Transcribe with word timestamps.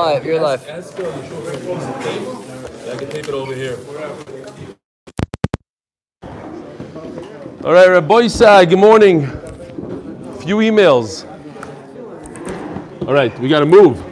live. 0.00 0.24
You're 0.24 0.40
live. 0.40 0.66
Ask 0.66 0.98
uh, 0.98 1.02
the 1.02 1.28
chauffeur 1.28 1.52
to 1.52 1.58
close 1.58 1.86
the 1.86 1.92
tape. 2.04 2.90
I 2.90 2.96
can 2.96 3.10
tape 3.10 3.28
it 3.28 3.34
over 3.34 3.54
here. 3.54 3.76
All 7.62 7.74
right, 7.74 7.86
Rabbi 7.86 8.14
Isai, 8.22 8.66
good 8.66 8.78
morning. 8.78 9.26
Few 10.40 10.56
emails. 10.56 11.26
All 13.06 13.12
right, 13.12 13.38
we 13.40 13.48
got 13.50 13.60
to 13.60 13.66
move. 13.66 14.02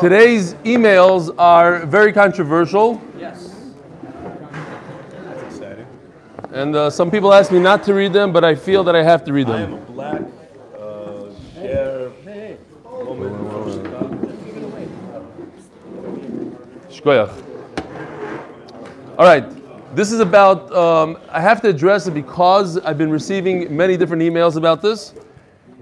Today's 0.00 0.54
emails 0.64 1.34
are 1.38 1.84
very 1.84 2.14
controversial. 2.14 3.02
Yes. 3.18 3.52
And 6.52 6.74
uh, 6.74 6.88
some 6.88 7.10
people 7.10 7.34
ask 7.34 7.52
me 7.52 7.58
not 7.58 7.84
to 7.84 7.92
read 7.92 8.14
them, 8.14 8.32
but 8.32 8.44
I 8.44 8.54
feel 8.54 8.82
that 8.84 8.96
I 8.96 9.02
have 9.02 9.24
to 9.24 9.32
read 9.34 9.46
them. 9.46 9.56
I 9.56 9.62
am 9.62 9.70
them. 9.72 9.82
a 9.82 9.92
black, 9.92 10.22
uh, 10.78 11.60
hair 11.60 12.10
woman. 13.04 13.48
Shkoyach. 16.98 17.30
All 19.18 19.24
right, 19.24 19.44
this 19.94 20.10
is 20.10 20.20
about, 20.20 20.72
um, 20.72 21.18
I 21.30 21.40
have 21.40 21.60
to 21.62 21.68
address 21.68 22.06
it 22.06 22.14
because 22.14 22.78
I've 22.78 22.98
been 22.98 23.10
receiving 23.10 23.74
many 23.76 23.96
different 23.96 24.22
emails 24.22 24.56
about 24.56 24.82
this, 24.82 25.14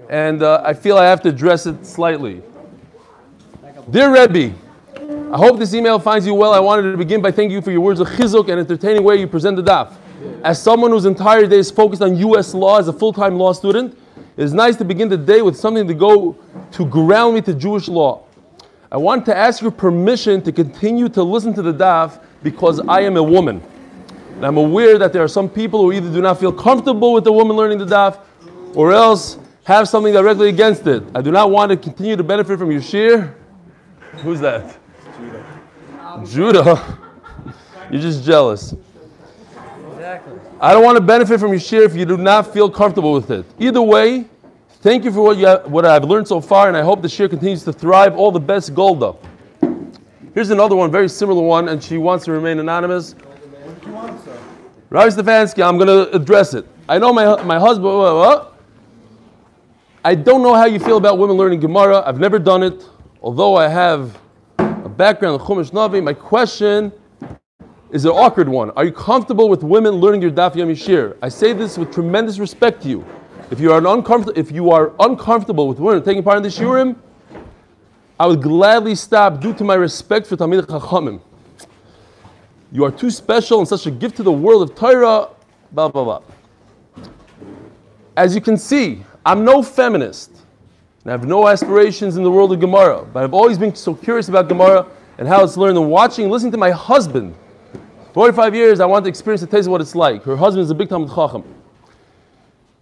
and 0.09 0.43
uh, 0.43 0.61
I 0.63 0.73
feel 0.73 0.97
I 0.97 1.05
have 1.05 1.21
to 1.21 1.29
address 1.29 1.65
it 1.65 1.85
slightly. 1.85 2.43
Dear 3.89 4.13
Rebbe, 4.13 4.55
I 5.33 5.37
hope 5.37 5.57
this 5.57 5.73
email 5.73 5.97
finds 5.97 6.27
you 6.27 6.33
well. 6.33 6.53
I 6.53 6.59
wanted 6.59 6.91
to 6.91 6.97
begin 6.97 7.21
by 7.21 7.31
thanking 7.31 7.51
you 7.51 7.61
for 7.61 7.71
your 7.71 7.81
words 7.81 7.99
of 7.99 8.07
chizuk 8.09 8.49
and 8.49 8.59
entertaining 8.59 9.03
way 9.03 9.15
you 9.15 9.27
present 9.27 9.55
the 9.55 9.63
daf. 9.63 9.93
As 10.43 10.61
someone 10.61 10.91
whose 10.91 11.05
entire 11.05 11.47
day 11.47 11.59
is 11.59 11.71
focused 11.71 12.01
on 12.01 12.15
U.S. 12.17 12.53
law 12.53 12.79
as 12.79 12.87
a 12.87 12.93
full-time 12.93 13.37
law 13.37 13.53
student, 13.53 13.97
it 14.35 14.43
is 14.43 14.53
nice 14.53 14.75
to 14.75 14.85
begin 14.85 15.09
the 15.09 15.17
day 15.17 15.41
with 15.41 15.57
something 15.57 15.87
to 15.87 15.93
go 15.93 16.37
to 16.73 16.85
ground 16.85 17.35
me 17.35 17.41
to 17.41 17.53
Jewish 17.53 17.87
law. 17.87 18.26
I 18.91 18.97
want 18.97 19.25
to 19.25 19.35
ask 19.35 19.61
your 19.61 19.71
permission 19.71 20.41
to 20.43 20.51
continue 20.51 21.09
to 21.09 21.23
listen 21.23 21.53
to 21.55 21.61
the 21.61 21.73
daf 21.73 22.21
because 22.41 22.79
I 22.87 23.01
am 23.01 23.17
a 23.17 23.23
woman. 23.23 23.61
And 24.35 24.45
I'm 24.45 24.57
aware 24.57 24.97
that 24.97 25.11
there 25.11 25.23
are 25.23 25.27
some 25.27 25.49
people 25.49 25.81
who 25.81 25.91
either 25.91 26.11
do 26.11 26.21
not 26.21 26.39
feel 26.39 26.53
comfortable 26.53 27.11
with 27.11 27.23
the 27.23 27.31
woman 27.31 27.57
learning 27.57 27.79
the 27.79 27.85
daf 27.85 28.19
or 28.75 28.93
else 28.93 29.37
have 29.65 29.89
something 29.89 30.13
directly 30.13 30.47
against 30.47 30.87
it. 30.87 31.03
I 31.13 31.21
do 31.21 31.31
not 31.31 31.51
want 31.51 31.71
to 31.71 31.77
continue 31.77 32.15
to 32.15 32.23
benefit 32.23 32.57
from 32.57 32.71
your 32.71 32.81
shir. 32.81 33.35
Who's 34.23 34.39
that? 34.39 34.77
Judah. 35.17 36.23
Judah. 36.25 36.99
You're 37.91 38.01
just 38.01 38.23
jealous. 38.23 38.73
Exactly. 39.93 40.39
I 40.61 40.73
don't 40.73 40.83
want 40.83 40.95
to 40.97 41.03
benefit 41.03 41.39
from 41.39 41.51
your 41.51 41.59
share 41.59 41.83
if 41.83 41.95
you 41.95 42.05
do 42.05 42.17
not 42.17 42.53
feel 42.53 42.69
comfortable 42.69 43.13
with 43.13 43.29
it. 43.29 43.45
Either 43.59 43.81
way, 43.81 44.25
thank 44.79 45.03
you 45.03 45.11
for 45.11 45.21
what, 45.21 45.37
you 45.37 45.47
have, 45.47 45.69
what 45.71 45.85
I've 45.85 46.03
learned 46.03 46.27
so 46.27 46.41
far, 46.41 46.67
and 46.67 46.77
I 46.77 46.81
hope 46.81 47.01
the 47.01 47.09
share 47.09 47.27
continues 47.27 47.63
to 47.63 47.73
thrive. 47.73 48.15
All 48.15 48.31
the 48.31 48.39
best, 48.39 48.73
Golda. 48.73 49.15
Here's 50.33 50.49
another 50.51 50.75
one, 50.75 50.91
very 50.91 51.09
similar 51.09 51.41
one, 51.41 51.69
and 51.69 51.83
she 51.83 51.97
wants 51.97 52.25
to 52.25 52.31
remain 52.31 52.59
anonymous. 52.59 53.15
Rabbi 54.89 55.09
Stefansky, 55.09 55.67
I'm 55.67 55.77
going 55.77 55.87
to 55.87 56.15
address 56.15 56.53
it. 56.53 56.65
I 56.87 56.97
know 56.99 57.11
my, 57.11 57.41
my 57.43 57.59
husband, 57.59 57.97
what, 57.97 58.15
what? 58.15 58.53
I 60.05 60.15
don't 60.15 60.41
know 60.41 60.53
how 60.53 60.65
you 60.65 60.79
feel 60.79 60.97
about 60.97 61.17
women 61.17 61.35
learning 61.35 61.59
Gemara. 61.59 62.01
I've 62.05 62.19
never 62.19 62.39
done 62.39 62.63
it, 62.63 62.85
although 63.21 63.55
I 63.55 63.67
have 63.67 64.17
a 64.59 64.87
background 64.87 65.41
in 65.41 65.45
Chumash 65.45 65.71
Navi. 65.71 66.01
My 66.01 66.13
question 66.13 66.93
is 67.91 68.05
an 68.05 68.11
awkward 68.11 68.47
one. 68.47 68.69
Are 68.71 68.85
you 68.85 68.91
comfortable 68.91 69.49
with 69.49 69.63
women 69.63 69.95
learning 69.95 70.21
your 70.21 70.31
Daf 70.31 70.53
Yomi 70.53 70.77
Shir? 70.77 71.17
I 71.21 71.29
say 71.29 71.51
this 71.51 71.77
with 71.77 71.91
tremendous 71.93 72.39
respect 72.39 72.83
to 72.83 72.89
you. 72.89 73.05
If 73.49 73.59
you 73.59 73.71
are 73.71 73.85
uncomfortable, 73.85 74.37
if 74.37 74.51
you 74.51 74.71
are 74.71 74.93
uncomfortable 74.99 75.67
with 75.67 75.79
women 75.79 76.03
taking 76.03 76.21
part 76.21 76.37
in 76.37 76.43
the 76.43 76.49
shiurim, 76.49 76.97
I 78.19 78.27
would 78.27 78.41
gladly 78.41 78.95
stop 78.95 79.39
due 79.39 79.53
to 79.53 79.63
my 79.63 79.75
respect 79.75 80.27
for 80.27 80.35
Talmid 80.35 80.61
Chachamim. 80.63 81.21
You 82.71 82.83
are 82.83 82.91
too 82.91 83.09
special 83.09 83.59
and 83.59 83.67
such 83.67 83.85
a 83.85 83.91
gift 83.91 84.17
to 84.17 84.23
the 84.23 84.31
world 84.31 84.69
of 84.69 84.75
Torah. 84.75 85.29
Blah 85.71 85.87
blah 85.89 86.03
blah. 86.03 86.21
As 88.17 88.35
you 88.35 88.41
can 88.41 88.57
see, 88.57 89.03
I'm 89.25 89.45
no 89.45 89.63
feminist. 89.63 90.31
And 91.03 91.11
I 91.11 91.11
have 91.11 91.25
no 91.25 91.47
aspirations 91.47 92.17
in 92.17 92.23
the 92.23 92.31
world 92.31 92.51
of 92.51 92.59
Gemara, 92.59 93.05
but 93.05 93.23
I've 93.23 93.33
always 93.33 93.57
been 93.57 93.73
so 93.75 93.95
curious 93.95 94.27
about 94.27 94.49
Gemara 94.49 94.85
and 95.17 95.27
how 95.27 95.43
it's 95.43 95.55
learned 95.55 95.77
and 95.77 95.89
watching 95.89 96.29
listening 96.29 96.51
to 96.51 96.57
my 96.57 96.71
husband 96.71 97.33
45 98.13 98.55
years, 98.55 98.79
I 98.79 98.85
want 98.87 99.05
to 99.05 99.09
experience 99.09 99.41
the 99.41 99.47
taste 99.47 99.67
of 99.67 99.71
what 99.71 99.79
it's 99.79 99.93
like. 99.93 100.23
Her 100.23 100.35
husband 100.35 100.63
is 100.63 100.71
a 100.71 100.75
big 100.75 100.89
Talmud 100.89 101.09
Chacham. 101.13 101.43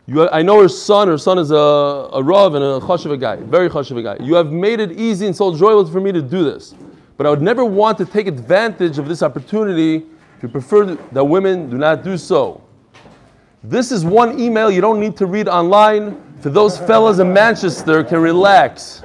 You, 0.07 0.29
I 0.29 0.43
know 0.43 0.61
her 0.61 0.69
son. 0.69 1.07
Her 1.07 1.17
son 1.17 1.39
is 1.39 1.51
a, 1.51 1.55
a 1.55 2.21
Rav 2.21 2.53
and 2.53 2.63
a 2.63 2.79
Chashiva 2.79 3.19
guy, 3.19 3.37
very 3.37 3.69
Chashiva 3.69 4.03
guy. 4.03 4.23
You 4.23 4.35
have 4.35 4.51
made 4.51 4.79
it 4.79 4.91
easy 4.91 5.25
and 5.25 5.35
so 5.35 5.55
joyful 5.55 5.87
for 5.87 5.99
me 5.99 6.11
to 6.11 6.21
do 6.21 6.43
this. 6.43 6.75
But 7.17 7.25
I 7.25 7.29
would 7.29 7.41
never 7.41 7.65
want 7.65 7.97
to 7.99 8.05
take 8.05 8.27
advantage 8.27 8.99
of 8.99 9.07
this 9.07 9.23
opportunity. 9.23 10.05
If 10.37 10.43
you 10.43 10.49
prefer 10.49 10.95
that 10.95 11.23
women 11.23 11.69
do 11.69 11.77
not 11.77 12.03
do 12.03 12.17
so. 12.17 12.61
This 13.63 13.91
is 13.91 14.05
one 14.05 14.39
email 14.39 14.69
you 14.69 14.81
don't 14.81 14.99
need 14.99 15.17
to 15.17 15.25
read 15.25 15.47
online. 15.47 16.21
For 16.41 16.49
those 16.49 16.77
fellas 16.77 17.17
in 17.17 17.33
Manchester 17.33 18.03
can 18.03 18.19
relax. 18.19 19.01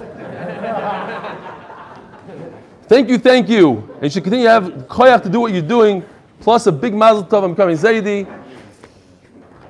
Thank 2.89 3.09
you, 3.09 3.19
thank 3.19 3.49
you. 3.49 3.89
And 3.95 4.03
you 4.03 4.11
should 4.11 4.25
continue 4.25 4.47
to 4.47 4.51
have 4.51 4.65
koyach 4.89 5.23
to 5.23 5.31
do 5.31 5.41
what 5.41 5.53
you're 5.53 5.63
doing, 5.63 6.05
plus 6.41 6.67
a 6.67 6.73
big 6.73 6.93
mazel 6.93 7.25
tov, 7.25 7.45
I'm 7.45 7.53
becoming 7.53 7.77
Zaidi. 7.77 8.27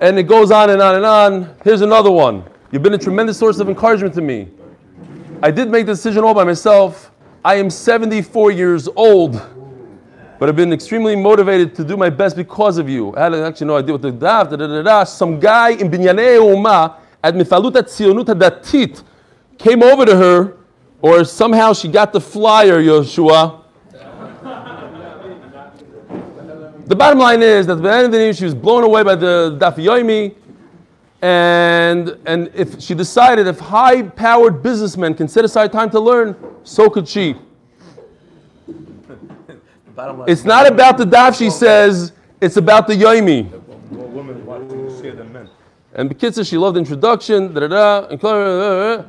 And 0.01 0.19
it 0.19 0.23
goes 0.23 0.51
on 0.51 0.71
and 0.71 0.81
on 0.81 0.95
and 0.95 1.05
on. 1.05 1.55
Here's 1.63 1.83
another 1.83 2.11
one. 2.11 2.45
You've 2.73 2.83
been 2.83 2.95
a 2.95 2.99
tremendous 2.99 3.39
source 3.39 3.59
of 3.59 3.69
encouragement 3.69 4.15
to 4.15 4.23
me. 4.23 4.49
I 5.43 5.51
did 5.51 5.71
make 5.71 5.85
the 5.85 5.93
decision 5.93 6.25
all 6.25 6.33
by 6.33 6.45
myself. 6.45 7.11
I 7.45 7.57
am 7.57 7.69
74 7.69 8.51
years 8.51 8.89
old, 8.97 9.33
but 10.39 10.49
I've 10.49 10.57
been 10.57 10.73
extremely 10.73 11.17
motivated 11.17 11.75
to 11.75 11.85
do 11.85 11.99
my 11.99 12.09
best 12.09 12.35
because 12.35 12.79
of 12.79 12.89
you. 12.89 13.15
I 13.15 13.25
had 13.25 13.35
actually 13.35 13.67
no 13.67 13.77
idea 13.77 13.93
what 13.93 14.03
the 14.03 14.13
daf, 14.13 14.51
da 14.51 14.57
da 14.57 14.67
da 14.67 14.83
da. 14.83 15.05
Some 15.05 15.39
guy 15.39 15.71
in 15.71 15.91
Binyanei 15.91 16.37
Uma 16.37 16.99
at 17.23 17.35
Mifalut 17.35 17.73
Tzionut 17.73 18.25
Datit 18.25 19.03
came 19.59 19.83
over 19.83 20.07
to 20.07 20.17
her 20.17 20.57
or 21.03 21.25
somehow 21.25 21.73
she 21.73 21.89
got 21.89 22.13
the 22.13 22.21
flyer, 22.21 22.81
Yoshua. 22.81 23.60
The 26.91 26.97
bottom 26.97 27.21
line 27.21 27.41
is 27.41 27.69
that 27.69 27.77
at 27.77 27.83
the 27.85 27.93
end 27.93 28.07
of 28.07 28.11
the 28.11 28.19
day, 28.19 28.33
she 28.33 28.45
was 28.45 28.53
blown 28.53 28.83
away 28.83 29.05
by 29.05 29.15
the 29.15 29.57
Daf 29.61 29.77
Yomi, 29.77 30.35
and, 31.23 32.19
and 32.27 32.51
if 32.53 32.81
she 32.81 32.95
decided 32.95 33.47
if 33.47 33.61
high 33.61 34.03
powered 34.03 34.61
businessmen 34.61 35.15
can 35.15 35.29
set 35.29 35.45
aside 35.45 35.71
time 35.71 35.89
to 35.91 36.01
learn, 36.01 36.35
so 36.65 36.91
could 36.91 37.07
she. 37.07 37.37
It's 40.27 40.45
not 40.45 40.67
about 40.67 40.99
the 40.99 41.05
Daf, 41.05 41.39
she 41.39 41.49
says, 41.49 42.11
it's 42.41 42.57
about 42.57 42.89
the 42.89 42.95
Yomi. 42.95 43.49
More 43.93 44.09
women 44.09 44.45
want 44.45 44.69
to 44.69 45.01
see 45.01 45.11
than 45.11 45.33
men. 45.33 45.49
And 45.95 46.11
Bekitza, 46.11 46.45
she 46.45 46.59
loved 46.59 46.75
the 46.75 46.81
introduction, 46.81 47.55
da 47.55 47.61
da 47.61 47.69
da, 47.69 48.09
and 48.09 48.21
da, 48.21 48.33
da, 48.33 48.97
da. 48.97 49.05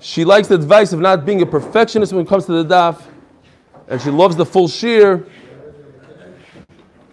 She 0.00 0.24
likes 0.24 0.48
the 0.48 0.54
advice 0.54 0.94
of 0.94 1.00
not 1.00 1.26
being 1.26 1.42
a 1.42 1.46
perfectionist 1.46 2.14
when 2.14 2.24
it 2.24 2.28
comes 2.30 2.46
to 2.46 2.62
the 2.62 2.74
daf, 2.74 3.02
and 3.88 4.00
she 4.00 4.08
loves 4.08 4.36
the 4.36 4.46
full 4.46 4.68
shear. 4.68 5.26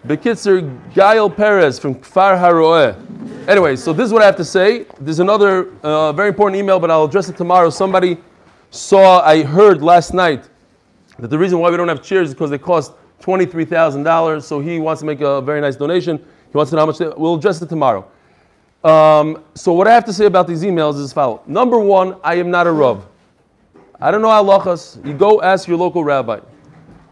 Bekitzer 0.06 0.62
Gail 0.94 1.30
Perez 1.30 1.78
from 1.78 1.94
Kfar 1.94 2.36
Haroeh. 2.36 3.48
Anyway, 3.48 3.76
so 3.76 3.92
this 3.92 4.06
is 4.06 4.12
what 4.12 4.20
I 4.22 4.26
have 4.26 4.36
to 4.36 4.44
say. 4.44 4.84
There's 5.00 5.20
another 5.20 5.70
uh, 5.82 6.12
very 6.12 6.28
important 6.28 6.58
email, 6.58 6.80
but 6.80 6.90
I'll 6.90 7.04
address 7.04 7.28
it 7.28 7.36
tomorrow. 7.36 7.70
Somebody 7.70 8.18
saw, 8.70 9.20
I 9.20 9.44
heard 9.44 9.80
last 9.80 10.12
night 10.12 10.48
that 11.20 11.28
the 11.28 11.38
reason 11.38 11.60
why 11.60 11.70
we 11.70 11.76
don't 11.76 11.88
have 11.88 12.02
chairs 12.02 12.28
is 12.28 12.34
because 12.34 12.50
they 12.50 12.58
cost 12.58 12.94
$23,000. 13.20 14.42
So 14.42 14.58
he 14.58 14.80
wants 14.80 15.00
to 15.00 15.06
make 15.06 15.20
a 15.20 15.40
very 15.40 15.60
nice 15.60 15.76
donation. 15.76 16.18
He 16.18 16.56
wants 16.56 16.70
to 16.70 16.76
know 16.76 16.82
how 16.82 16.86
much 16.86 16.98
they, 16.98 17.08
we'll 17.08 17.36
address 17.36 17.62
it 17.62 17.68
tomorrow. 17.68 18.04
Um, 18.82 19.44
so 19.54 19.72
what 19.72 19.86
I 19.86 19.94
have 19.94 20.04
to 20.06 20.12
say 20.12 20.26
about 20.26 20.48
these 20.48 20.64
emails 20.64 20.96
is 20.96 21.02
as 21.02 21.12
follows. 21.12 21.40
Number 21.46 21.78
one, 21.78 22.16
I 22.24 22.34
am 22.34 22.50
not 22.50 22.66
a 22.66 22.72
Rav. 22.72 23.06
I 24.00 24.10
don't 24.10 24.20
know 24.20 24.28
halachas. 24.28 25.04
You 25.06 25.14
go 25.14 25.40
ask 25.42 25.68
your 25.68 25.78
local 25.78 26.02
rabbi. 26.02 26.40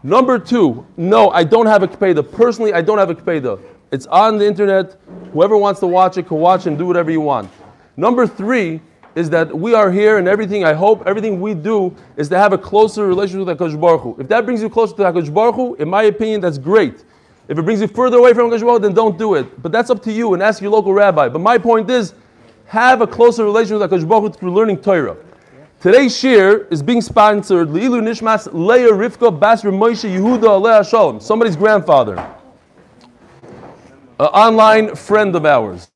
Number 0.03 0.39
two, 0.39 0.85
no, 0.97 1.29
I 1.29 1.43
don't 1.43 1.67
have 1.67 1.83
a 1.83 1.87
kpeda. 1.87 2.31
Personally, 2.31 2.73
I 2.73 2.81
don't 2.81 2.97
have 2.97 3.11
a 3.11 3.15
kpeda. 3.15 3.61
It's 3.91 4.07
on 4.07 4.37
the 4.37 4.47
internet. 4.47 4.99
Whoever 5.33 5.57
wants 5.57 5.79
to 5.81 5.87
watch 5.87 6.17
it 6.17 6.27
can 6.27 6.37
watch 6.37 6.65
and 6.65 6.77
do 6.77 6.85
whatever 6.87 7.11
you 7.11 7.21
want. 7.21 7.51
Number 7.97 8.25
three 8.25 8.81
is 9.13 9.29
that 9.29 9.55
we 9.55 9.73
are 9.73 9.91
here 9.91 10.17
and 10.17 10.27
everything, 10.27 10.63
I 10.63 10.73
hope, 10.73 11.03
everything 11.05 11.39
we 11.39 11.53
do 11.53 11.95
is 12.15 12.29
to 12.29 12.37
have 12.37 12.53
a 12.53 12.57
closer 12.57 13.05
relationship 13.05 13.47
with 13.47 13.57
HaKadosh 13.59 13.79
Baruch 13.79 14.01
Hu. 14.01 14.15
If 14.19 14.27
that 14.29 14.45
brings 14.45 14.61
you 14.61 14.69
closer 14.69 14.95
to 14.95 15.03
HaKadosh 15.03 15.33
Baruch 15.33 15.55
Hu, 15.55 15.75
in 15.75 15.89
my 15.89 16.03
opinion, 16.03 16.41
that's 16.41 16.57
great. 16.57 17.03
If 17.47 17.59
it 17.59 17.61
brings 17.63 17.81
you 17.81 17.87
further 17.87 18.17
away 18.17 18.33
from 18.33 18.49
HaKadosh 18.49 18.61
Baruch 18.61 18.81
Hu, 18.81 18.87
then 18.87 18.93
don't 18.93 19.17
do 19.19 19.35
it. 19.35 19.61
But 19.61 19.71
that's 19.71 19.89
up 19.89 20.01
to 20.03 20.11
you 20.11 20.33
and 20.33 20.41
ask 20.41 20.61
your 20.61 20.71
local 20.71 20.93
rabbi. 20.93 21.27
But 21.27 21.39
my 21.39 21.57
point 21.57 21.89
is, 21.89 22.13
have 22.65 23.01
a 23.01 23.07
closer 23.07 23.43
relationship 23.43 23.81
with 23.81 23.91
HaKadosh 23.91 24.07
Baruch 24.07 24.33
Hu 24.33 24.39
through 24.39 24.53
learning 24.53 24.77
Torah. 24.77 25.17
Today's 25.81 26.15
shir 26.15 26.67
is 26.69 26.83
being 26.83 27.01
sponsored 27.01 27.69
Leilu 27.69 28.03
Nishmas 28.03 28.47
Leah 28.53 28.91
Rivka 28.91 29.31
Basra 29.39 29.71
Moshe 29.71 30.07
Yehuda 30.07 30.43
Aleh 30.43 30.87
Shalom, 30.87 31.19
somebody's 31.19 31.55
grandfather, 31.55 32.17
an 34.19 34.27
online 34.27 34.95
friend 34.95 35.35
of 35.35 35.43
ours. 35.43 35.89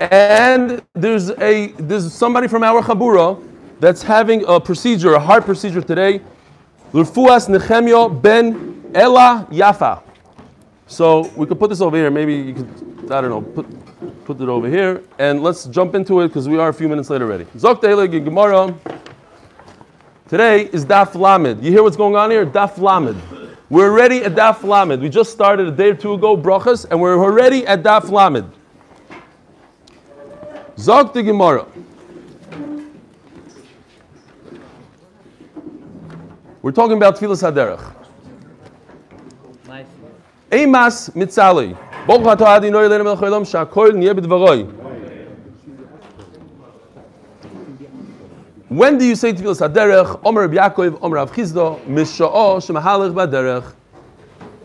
And 0.00 0.80
there's 0.92 1.30
a 1.30 1.72
there's 1.72 2.14
somebody 2.14 2.46
from 2.46 2.62
our 2.62 2.82
Chabura 2.82 3.42
that's 3.80 4.00
having 4.00 4.44
a 4.46 4.60
procedure, 4.60 5.14
a 5.14 5.18
heart 5.18 5.44
procedure 5.44 5.82
today. 5.82 6.20
Lurfuas 6.92 7.48
Nehemia 7.48 8.22
ben 8.22 8.92
Ella 8.94 9.44
Yafa. 9.50 10.04
So 10.86 11.28
we 11.34 11.46
could 11.46 11.58
put 11.58 11.70
this 11.70 11.80
over 11.80 11.96
here. 11.96 12.12
Maybe 12.12 12.36
you 12.36 12.54
could, 12.54 13.10
I 13.10 13.20
don't 13.20 13.30
know, 13.30 13.40
put, 13.42 13.79
put 14.34 14.42
it 14.42 14.48
over 14.48 14.68
here. 14.68 15.02
And 15.18 15.42
let's 15.42 15.64
jump 15.66 15.94
into 15.94 16.20
it 16.20 16.28
because 16.28 16.48
we 16.48 16.58
are 16.58 16.68
a 16.68 16.74
few 16.74 16.88
minutes 16.88 17.10
late 17.10 17.22
already. 17.22 17.44
Zok 17.56 17.80
Gemara. 18.24 18.74
Today 20.28 20.66
is 20.66 20.84
Daf 20.84 21.14
Lamed. 21.16 21.64
You 21.64 21.72
hear 21.72 21.82
what's 21.82 21.96
going 21.96 22.14
on 22.14 22.30
here? 22.30 22.46
Daf 22.46 22.78
Lamed. 22.78 23.20
We're 23.68 23.90
already 23.90 24.22
at 24.22 24.34
Daf 24.34 24.62
Lamed. 24.62 25.02
We 25.02 25.08
just 25.08 25.32
started 25.32 25.66
a 25.66 25.72
day 25.72 25.90
or 25.90 25.94
two 25.94 26.14
ago, 26.14 26.36
brachas, 26.36 26.86
and 26.88 27.00
we're 27.00 27.18
already 27.18 27.66
at 27.66 27.82
Daf 27.82 28.10
Lamed. 28.10 28.52
The 30.76 31.22
Gemara. 31.24 31.66
We're 36.62 36.72
talking 36.72 36.96
about 36.96 37.16
Tfilas 37.16 37.42
Haderech. 37.42 37.94
Nice. 39.66 39.86
Eimas 40.50 41.89
Mitzali. 42.00 42.06
Baruch 42.06 42.38
atah 42.38 42.56
Adonai 42.56 42.88
Eloheinu 42.88 43.04
melech 43.04 43.18
haolam 43.18 43.44
sha'akol 43.44 43.92
niyeh 43.92 44.14
b'dvaroi. 44.14 44.66
When 48.68 48.98
do 48.98 49.04
you 49.04 49.16
say 49.16 49.32
Tfilas 49.32 49.68
Haderech? 49.68 50.20
Omer 50.24 50.42
Reb 50.42 50.52
Yaakov, 50.52 50.98
Omer 51.02 51.16
Rav 51.16 51.32
Chisda, 51.32 51.84
Misha'o 51.86 52.58
shemahalech 52.60 53.12
b'derech. 53.12 53.74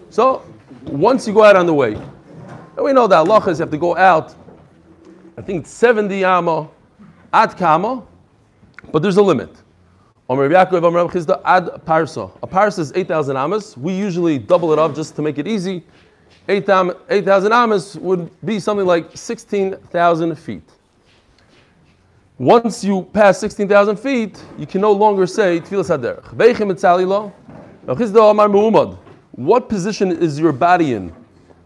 So, 0.09 0.43
once 0.85 1.27
you 1.27 1.33
go 1.33 1.43
out 1.43 1.55
on 1.55 1.65
the 1.65 1.73
way, 1.73 1.95
and 1.95 2.85
we 2.85 2.93
know 2.93 3.07
that 3.07 3.17
Allah 3.17 3.41
you 3.47 3.55
have 3.55 3.71
to 3.71 3.77
go 3.77 3.97
out, 3.97 4.35
I 5.37 5.41
think 5.41 5.63
it's 5.63 5.71
70 5.71 6.23
amma, 6.23 6.69
ad 7.33 7.57
kama, 7.57 8.03
but 8.91 9.01
there's 9.01 9.17
a 9.17 9.23
limit. 9.23 9.49
Omer 10.29 10.47
Reb 10.47 10.69
Yaakov, 10.69 10.83
Omer 10.83 11.03
Rav 11.03 11.11
Chisda, 11.11 11.41
ad 11.43 11.65
parsa. 11.85 12.31
A 12.43 12.47
parsa 12.47 12.79
is 12.79 12.93
8,000 12.93 13.35
amas. 13.35 13.75
We 13.75 13.93
usually 13.93 14.37
double 14.37 14.71
it 14.71 14.77
up 14.77 14.93
just 14.95 15.15
to 15.15 15.23
make 15.23 15.39
it 15.39 15.47
easy. 15.47 15.83
8,000 16.47 16.95
8,000 17.09 17.51
amas 17.51 17.95
would 17.97 18.29
be 18.45 18.59
something 18.59 18.85
like 18.85 19.15
16,000 19.15 20.35
feet. 20.35 20.63
Once 22.37 22.83
you 22.83 23.03
pass 23.13 23.39
16,000 23.39 23.95
feet, 23.97 24.43
you 24.57 24.67
can 24.67 24.81
no 24.81 24.91
longer 24.91 25.25
say 25.25 25.59
Tfilas 25.61 25.89
Haderech. 25.89 26.25
What 29.31 29.69
position 29.69 30.11
is 30.11 30.39
your 30.39 30.51
body 30.51 30.93
in? 30.93 31.13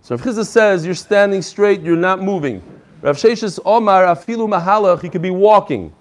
So 0.02 0.16
Rav 0.16 0.26
Chisda 0.26 0.46
says 0.46 0.86
you're 0.86 0.96
standing 0.96 1.42
straight, 1.42 1.82
you're 1.82 1.96
not 1.96 2.22
moving. 2.22 2.62
Rav 3.02 3.18
Sheshis 3.18 3.60
Omar 3.66 4.06
Afilu 4.06 4.48
Mahalach, 4.48 5.02
he 5.02 5.10
could 5.10 5.22
be 5.22 5.32
walking. 5.32 5.94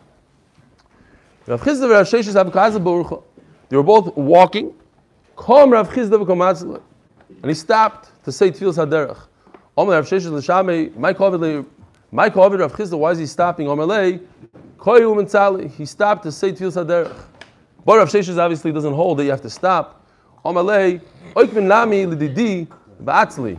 Rav 1.47 1.63
Chisda 1.63 1.83
and 1.85 1.91
Rav 1.93 2.07
Sheshis. 2.07 3.23
They 3.71 3.77
were 3.77 3.83
both 3.83 4.17
walking. 4.17 4.75
Kom 5.37 5.71
Rav 5.71 5.91
Chisda. 5.91 6.83
And 7.43 7.45
he 7.45 7.55
stopped 7.55 8.11
to 8.29 8.33
say 8.33 8.51
Tfilas 8.51 8.77
Haderech. 8.77 9.19
Omar 9.75 9.95
Rav 9.95 10.05
Sheshis 10.05 10.31
L'shamei, 10.31 10.95
my 10.97 11.15
COVID, 11.15 11.65
my 12.11 12.29
COVID 12.29 12.61
Rav 12.61 12.75
Chisda, 12.75 12.99
why 12.99 13.13
is 13.13 13.19
he 13.19 13.25
stopping? 13.25 13.69
Omar 13.69 13.87
Lei, 13.87 14.21
Koyu 14.77 15.13
um 15.13 15.25
Mentzali. 15.25 15.71
He 15.71 15.87
stopped 15.87 16.25
to 16.25 16.33
say 16.33 16.53
Tfilas 16.53 16.85
Haderech. 16.85 17.17
But 17.87 17.97
Rav 17.97 18.11
Sheshis 18.11 18.37
obviously 18.37 18.71
doesn't 18.71 18.93
hold 18.93 19.19
that 19.19 19.25
you 19.25 19.31
have 19.31 19.41
to 19.41 19.49
stop. 19.49 20.07
Omar 20.45 20.63
Lei, 20.63 21.01
Oikmin 21.35 21.63
Nami 21.63 22.05
Lididi 22.05 22.69
Ba'atzli. 23.03 23.59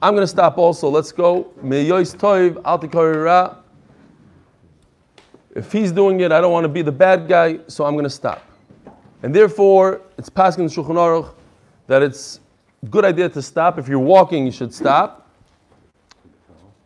I'm 0.00 0.14
going 0.14 0.22
to 0.22 0.26
stop 0.26 0.56
also. 0.56 0.88
Let's 0.88 1.12
go. 1.12 1.52
Meyois 1.62 2.16
Toiv 2.16 2.58
Al 2.64 2.78
Tikorira. 2.78 3.58
If 5.54 5.72
he's 5.72 5.92
doing 5.92 6.20
it, 6.20 6.32
I 6.32 6.40
don't 6.40 6.52
want 6.52 6.64
to 6.64 6.70
be 6.70 6.80
the 6.80 6.92
bad 6.92 7.28
guy, 7.28 7.58
so 7.66 7.84
I'm 7.84 7.94
going 7.94 8.04
to 8.04 8.10
stop. 8.10 8.42
And 9.22 9.34
therefore, 9.34 10.00
it's 10.16 10.30
passing 10.30 10.66
the 10.66 10.72
Shulchan 10.72 10.94
Aruch 10.94 11.34
that 11.86 12.02
it's 12.02 12.40
good 12.90 13.04
idea 13.04 13.28
to 13.28 13.42
stop. 13.42 13.78
If 13.78 13.88
you're 13.88 13.98
walking, 13.98 14.46
you 14.46 14.52
should 14.52 14.72
stop. 14.72 15.30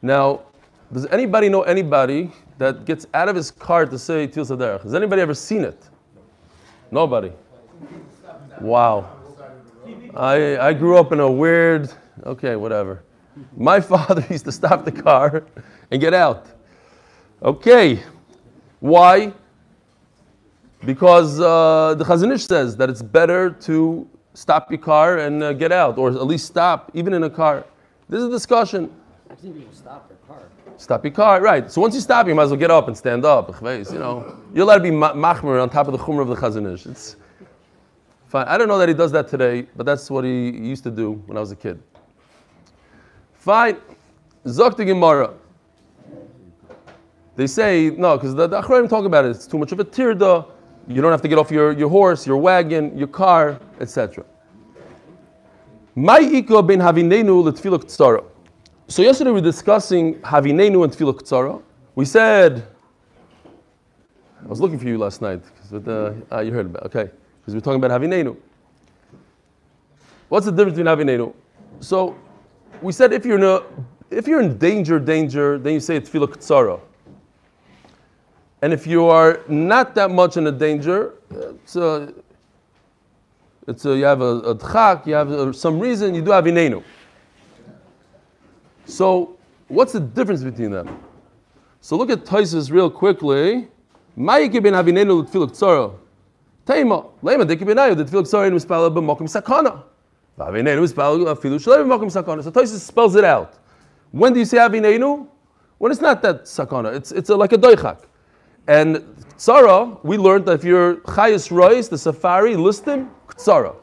Now, 0.03 0.43
does 0.93 1.07
anybody 1.07 1.49
know 1.49 1.63
anybody 1.63 2.31
that 2.59 2.85
gets 2.85 3.07
out 3.15 3.29
of 3.29 3.37
his 3.37 3.51
car 3.51 3.87
to 3.87 3.99
say 3.99 4.27
Til 4.27 4.45
Saderach? 4.45 4.83
Has 4.83 4.95
anybody 4.95 5.23
ever 5.23 5.35
seen 5.35 5.63
it? 5.63 5.83
Nobody. 6.91 7.33
Wow. 8.61 9.11
I, 10.15 10.59
I 10.59 10.73
grew 10.73 10.99
up 10.99 11.13
in 11.13 11.21
a 11.21 11.31
weird, 11.31 11.93
okay, 12.25 12.57
whatever. 12.57 13.03
My 13.57 13.81
father 13.93 14.25
used 14.29 14.45
to 14.47 14.53
stop 14.53 14.85
the 14.85 14.93
car 14.93 15.45
and 15.91 16.01
get 16.01 16.15
out. 16.15 16.47
Okay. 17.43 18.03
Why? 18.81 19.33
Because 20.85 21.41
uh, 21.41 21.95
the 21.97 22.05
Chazon 22.05 22.35
Ish 22.35 22.47
says 22.47 22.77
that 22.77 22.91
it's 22.91 23.03
better 23.03 23.51
to 23.51 24.09
stop 24.35 24.71
your 24.71 24.79
car 24.79 25.19
and 25.19 25.43
uh, 25.43 25.53
get 25.53 25.73
out, 25.73 25.99
or 25.99 26.09
at 26.11 26.27
least 26.27 26.47
stop, 26.47 26.91
even 26.95 27.13
in 27.15 27.23
a 27.25 27.31
car. 27.31 27.65
This 28.09 28.21
is 28.21 28.27
a 28.27 28.31
discussion. 28.31 28.91
I've 29.31 29.39
seen 29.41 29.55
people 29.55 29.73
stop 29.73 30.09
their 30.09 30.19
car. 30.27 30.43
Stop 30.77 31.05
your 31.05 31.13
car, 31.13 31.41
right. 31.41 31.71
So 31.71 31.81
once 31.81 31.95
you 31.95 32.01
stop, 32.01 32.27
you 32.27 32.35
might 32.35 32.45
as 32.45 32.51
well 32.51 32.59
get 32.59 32.71
up 32.71 32.89
and 32.89 32.97
stand 32.97 33.25
up. 33.25 33.61
You 33.63 33.85
know, 33.99 34.37
you're 34.55 34.65
allowed 34.65 34.79
to 34.79 34.83
be 34.83 34.91
ma- 34.91 35.13
machmer 35.13 35.63
on 35.63 35.69
top 35.69 35.89
of 35.89 35.93
the 35.93 35.99
chumrah 35.99 36.23
of 36.23 36.29
the 36.29 36.37
Chazon 36.37 36.73
Ish. 36.73 36.87
It's 36.87 37.17
fine. 38.29 38.47
I 38.47 38.57
don't 38.57 38.69
know 38.69 38.79
that 38.79 38.89
he 38.89 38.95
does 38.95 39.13
that 39.13 39.29
today, 39.29 39.67
but 39.77 39.85
that's 39.85 40.11
what 40.11 40.25
he 40.25 40.51
used 40.51 40.83
to 40.85 40.91
do 40.91 41.23
when 41.27 41.37
I 41.37 41.41
was 41.41 41.53
a 41.53 41.57
kid. 41.57 41.83
Fine. 43.35 43.77
Zok 44.47 44.77
the 44.77 44.85
Gemara. 44.85 45.35
They 47.37 47.47
say, 47.47 47.91
no, 47.91 48.17
because 48.17 48.35
the, 48.35 48.47
the 48.47 48.61
Achronim 48.61 48.89
talk 48.89 49.05
about 49.05 49.25
it. 49.25 49.31
It's 49.31 49.47
too 49.47 49.59
much 49.59 49.73
of 49.73 49.81
a 49.81 49.85
tirda. 49.85 50.47
You 50.91 51.01
don't 51.01 51.13
have 51.13 51.23
to 51.23 51.29
get 51.29 51.39
off 51.39 51.53
your, 51.53 51.71
your 51.71 51.89
horse, 51.89 52.27
your 52.27 52.37
wagon, 52.37 52.99
your 52.99 53.07
car, 53.07 53.61
etc. 53.79 54.25
So 58.89 59.03
yesterday 59.03 59.31
we 59.31 59.35
were 59.35 59.41
discussing 59.41 60.15
havinenu 60.17 60.83
and 60.83 60.93
tefillah 60.93 61.15
ktsara. 61.15 61.63
We 61.95 62.05
said, 62.05 62.67
I 64.43 64.49
was 64.49 64.61
looking 64.61 64.81
for 64.81 64.89
you 64.89 64.99
last 64.99 65.23
night, 65.23 65.43
but 65.71 65.87
uh, 65.87 66.13
ah, 66.33 66.41
you 66.41 66.51
heard 66.51 66.67
about 66.67 66.87
okay, 66.87 67.09
because 67.41 67.55
we 67.55 67.59
are 67.59 67.61
talking 67.61 67.85
about 67.85 68.01
havinenu. 68.01 68.37
What's 70.29 70.47
the 70.47 70.51
difference 70.51 70.77
between 70.77 70.93
havinenu? 70.97 71.33
So 71.79 72.17
we 72.83 72.91
said 72.91 73.13
if 73.13 73.25
you're 73.25 73.39
in 73.39 73.45
a, 73.45 73.63
if 74.11 74.27
you're 74.27 74.41
in 74.41 74.59
danger, 74.59 74.99
danger, 74.99 75.57
then 75.57 75.75
you 75.75 75.81
say 75.81 76.01
tefillah 76.01 76.27
ktsara. 76.27 76.81
And 78.63 78.73
if 78.73 78.87
you 78.87 79.07
are 79.07 79.41
not 79.49 79.95
that 79.95 80.11
much 80.11 80.37
in 80.37 80.47
a 80.47 80.53
danger, 80.53 81.15
it's 81.57 81.75
you 83.85 84.05
have 84.05 84.21
a, 84.21 84.25
a 84.25 85.03
you 85.07 85.15
have 85.15 85.57
some 85.57 85.79
reason, 85.81 86.15
you 86.15 86.23
do 86.23 86.31
have 86.31 86.45
inenu. 86.45 86.83
So, 88.85 89.39
what's 89.69 89.93
the 89.93 90.01
difference 90.01 90.43
between 90.43 90.73
them? 90.73 91.01
So 91.81 91.97
look 91.97 92.11
at 92.11 92.25
Taisus 92.25 92.71
real 92.71 92.91
quickly. 92.91 93.69
Ma'iki 94.19 94.63
ben 94.63 94.75
havinenu 94.75 95.23
l'tfiluk 95.23 95.53
tzara. 95.53 95.95
Teima, 96.67 97.07
lema 97.23 97.45
deki 97.45 97.61
benayu, 97.61 97.97
the 97.97 98.05
tfiluk 98.05 98.25
tzara 98.25 98.49
in 98.49 98.55
mispala 98.55 98.91
b'mokim 98.93 99.29
sakana. 99.29 99.83
Havinenu 100.39 100.83
mispala 100.83 101.35
afilu 101.35 101.59
shalei 101.59 101.85
b'mokim 101.85 102.11
sakana. 102.11 102.43
So 102.45 102.51
Taisus 102.51 102.81
spells 102.81 103.15
it 103.15 103.25
out. 103.25 103.55
When 104.11 104.35
do 104.35 104.41
you 104.41 104.45
say 104.45 104.59
havinenu? 104.59 105.27
When 105.79 105.93
it's 105.93 106.03
not 106.03 106.21
that 106.23 106.43
sakana, 106.43 106.95
it's, 106.95 107.13
it's 107.13 107.31
like 107.31 107.53
a 107.53 107.57
doichak. 107.57 108.01
And 108.67 108.97
tzara, 109.37 109.99
we 110.05 110.17
learned 110.17 110.47
that 110.47 110.55
if 110.55 110.65
you're 110.65 110.97
chayis 110.97 111.51
rois, 111.51 111.89
the 111.89 111.99
safari, 111.99 112.55
listim, 112.55 113.09
tzara. 113.29 113.75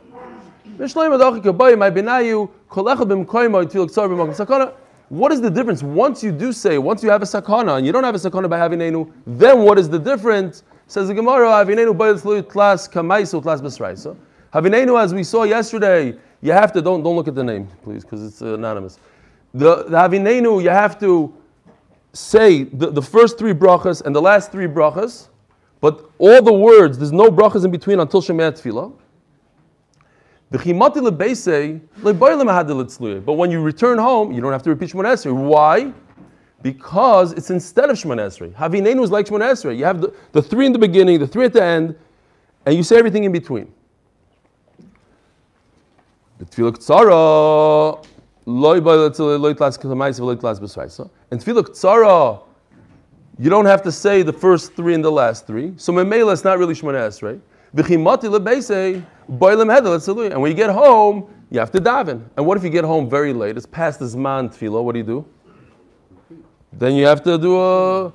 What 5.10 5.32
is 5.32 5.42
the 5.42 5.50
difference? 5.50 5.82
Once 5.82 6.24
you 6.24 6.32
do 6.32 6.52
say, 6.52 6.78
once 6.78 7.02
you 7.02 7.10
have 7.10 7.24
a 7.24 7.26
sakana, 7.26 7.78
and 7.78 7.86
you 7.86 7.92
don't 7.92 8.04
have 8.04 8.14
a 8.14 8.20
sakana 8.20 8.48
by 8.48 8.60
having 8.60 8.82
enu, 8.82 9.12
then 9.26 9.60
what 9.64 9.80
is 9.80 9.90
the 9.90 9.98
difference? 9.98 10.64
Says 10.86 11.08
the 11.08 11.16
Gemara, 11.16 11.48
Havinenu. 11.48 11.98
Havinenu, 14.54 15.02
as 15.04 15.14
we 15.14 15.24
saw 15.24 15.44
yesterday, 15.44 16.18
you 16.42 16.52
have 16.52 16.72
to, 16.74 16.82
don't, 16.82 17.02
don't 17.02 17.16
look 17.16 17.28
at 17.28 17.36
the 17.36 17.44
name, 17.44 17.68
please, 17.84 18.04
because 18.04 18.24
it's 18.24 18.42
anonymous. 18.42 19.00
The, 19.54 19.84
the 19.84 19.98
Havinenu, 19.98 20.62
you 20.62 20.70
have 20.70 21.00
to 21.00 21.34
say 22.14 22.64
the, 22.64 22.92
the 22.92 23.02
first 23.02 23.38
three 23.38 23.54
brachas 23.54 24.02
and 24.04 24.16
the 24.16 24.22
last 24.22 24.52
three 24.52 24.68
brachas, 24.68 25.28
but 25.80 26.10
all 26.18 26.42
the 26.42 26.54
words, 26.54 26.98
there's 26.98 27.12
no 27.12 27.30
brachas 27.30 27.64
in 27.66 27.72
between 27.72 28.00
until 28.00 28.22
Shemaya 28.22 28.52
Tefillah. 28.52 28.94
But 33.26 33.34
when 33.34 33.52
you 33.52 33.62
return 33.62 33.98
home, 33.98 34.32
you 34.32 34.42
don't 34.42 34.54
have 34.54 34.64
to 34.64 34.70
repeat 34.70 34.92
Shemona 34.92 35.14
Esrei. 35.14 35.36
Why? 35.36 35.92
Because 36.62 37.34
it's 37.34 37.50
instead 37.50 37.90
of 37.90 37.98
Shemona 37.98 38.28
Esrei. 38.28 38.54
Havinenu 38.54 39.04
is 39.04 39.12
like 39.12 39.26
Shemona 39.26 39.52
Esrei. 39.52 39.78
You 39.78 39.84
have 39.84 40.00
the, 40.00 40.14
the 40.32 40.42
three 40.42 40.66
in 40.66 40.72
the 40.72 40.80
beginning, 40.80 41.20
the 41.20 41.28
three 41.28 41.46
at 41.46 41.54
the 41.54 41.62
end, 41.62 41.96
and 42.66 42.76
you 42.76 42.84
say 42.84 42.98
everything 42.98 43.26
in 43.26 43.32
between. 43.34 43.72
The 46.40 46.46
Tefillah 46.46 46.78
Tzara, 46.78 48.06
And 48.48 48.64
Tefillah 51.42 51.68
Tzara, 51.68 52.44
you 53.38 53.50
don't 53.50 53.66
have 53.66 53.82
to 53.84 53.92
say 53.92 54.22
the 54.22 54.32
first 54.32 54.74
three 54.74 54.94
and 54.94 55.04
the 55.04 55.12
last 55.12 55.46
three. 55.46 55.74
So 55.76 55.92
Memela 55.92 56.32
is 56.32 56.46
not 56.46 56.58
really 56.58 56.74
hedel 59.68 59.98
etzalui. 59.98 60.32
And 60.32 60.42
when 60.42 60.50
you 60.50 60.56
get 60.56 60.70
home, 60.70 61.30
you 61.52 61.60
have 61.60 61.72
to 61.72 61.82
daven. 61.82 62.24
And 62.38 62.46
what 62.46 62.58
if 62.58 62.64
you 62.64 62.70
get 62.70 62.86
home 62.86 63.10
very 63.10 63.34
late? 63.34 63.58
It's 63.58 63.66
past 63.66 64.00
the 64.00 64.06
Zman 64.06 64.48
tefillah. 64.50 64.82
What 64.82 64.94
do 64.94 65.00
you 65.00 65.06
do? 65.06 65.26
Then 66.72 66.96
you 66.96 67.06
have 67.06 67.22
to 67.24 67.38
do 67.38 67.60
a, 67.60 68.06
you 68.06 68.14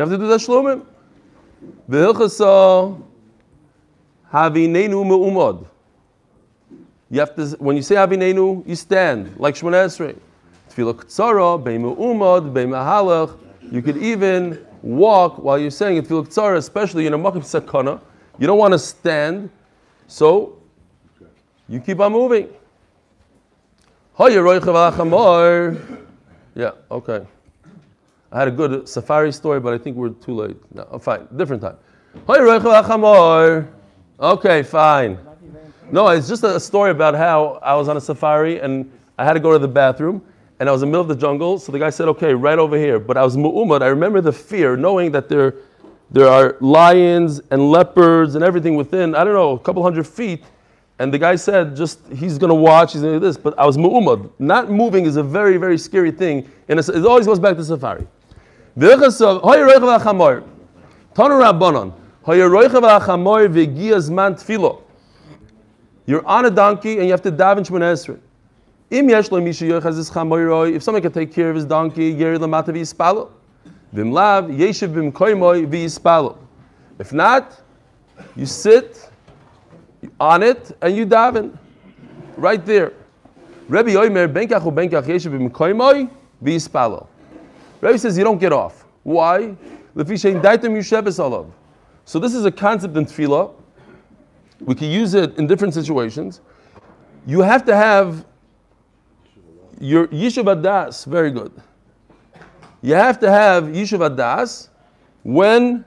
have 0.00 0.08
to 0.10 0.18
do 0.18 0.26
the 0.26 0.38
shlomim. 0.38 0.84
Me'umad. 5.04 5.66
You 7.10 7.20
have 7.20 7.36
to, 7.36 7.46
when 7.58 7.76
you 7.76 7.82
say 7.82 7.94
havinenu, 7.94 8.66
you 8.66 8.74
stand 8.74 9.38
like 9.38 9.54
Shemona 9.54 9.86
Esrei. 9.86 10.18
Tefillah 10.70 10.94
ktsara, 10.94 11.62
be'me'umad, 11.62 12.52
be'mehalach. 12.52 13.38
You 13.70 13.80
could 13.80 13.98
even 13.98 14.66
walk 14.82 15.38
while 15.38 15.58
you're 15.58 15.70
saying 15.70 15.98
it. 15.98 16.06
Tefillah 16.06 16.26
ktsara, 16.26 16.56
especially 16.56 17.06
in 17.06 17.14
a 17.14 17.18
makim 17.18 17.42
sakana. 17.42 18.00
You 18.38 18.46
don't 18.46 18.58
want 18.58 18.72
to 18.72 18.78
stand, 18.78 19.50
so 20.08 20.58
you 21.68 21.80
keep 21.80 22.00
on 22.00 22.12
moving. 22.12 22.48
Yeah, 24.18 24.40
okay. 26.90 27.26
I 28.32 28.38
had 28.38 28.48
a 28.48 28.50
good 28.50 28.88
safari 28.88 29.32
story, 29.32 29.60
but 29.60 29.72
I 29.72 29.78
think 29.78 29.96
we're 29.96 30.10
too 30.10 30.34
late. 30.34 30.56
No, 30.74 30.84
fine, 30.98 31.28
different 31.36 31.62
time. 31.62 31.76
Okay, 34.18 34.62
fine. 34.62 35.18
No, 35.90 36.08
it's 36.08 36.26
just 36.26 36.42
a 36.42 36.58
story 36.58 36.90
about 36.90 37.14
how 37.14 37.60
I 37.62 37.74
was 37.76 37.88
on 37.88 37.96
a 37.96 38.00
safari 38.00 38.60
and 38.60 38.90
I 39.18 39.24
had 39.24 39.34
to 39.34 39.40
go 39.40 39.52
to 39.52 39.58
the 39.58 39.68
bathroom 39.68 40.20
and 40.58 40.68
I 40.68 40.72
was 40.72 40.82
in 40.82 40.88
the 40.88 40.90
middle 40.90 41.02
of 41.02 41.08
the 41.08 41.14
jungle. 41.14 41.58
So 41.58 41.70
the 41.70 41.78
guy 41.78 41.90
said, 41.90 42.08
okay, 42.08 42.34
right 42.34 42.58
over 42.58 42.76
here. 42.76 42.98
But 42.98 43.16
I 43.16 43.22
was 43.22 43.36
mu'umad. 43.36 43.82
I 43.82 43.86
remember 43.86 44.20
the 44.20 44.32
fear, 44.32 44.76
knowing 44.76 45.12
that 45.12 45.28
there, 45.28 45.54
there 46.10 46.26
are 46.26 46.56
lions 46.60 47.40
and 47.52 47.70
leopards 47.70 48.34
and 48.34 48.42
everything 48.42 48.74
within, 48.74 49.14
I 49.14 49.22
don't 49.22 49.34
know, 49.34 49.52
a 49.52 49.58
couple 49.60 49.82
hundred 49.82 50.08
feet. 50.08 50.42
And 50.98 51.14
the 51.14 51.18
guy 51.18 51.36
said, 51.36 51.76
just, 51.76 52.00
he's 52.08 52.36
going 52.36 52.48
to 52.48 52.54
watch, 52.54 52.94
he's 52.94 53.02
going 53.02 53.14
to 53.14 53.20
do 53.20 53.26
this. 53.26 53.36
But 53.36 53.56
I 53.56 53.64
was 53.64 53.76
mu'umad. 53.76 54.30
Not 54.40 54.70
moving 54.70 55.04
is 55.04 55.16
a 55.16 55.22
very, 55.22 55.56
very 55.56 55.78
scary 55.78 56.10
thing. 56.10 56.50
And 56.68 56.80
it 56.80 57.06
always 57.06 57.26
goes 57.26 57.38
back 57.38 57.56
to 57.56 57.64
safari. 57.64 58.08
You're 66.06 66.26
on 66.26 66.46
a 66.46 66.50
donkey 66.50 66.98
and 66.98 67.06
you 67.06 67.10
have 67.10 67.22
to 67.22 67.32
daven 67.32 67.66
Shemona 67.66 67.92
Esrei. 67.92 68.20
Im 68.90 69.08
yesh 69.08 69.32
lo 69.32 69.40
mishu 69.40 69.68
yochaz 69.68 70.10
chamoyroi, 70.10 70.74
if 70.74 70.82
someone 70.82 71.02
can 71.02 71.12
take 71.12 71.32
care 71.32 71.50
of 71.50 71.56
his 71.56 71.64
donkey, 71.64 72.10
yeri 72.10 72.38
lamata 72.38 72.68
v'yispalo. 72.68 73.30
Vim 73.92 74.12
lav, 74.12 74.44
yeshiv 74.44 74.94
bim 74.94 75.10
koimoy 75.10 75.66
v'yispalo. 75.66 76.38
If 76.98 77.12
not, 77.12 77.60
you 78.36 78.46
sit 78.46 79.10
on 80.20 80.42
it 80.42 80.76
and 80.80 80.96
you 80.96 81.04
daven. 81.04 81.58
Right 82.36 82.64
there. 82.64 82.92
Rabbi 83.68 83.90
Yoimer, 83.90 84.32
benkach 84.32 84.64
u 84.64 84.70
benkach 84.70 85.06
yeshiv 85.06 85.32
bim 85.32 85.50
koimoy 85.50 86.08
v'yispalo. 86.42 87.06
Rabbi 87.80 87.96
says 87.96 88.16
you 88.16 88.24
don't 88.24 88.38
get 88.38 88.52
off. 88.52 88.84
Why? 89.02 89.54
So 89.96 90.04
this 90.04 90.24
is 92.34 92.44
a 92.44 92.52
concept 92.52 92.96
in 92.96 93.06
tefillah. 93.06 93.52
We 94.60 94.74
can 94.74 94.90
use 94.90 95.14
it 95.14 95.36
in 95.38 95.46
different 95.46 95.74
situations. 95.74 96.40
You 97.26 97.40
have 97.40 97.64
to 97.66 97.76
have 97.76 98.24
your 99.80 100.06
Yishuv 100.08 100.44
Adas, 100.44 101.06
very 101.06 101.30
good. 101.30 101.52
You 102.82 102.94
have 102.94 103.18
to 103.20 103.30
have 103.30 103.64
Yishuv 103.64 104.16
Adas 104.16 104.68
when 105.22 105.84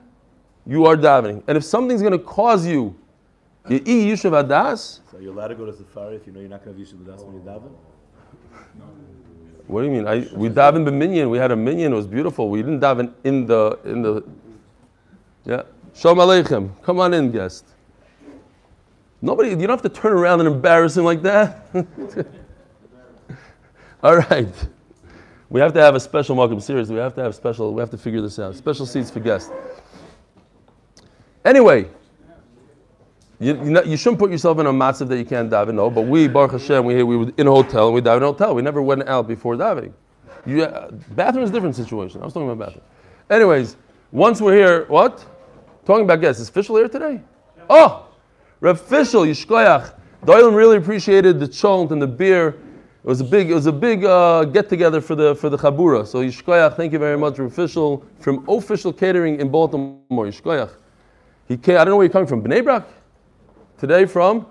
you 0.66 0.86
are 0.86 0.96
davening. 0.96 1.42
And 1.48 1.56
if 1.56 1.64
something's 1.64 2.02
going 2.02 2.12
to 2.12 2.18
cause 2.18 2.66
you 2.66 2.94
Yishuv 3.66 4.44
Adas. 4.44 5.00
So 5.10 5.18
you're 5.18 5.32
allowed 5.32 5.48
to 5.48 5.54
go 5.54 5.66
to 5.66 5.72
safari 5.72 6.16
if 6.16 6.26
you 6.26 6.32
know 6.32 6.40
you're 6.40 6.48
not 6.48 6.64
going 6.64 6.76
to 6.76 6.80
have 6.80 6.88
Yishuv 6.88 7.04
Adas 7.04 7.24
when 7.24 7.34
you 7.34 7.40
daven? 7.40 7.72
What 9.66 9.82
do 9.82 9.86
you 9.86 9.92
mean? 9.92 10.06
I, 10.06 10.26
we 10.34 10.48
davened 10.48 10.84
the 10.84 10.92
minyan. 10.92 11.30
We 11.30 11.38
had 11.38 11.52
a 11.52 11.56
minyan. 11.56 11.92
It 11.92 11.96
was 11.96 12.06
beautiful. 12.06 12.50
We 12.50 12.60
didn't 12.60 12.80
daven 12.80 13.12
in 13.22 13.46
the 13.46 13.78
in 13.84 14.02
the. 14.02 14.24
Yeah. 15.44 15.62
Shalom 15.94 16.18
aleichem. 16.18 16.70
Come 16.82 16.98
on 16.98 17.14
in, 17.14 17.30
guest. 17.30 17.64
Nobody. 19.22 19.50
You 19.50 19.56
don't 19.56 19.70
have 19.70 19.82
to 19.82 19.88
turn 19.88 20.12
around 20.12 20.40
and 20.40 20.48
embarrass 20.48 20.96
him 20.96 21.04
like 21.04 21.22
that. 21.22 21.66
All 24.02 24.16
right. 24.16 24.48
We 25.50 25.60
have 25.60 25.72
to 25.74 25.80
have 25.80 25.94
a 25.94 26.00
special 26.00 26.36
welcome. 26.36 26.60
series. 26.60 26.90
we 26.90 26.98
have 26.98 27.14
to 27.16 27.22
have 27.22 27.34
special. 27.34 27.74
We 27.74 27.80
have 27.80 27.90
to 27.90 27.98
figure 27.98 28.20
this 28.20 28.38
out. 28.38 28.54
Special 28.54 28.86
seats 28.86 29.10
for 29.10 29.20
guests. 29.20 29.50
Anyway, 31.44 31.88
you, 33.40 33.54
you, 33.54 33.70
know, 33.70 33.82
you 33.82 33.96
shouldn't 33.96 34.18
put 34.18 34.30
yourself 34.30 34.58
in 34.58 34.66
a 34.66 34.72
matzav 34.72 35.08
that 35.08 35.18
you 35.18 35.24
can't 35.24 35.50
daven. 35.50 35.74
No, 35.74 35.90
but 35.90 36.02
we, 36.02 36.28
Baruch 36.28 36.52
Hashem, 36.52 36.84
we 36.84 37.02
we 37.02 37.16
were 37.16 37.32
in 37.36 37.46
a 37.46 37.50
hotel 37.50 37.86
and 37.86 37.94
we 37.94 38.00
davened 38.00 38.18
in 38.18 38.22
a 38.24 38.26
hotel. 38.26 38.54
We 38.54 38.62
never 38.62 38.82
went 38.82 39.08
out 39.08 39.26
before 39.26 39.56
davening. 39.56 39.92
You, 40.46 40.64
uh, 40.64 40.90
bathroom 40.90 41.44
is 41.44 41.50
a 41.50 41.52
different 41.52 41.74
situation. 41.74 42.20
I 42.20 42.24
was 42.26 42.34
talking 42.34 42.50
about 42.50 42.66
bathroom. 42.66 42.84
Anyways, 43.30 43.76
once 44.12 44.40
we're 44.40 44.54
here, 44.54 44.84
what? 44.86 45.24
Talking 45.84 46.04
about 46.04 46.20
guests. 46.20 46.40
Is 46.42 46.50
Fischel 46.50 46.78
here 46.78 46.88
today? 46.88 47.20
Oh, 47.68 48.09
Reb 48.60 48.76
Fischel, 48.76 49.26
Yishkoyach. 49.26 49.94
Doylan 50.24 50.54
really 50.54 50.76
appreciated 50.76 51.40
the 51.40 51.48
chont 51.48 51.92
and 51.92 52.00
the 52.00 52.06
beer 52.06 52.58
it 53.02 53.06
was 53.06 53.22
a 53.22 53.24
big, 53.24 53.50
it 53.50 53.54
was 53.54 53.64
a 53.64 53.72
big 53.72 54.04
uh, 54.04 54.44
get 54.44 54.68
together 54.68 55.00
for 55.00 55.14
the 55.14 55.34
for 55.34 55.48
the 55.48 55.56
Chabura. 55.56 56.06
So 56.06 56.22
Yishkoyach, 56.22 56.76
thank 56.76 56.92
you 56.92 56.98
very 56.98 57.16
much, 57.16 57.36
Fischel 57.36 58.04
from 58.18 58.44
Fischel 58.44 58.96
catering 58.96 59.40
in 59.40 59.48
Baltimore. 59.48 60.26
Yishkoyach. 60.26 60.70
He 61.48 61.56
came, 61.56 61.76
I 61.76 61.78
don't 61.78 61.88
know 61.88 61.96
where 61.96 62.04
you're 62.04 62.12
coming 62.12 62.28
from. 62.28 62.42
Bnei 62.42 62.62
Brak? 62.62 62.86
Today 63.78 64.04
from? 64.04 64.46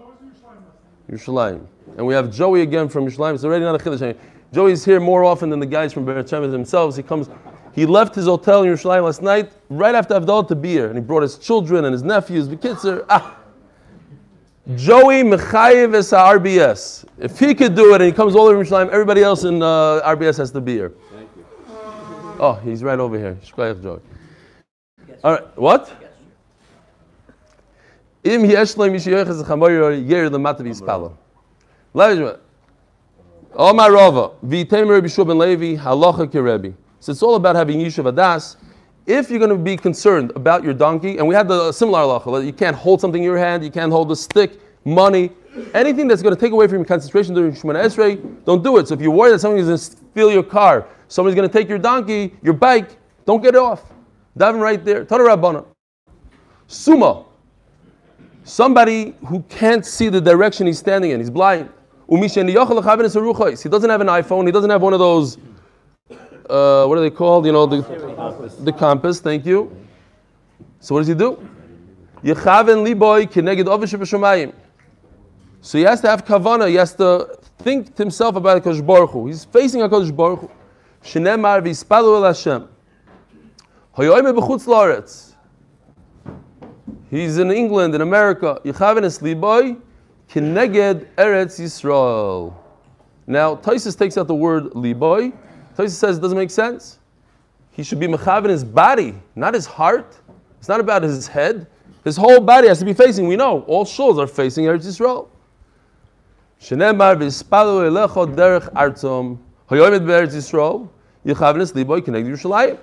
Yerushalayim. 1.11 1.65
And 1.95 2.05
we 2.07 2.15
have 2.15 2.31
Joey 2.31 2.63
again 2.63 2.89
from 2.89 3.05
Yerushalayim. 3.05 3.35
It's 3.35 3.43
already 3.43 3.65
not 3.65 3.75
a 3.75 3.77
chiddush. 3.77 4.17
Joey's 4.51 4.83
here 4.83 4.99
more 4.99 5.23
often 5.23 5.51
than 5.51 5.59
the 5.59 5.67
guys 5.67 5.93
from 5.93 6.03
Beit 6.05 6.25
Shemesh 6.25 6.49
themselves. 6.49 6.95
He 6.95 7.03
comes. 7.03 7.29
He 7.73 7.85
left 7.85 8.15
his 8.15 8.25
hotel 8.25 8.63
in 8.63 8.73
Yerushalayim 8.73 9.03
last 9.03 9.21
night, 9.21 9.51
right 9.69 9.93
after 9.93 10.15
Avdal 10.19 10.47
to 10.47 10.55
be 10.55 10.69
here, 10.69 10.87
and 10.87 10.97
he 10.97 11.03
brought 11.03 11.21
his 11.21 11.37
children 11.37 11.85
and 11.85 11.93
his 11.93 12.01
nephews. 12.01 12.47
The 12.47 12.57
kids 12.57 12.83
are 12.85 13.05
ah. 13.09 13.38
Joey 14.75 15.23
Mechayev 15.23 15.95
is 15.95 16.11
RBS. 16.11 17.03
If 17.17 17.39
he 17.39 17.55
could 17.55 17.75
do 17.75 17.95
it 17.95 18.01
and 18.01 18.03
he 18.03 18.11
comes 18.11 18.35
all 18.35 18.45
the 18.45 18.55
way 18.55 18.63
from 18.63 18.71
Yerushalayim, 18.71 18.91
everybody 18.91 19.23
else 19.23 19.43
in 19.43 19.63
uh, 19.63 19.99
RBS 20.05 20.37
has 20.37 20.51
to 20.51 20.61
be 20.61 20.73
here. 20.73 20.93
Thank 21.11 21.29
you. 21.35 21.45
Oh, 22.39 22.53
he's 22.63 22.83
right 22.83 22.99
over 22.99 23.17
here. 23.17 23.35
Shkoyach 23.43 23.81
Joey. 23.81 23.99
All 25.23 25.33
right, 25.33 25.57
what? 25.57 25.91
Im 28.23 28.45
yesh 28.45 28.77
lo 28.77 28.87
mishiyochas 28.87 29.43
chamoyer 29.43 30.07
yer 30.07 30.29
lemata 30.29 30.59
v'yispalo. 30.59 31.15
Oh 33.55 33.73
my 33.73 33.89
Rava, 33.89 34.31
v'yitem 34.45 34.87
Rabbi 34.87 35.07
Shua 35.07 35.25
ben 35.25 35.39
Levi 35.39 35.81
halacha 35.81 36.27
kerebi. 36.27 36.75
So 36.99 37.11
it's 37.11 37.23
all 37.23 37.33
about 37.35 37.55
having 37.55 37.79
yishuv 37.79 38.13
adas. 38.13 38.55
If 39.09 39.31
you're 39.31 39.39
going 39.39 39.49
to 39.49 39.57
be 39.57 39.75
concerned 39.75 40.31
about 40.35 40.63
your 40.63 40.75
donkey, 40.75 41.17
and 41.17 41.27
we 41.27 41.33
had 41.33 41.47
the 41.47 41.71
similar 41.71 42.01
halacha, 42.01 42.45
you 42.45 42.53
can't 42.53 42.75
hold 42.75 43.01
something 43.01 43.19
in 43.19 43.25
your 43.25 43.39
hand, 43.39 43.63
you 43.63 43.71
can't 43.71 43.91
hold 43.91 44.11
a 44.11 44.15
stick, 44.15 44.59
money, 44.85 45.31
anything 45.73 46.07
that's 46.07 46.21
going 46.21 46.35
to 46.35 46.39
take 46.39 46.51
away 46.51 46.67
from 46.67 46.77
your 46.77 46.85
concentration 46.85 47.33
during 47.33 47.53
Shemona 47.53 47.83
Esrei, 47.83 48.21
don't 48.45 48.63
do 48.63 48.77
it. 48.77 48.87
So 48.87 48.93
if 48.93 49.01
you're 49.01 49.09
worried 49.09 49.33
that 49.33 49.39
somebody's 49.39 49.65
going 49.65 49.79
to 49.79 49.83
steal 49.83 50.31
your 50.31 50.43
car, 50.43 50.85
somebody's 51.07 51.35
going 51.35 51.49
to 51.49 51.51
take 51.51 51.67
your 51.67 51.79
donkey, 51.79 52.35
your 52.43 52.53
bike, 52.53 52.97
don't 53.25 53.41
get 53.41 53.55
off. 53.55 53.81
Daven 54.37 54.61
right 54.61 54.85
there. 54.85 55.03
Tana 55.05 55.23
Rabbana. 55.23 55.65
Suma. 56.67 57.25
Somebody 58.43 59.15
who 59.25 59.41
can't 59.49 59.83
see 59.83 60.09
the 60.09 60.21
direction 60.21 60.67
he's 60.67 60.77
standing 60.77 61.09
in, 61.09 61.19
he's 61.19 61.31
blind. 61.31 61.67
He 62.07 62.15
doesn't 62.15 62.37
have 62.37 62.41
an 64.01 64.07
iPhone, 64.07 64.45
he 64.45 64.51
doesn't 64.51 64.69
have 64.69 64.83
one 64.83 64.93
of 64.93 64.99
those 64.99 65.39
uh, 66.49 66.85
what 66.85 66.97
are 66.97 67.01
they 67.01 67.09
called? 67.09 67.45
You 67.45 67.51
know, 67.51 67.65
the 67.65 67.83
compass. 67.83 68.55
the 68.55 68.73
compass. 68.73 69.19
Thank 69.19 69.45
you. 69.45 69.75
So 70.79 70.95
what 70.95 71.01
does 71.01 71.07
he 71.07 71.15
do? 71.15 71.37
Liboy 72.23 73.29
keneged 73.31 73.65
ovish 73.65 74.53
So 75.61 75.77
he 75.77 75.83
has 75.83 76.01
to 76.01 76.09
have 76.09 76.25
kavana. 76.25 76.67
He 76.67 76.75
has 76.75 76.93
to 76.95 77.37
think 77.59 77.95
to 77.95 78.03
himself 78.03 78.35
about 78.35 78.63
Hakadosh 78.63 78.85
Baruch 78.85 79.11
Hu. 79.11 79.27
He's 79.27 79.45
facing 79.45 79.81
Hakadosh 79.81 80.15
Baruch 80.15 80.39
Hu. 80.39 80.51
Shenemar 81.03 81.61
v'ispalu 81.61 82.17
el 82.17 82.23
Hashem. 82.23 82.67
Hayoyme. 83.97 85.35
He's 87.09 87.37
in 87.37 87.51
England, 87.51 87.95
in 87.95 88.01
America. 88.01 88.61
Yechaven 88.63 89.03
es 89.03 89.19
liboy 89.19 89.77
keneged 90.29 91.07
eretz 91.17 91.59
Yisrael. 91.59 92.53
Now, 93.25 93.55
Taisus 93.55 93.97
takes 93.97 94.17
out 94.17 94.27
the 94.27 94.35
word 94.35 94.65
liboy 94.73 95.33
Tosis 95.79 95.91
says 95.91 96.17
it 96.17 96.21
doesn't 96.21 96.37
make 96.37 96.51
sense. 96.51 96.99
He 97.71 97.83
should 97.83 98.01
be 98.01 98.07
mechav 98.07 98.43
in 98.43 98.49
his 98.49 98.65
body, 98.65 99.15
not 99.33 99.53
his 99.53 99.65
heart. 99.65 100.17
It's 100.57 100.67
not 100.67 100.81
about 100.81 101.03
his 101.03 101.25
head. 101.25 101.67
His 102.03 102.17
whole 102.17 102.41
body 102.41 102.67
has 102.67 102.79
to 102.79 102.85
be 102.85 102.93
facing. 102.93 103.27
We 103.27 103.37
know 103.37 103.61
all 103.61 103.85
shuls 103.85 104.19
are 104.19 104.27
facing 104.27 104.65
Eretz 104.65 104.85
Yisrael. 104.85 105.29
Shenemar 106.61 107.15
v'ispalu 107.15 107.89
elecho 107.89 108.35
derech 108.35 108.69
artzom 108.73 109.37
hayoyim 109.69 110.05
be'eretz 110.05 110.35
Yisrael 110.35 110.89
yichav 111.25 111.55
liboy 111.73 112.03
connect 112.03 112.27
Yerushalayim. 112.27 112.77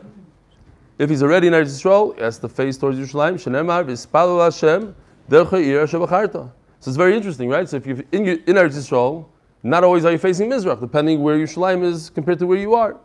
If 0.98 1.10
he's 1.10 1.22
already 1.22 1.48
in 1.48 1.52
Eretz 1.52 1.78
Yisrael, 1.78 2.16
he 2.16 2.22
has 2.22 2.38
to 2.38 2.48
face 2.48 2.78
towards 2.78 2.96
Yerushalayim. 2.96 3.34
Shenemar 3.34 3.84
v'ispalu 3.84 4.42
Hashem 4.42 4.96
dercha 5.28 5.62
ir 5.62 5.86
shebacharta. 5.86 6.50
So 6.80 6.90
it's 6.90 6.96
very 6.96 7.14
interesting, 7.14 7.50
right? 7.50 7.68
So 7.68 7.76
if 7.76 7.86
you're 7.86 7.98
in, 8.12 8.26
in 8.26 8.54
Eretz 8.56 8.76
Yisrael, 8.76 9.26
not 9.70 9.84
always 9.84 10.04
are 10.04 10.12
you 10.12 10.18
facing 10.18 10.50
Mizrach, 10.50 10.80
depending 10.80 11.22
where 11.22 11.36
Yerushalayim 11.36 11.82
is 11.82 12.10
compared 12.10 12.38
to 12.38 12.46
where 12.46 12.58
you 12.58 12.74
are. 12.74 12.96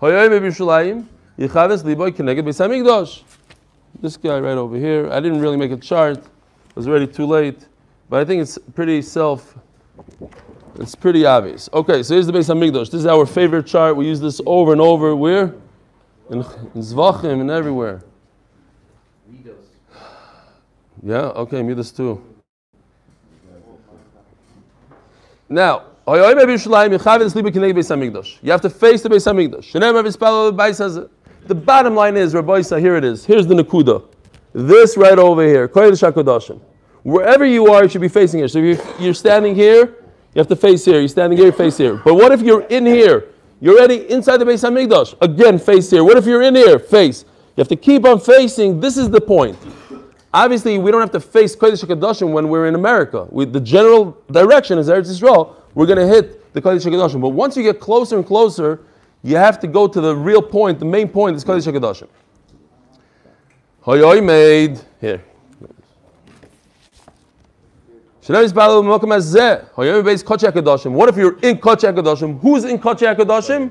Hoyoyim 0.00 0.40
Yerushalayim 0.40 1.06
yichaves 1.38 1.82
liboy 1.82 2.10
keneged 2.10 2.42
beis 2.42 2.60
hamikdash. 2.60 3.22
This 4.00 4.16
guy 4.16 4.38
right 4.40 4.56
over 4.56 4.76
here. 4.76 5.10
I 5.10 5.20
didn't 5.20 5.40
really 5.40 5.56
make 5.56 5.72
a 5.72 5.76
chart. 5.76 6.18
It 6.18 6.76
was 6.76 6.86
already 6.86 7.06
too 7.06 7.26
late, 7.26 7.66
but 8.08 8.20
I 8.20 8.24
think 8.24 8.42
it's 8.42 8.58
pretty 8.74 9.02
self. 9.02 9.58
It's 10.76 10.94
pretty 10.94 11.26
obvious. 11.26 11.68
Okay, 11.72 12.02
so 12.02 12.14
here's 12.14 12.26
the 12.26 12.32
Beis 12.32 12.48
Hamikdash. 12.48 12.90
This 12.90 13.00
is 13.00 13.06
our 13.06 13.26
favorite 13.26 13.66
chart. 13.66 13.96
We 13.96 14.06
use 14.06 14.20
this 14.20 14.40
over 14.46 14.72
and 14.72 14.80
over. 14.80 15.16
Where? 15.16 15.54
In, 16.30 16.38
in 16.38 16.80
Zvachim 16.80 17.40
and 17.40 17.50
everywhere. 17.50 18.02
Yeah, 21.02 21.16
okay, 21.16 21.62
me 21.62 21.82
too. 21.82 22.29
Now, 25.50 25.82
you 26.06 26.14
have 26.14 26.46
to 26.46 26.58
face 28.70 29.02
the 29.02 29.08
Beis 29.10 29.26
Hamikdash. 29.26 31.10
The 31.46 31.54
bottom 31.54 31.94
line 31.96 32.16
is, 32.16 32.34
Rabbi 32.34 32.58
Isa, 32.58 32.78
here 32.78 32.94
it 32.94 33.02
is. 33.02 33.24
Here's 33.24 33.48
the 33.48 33.54
Nakuda. 33.54 34.04
This 34.52 34.96
right 34.96 35.18
over 35.18 35.44
here. 35.44 35.66
Wherever 37.02 37.44
you 37.44 37.66
are, 37.72 37.82
you 37.82 37.88
should 37.88 38.00
be 38.00 38.08
facing 38.08 38.38
here. 38.38 38.46
So 38.46 38.60
if 38.60 38.78
you're, 38.78 39.00
you're 39.00 39.14
standing 39.14 39.56
here, 39.56 39.96
you 40.34 40.38
have 40.38 40.46
to 40.48 40.56
face 40.56 40.84
here. 40.84 41.00
You're 41.00 41.08
standing 41.08 41.36
here, 41.36 41.46
you 41.46 41.52
face 41.52 41.76
here. 41.76 41.96
But 41.96 42.14
what 42.14 42.30
if 42.30 42.42
you're 42.42 42.62
in 42.66 42.86
here? 42.86 43.30
You're 43.60 43.76
already 43.76 44.08
inside 44.08 44.36
the 44.36 44.44
Beis 44.44 44.62
Hamikdash. 44.62 45.16
Again, 45.20 45.58
face 45.58 45.90
here. 45.90 46.04
What 46.04 46.16
if 46.16 46.26
you're 46.26 46.42
in 46.42 46.54
here? 46.54 46.78
Face. 46.78 47.24
You 47.56 47.62
have 47.62 47.68
to 47.68 47.76
keep 47.76 48.04
on 48.04 48.20
facing. 48.20 48.78
This 48.78 48.96
is 48.96 49.10
the 49.10 49.20
point. 49.20 49.58
Obviously, 50.32 50.78
we 50.78 50.92
don't 50.92 51.00
have 51.00 51.10
to 51.10 51.20
face 51.20 51.56
Kodesh 51.56 51.84
HaKadoshim 51.84 52.30
when 52.30 52.48
we're 52.48 52.66
in 52.66 52.76
America. 52.76 53.26
We, 53.30 53.46
the 53.46 53.60
general 53.60 54.16
direction 54.30 54.78
is 54.78 54.88
Eretz 54.88 55.10
Yisrael. 55.10 55.56
We're 55.74 55.86
going 55.86 55.98
to 55.98 56.06
hit 56.06 56.52
the 56.52 56.62
Kodesh 56.62 56.86
HaKadoshim. 56.86 57.20
But 57.20 57.30
once 57.30 57.56
you 57.56 57.64
get 57.64 57.80
closer 57.80 58.16
and 58.16 58.24
closer, 58.24 58.80
you 59.22 59.36
have 59.36 59.58
to 59.60 59.66
go 59.66 59.88
to 59.88 60.00
the 60.00 60.14
real 60.14 60.40
point. 60.40 60.78
The 60.78 60.84
main 60.84 61.08
point 61.08 61.34
is 61.36 61.44
Kodesh 61.44 61.66
HaKadoshim. 61.70 62.08
Hoyoy 63.84 64.24
made 64.24 64.80
here. 65.00 65.24
What 70.94 71.08
if 71.08 71.16
you're 71.16 71.38
in 71.40 71.58
Kodesh 71.58 71.92
HaKadoshim? 71.92 72.40
Who's 72.40 72.64
in 72.64 72.78
Kodesh 72.78 73.16
HaKadoshim? 73.16 73.70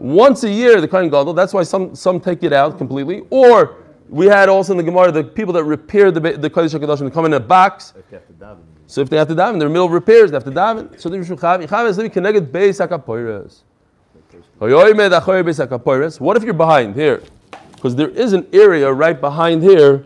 Once 0.00 0.42
a 0.42 0.50
year, 0.50 0.80
the 0.80 0.88
Kohen 0.88 1.08
Gadol. 1.08 1.34
That's 1.34 1.54
why 1.54 1.62
some, 1.62 1.94
some 1.94 2.18
take 2.18 2.42
it 2.42 2.52
out 2.52 2.76
completely. 2.76 3.22
Or 3.30 3.76
we 4.12 4.26
had 4.26 4.50
also 4.50 4.72
in 4.72 4.76
the 4.76 4.82
Gemara 4.82 5.10
the 5.10 5.24
people 5.24 5.54
that 5.54 5.64
repair 5.64 6.10
the, 6.10 6.20
the 6.20 6.50
Kodesh 6.50 6.78
HaKadoshim, 6.78 7.08
they 7.08 7.10
come 7.10 7.24
in 7.24 7.32
a 7.32 7.40
box. 7.40 7.94
So 8.86 9.00
if 9.00 9.08
they 9.08 9.16
have 9.16 9.28
to 9.28 9.34
daven, 9.34 9.58
they're 9.58 9.70
middle 9.70 9.86
of 9.86 9.92
repairs, 9.92 10.30
they 10.30 10.36
have 10.36 10.44
to 10.44 10.50
daven. 10.50 11.00
So 11.00 11.08
the 11.08 11.16
Rishon 11.16 11.38
Chav, 11.38 11.66
Chav 11.66 11.88
is 11.88 11.96
living 11.96 12.12
connected 12.12 12.52
Beis 12.52 12.86
HaKapoyres. 12.86 13.62
What 16.20 16.36
if 16.36 16.42
you're 16.44 16.52
behind 16.52 16.94
here? 16.94 17.22
Because 17.74 17.96
there 17.96 18.10
is 18.10 18.34
an 18.34 18.46
area 18.52 18.92
right 18.92 19.18
behind 19.18 19.62
here 19.62 20.04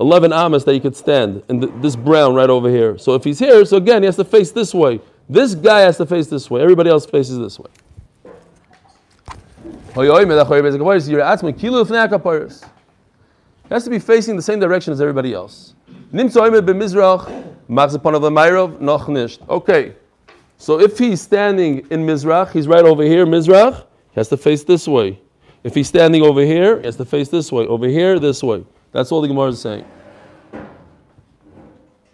11 0.00 0.32
amas 0.32 0.64
that 0.64 0.74
you 0.74 0.80
could 0.80 0.96
stand, 0.96 1.44
and 1.48 1.62
th- 1.62 1.72
this 1.80 1.94
brown 1.94 2.34
right 2.34 2.50
over 2.50 2.68
here. 2.68 2.98
So 2.98 3.14
if 3.14 3.22
he's 3.22 3.38
here, 3.38 3.64
so 3.64 3.76
again, 3.76 4.02
he 4.02 4.06
has 4.06 4.16
to 4.16 4.24
face 4.24 4.50
this 4.50 4.74
way. 4.74 5.00
This 5.28 5.54
guy 5.54 5.80
has 5.80 5.96
to 5.98 6.06
face 6.06 6.26
this 6.26 6.50
way. 6.50 6.62
Everybody 6.62 6.90
else 6.90 7.06
faces 7.06 7.38
this 7.38 7.60
way. 7.60 7.70
He 13.68 13.74
has 13.74 13.84
to 13.84 13.90
be 13.90 13.98
facing 13.98 14.36
the 14.36 14.42
same 14.42 14.60
direction 14.60 14.92
as 14.92 15.00
everybody 15.00 15.34
else. 15.34 15.74
Okay, 19.48 19.94
so 20.56 20.80
if 20.80 20.98
he's 20.98 21.20
standing 21.20 21.78
in 21.90 22.06
Mizrach, 22.06 22.52
he's 22.52 22.68
right 22.68 22.84
over 22.84 23.02
here, 23.02 23.26
Mizrach, 23.26 23.84
he 24.10 24.20
has 24.20 24.28
to 24.28 24.36
face 24.36 24.62
this 24.62 24.86
way. 24.86 25.18
If 25.64 25.74
he's 25.74 25.88
standing 25.88 26.22
over 26.22 26.42
here, 26.42 26.78
he 26.78 26.86
has 26.86 26.94
to 26.96 27.04
face 27.04 27.28
this 27.28 27.50
way. 27.50 27.66
Over 27.66 27.88
here, 27.88 28.20
this 28.20 28.40
way. 28.40 28.64
That's 28.92 29.10
all 29.10 29.20
the 29.20 29.26
Gemara 29.26 29.48
is 29.48 29.60
saying. 29.60 29.84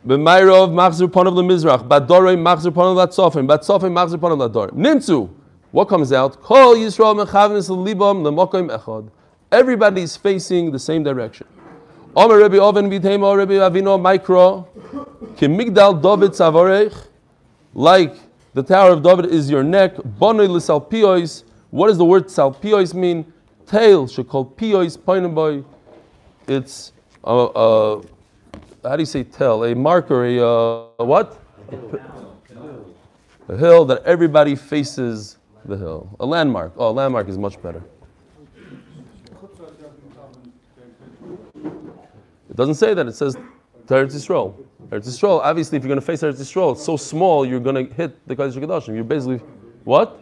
B'mayrov 0.06 0.72
machzir 0.72 1.06
panav 1.06 1.34
lemizrach, 1.34 1.86
badorei 1.86 2.36
machzir 2.36 2.72
panav 2.72 2.96
latzofim, 3.06 3.46
batzofim 3.46 3.92
machzir 3.92 4.16
panav 4.16 4.38
ladorim. 4.48 4.72
Nimtzu. 4.72 5.28
What 5.70 5.88
comes 5.88 6.12
out? 6.12 6.40
Kol 6.42 6.76
Yisrael 6.76 7.14
mechavenis 7.24 7.68
libam 7.68 8.22
lemokim 8.22 8.70
echad. 8.76 9.10
Everybody 9.52 10.00
is 10.00 10.16
facing 10.16 10.72
the 10.72 10.78
same 10.78 11.02
direction. 11.02 11.46
Omer 12.16 12.42
Oven 12.42 12.88
Rabbi 12.88 13.04
Avino 13.04 14.00
Mikro, 14.00 14.66
kimigdal 15.36 16.02
David 16.02 16.30
savarech, 16.30 17.08
like 17.74 18.14
the 18.54 18.62
Tower 18.62 18.92
of 18.92 19.02
David 19.02 19.26
is 19.26 19.50
your 19.50 19.62
neck. 19.62 19.94
Bonoi 19.96 20.48
l'salpiois. 20.48 21.44
What 21.70 21.88
does 21.88 21.98
the 21.98 22.04
word 22.04 22.28
salpiois 22.28 22.94
mean? 22.94 23.30
Tail. 23.66 24.06
Shekol 24.06 24.56
piois 24.56 24.96
poinaboy. 24.96 25.64
It's 26.48 26.92
a, 27.22 27.32
a, 27.32 28.02
how 28.82 28.96
do 28.96 29.02
you 29.02 29.06
say 29.06 29.22
tell? 29.22 29.64
A 29.64 29.74
marker, 29.74 30.24
a, 30.24 30.38
a 30.98 31.04
what? 31.04 31.38
A 33.48 33.56
hill 33.56 33.84
that 33.84 34.02
everybody 34.04 34.54
faces 34.54 35.36
the 35.66 35.76
hill. 35.76 36.08
A 36.20 36.26
landmark. 36.26 36.72
Oh, 36.78 36.88
a 36.88 36.92
landmark 36.92 37.28
is 37.28 37.36
much 37.36 37.60
better. 37.62 37.82
It 42.52 42.56
doesn't 42.56 42.74
say 42.74 42.92
that. 42.92 43.06
It 43.06 43.14
says 43.14 43.34
Eretz 43.86 44.14
Yisrael. 44.14 44.54
Eretz 44.90 45.08
Yisrael. 45.08 45.40
Obviously, 45.42 45.78
if 45.78 45.84
you're 45.84 45.88
going 45.88 45.98
to 45.98 46.04
face 46.04 46.20
Eretz 46.20 46.34
Yisrael, 46.34 46.72
it's 46.72 46.84
so 46.84 46.98
small, 46.98 47.46
you're 47.46 47.60
going 47.60 47.88
to 47.88 47.94
hit 47.94 48.28
the 48.28 48.36
Kodesh 48.36 48.52
Kodashim. 48.52 48.94
You're 48.94 49.04
basically 49.04 49.38
what? 49.84 50.20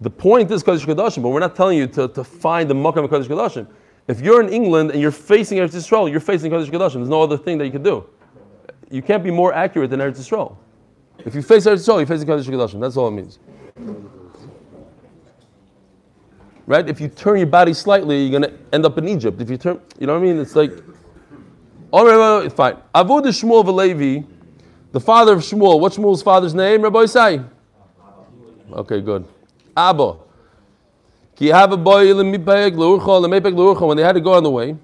The 0.00 0.08
point 0.08 0.50
is 0.50 0.64
Kodesh 0.64 0.86
Kodashim, 0.86 1.22
but 1.22 1.28
we're 1.28 1.40
not 1.40 1.54
telling 1.54 1.76
you 1.76 1.86
to, 1.88 2.08
to 2.08 2.24
find 2.24 2.70
the 2.70 2.74
Makam 2.74 3.04
of 3.04 3.10
Kodesh 3.10 3.26
Kodashim. 3.26 3.66
If 4.08 4.22
you're 4.22 4.42
in 4.42 4.48
England 4.48 4.92
and 4.92 5.02
you're 5.02 5.10
facing 5.10 5.58
Eretz 5.58 5.74
Yisrael, 5.74 6.10
you're 6.10 6.18
facing 6.18 6.50
Kodesh 6.50 6.70
Kodashim. 6.70 6.94
There's 6.94 7.10
no 7.10 7.22
other 7.22 7.36
thing 7.36 7.58
that 7.58 7.66
you 7.66 7.72
can 7.72 7.82
do. 7.82 8.06
You 8.90 9.02
can't 9.02 9.22
be 9.22 9.30
more 9.30 9.52
accurate 9.52 9.90
than 9.90 10.00
Eretz 10.00 10.16
Yisrael. 10.16 10.56
If 11.18 11.34
you 11.34 11.42
face 11.42 11.66
Eretz 11.66 11.86
Yisrael, 11.86 11.98
you're 11.98 12.06
facing 12.06 12.26
Kodesh 12.26 12.48
Kodashim. 12.48 12.80
That's 12.80 12.96
all 12.96 13.08
it 13.08 13.10
means. 13.10 13.38
Right? 16.66 16.88
If 16.88 17.00
you 17.00 17.08
turn 17.08 17.38
your 17.38 17.46
body 17.46 17.74
slightly, 17.74 18.24
you're 18.24 18.40
going 18.40 18.52
to 18.52 18.58
end 18.72 18.86
up 18.86 18.96
in 18.98 19.08
Egypt. 19.08 19.40
If 19.40 19.50
you 19.50 19.56
turn, 19.58 19.80
you 19.98 20.06
know 20.06 20.14
what 20.14 20.20
I 20.20 20.22
mean? 20.22 20.38
It's 20.38 20.54
like, 20.54 20.72
all 21.92 22.06
right, 22.06 22.52
fine. 22.52 22.76
Avud 22.94 23.24
Shmuel 23.24 23.64
Velevi, 23.64 24.24
the 24.92 25.00
father 25.00 25.34
of 25.34 25.40
Shmuel. 25.40 25.80
What's 25.80 25.96
Shmuel's 25.96 26.22
father's 26.22 26.54
name? 26.54 26.82
Rabbi 26.82 27.00
Isai. 27.00 27.44
Okay, 28.72 29.00
good. 29.00 29.26
Abba. 29.76 30.16
When 31.38 31.48
they 31.48 31.52
had 31.52 31.70
to 31.70 31.76
go 34.20 34.32
on 34.34 34.42
the 34.42 34.50
way. 34.50 34.76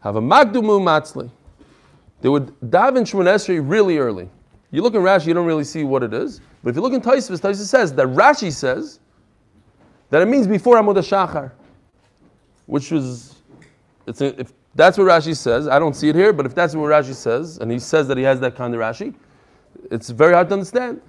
Have 0.00 0.16
a 0.16 0.20
magdumu 0.20 0.80
matzli. 0.80 1.30
They 2.20 2.28
would 2.28 2.54
daven 2.60 3.02
Shemon 3.02 3.26
Esrei 3.26 3.60
really 3.62 3.98
early. 3.98 4.28
You 4.70 4.82
look 4.82 4.94
in 4.94 5.00
Rashi, 5.00 5.26
you 5.26 5.34
don't 5.34 5.46
really 5.46 5.64
see 5.64 5.84
what 5.84 6.02
it 6.02 6.14
is. 6.14 6.40
But 6.62 6.70
if 6.70 6.76
you 6.76 6.82
look 6.82 6.92
in 6.92 7.00
Taisvis, 7.00 7.40
Taisvis 7.40 7.66
says 7.66 7.92
that 7.94 8.06
Rashi 8.08 8.52
says 8.52 9.00
that 10.10 10.22
it 10.22 10.26
means 10.26 10.46
before 10.46 10.76
Amud 10.76 10.96
Shachar, 10.96 11.52
which 12.66 12.90
was, 12.90 13.36
it's 14.06 14.20
a, 14.20 14.40
if 14.40 14.52
that's 14.74 14.98
what 14.98 15.06
Rashi 15.06 15.36
says. 15.36 15.68
I 15.68 15.78
don't 15.78 15.94
see 15.94 16.08
it 16.08 16.14
here, 16.14 16.32
but 16.32 16.46
if 16.46 16.54
that's 16.54 16.74
what 16.74 16.90
Rashi 16.90 17.14
says, 17.14 17.58
and 17.58 17.70
he 17.70 17.78
says 17.78 18.06
that 18.08 18.16
he 18.16 18.22
has 18.24 18.40
that 18.40 18.54
kind 18.56 18.74
of 18.74 18.80
Rashi, 18.80 19.14
it's 19.90 20.10
very 20.10 20.34
hard 20.34 20.48
to 20.48 20.54
understand. 20.54 21.00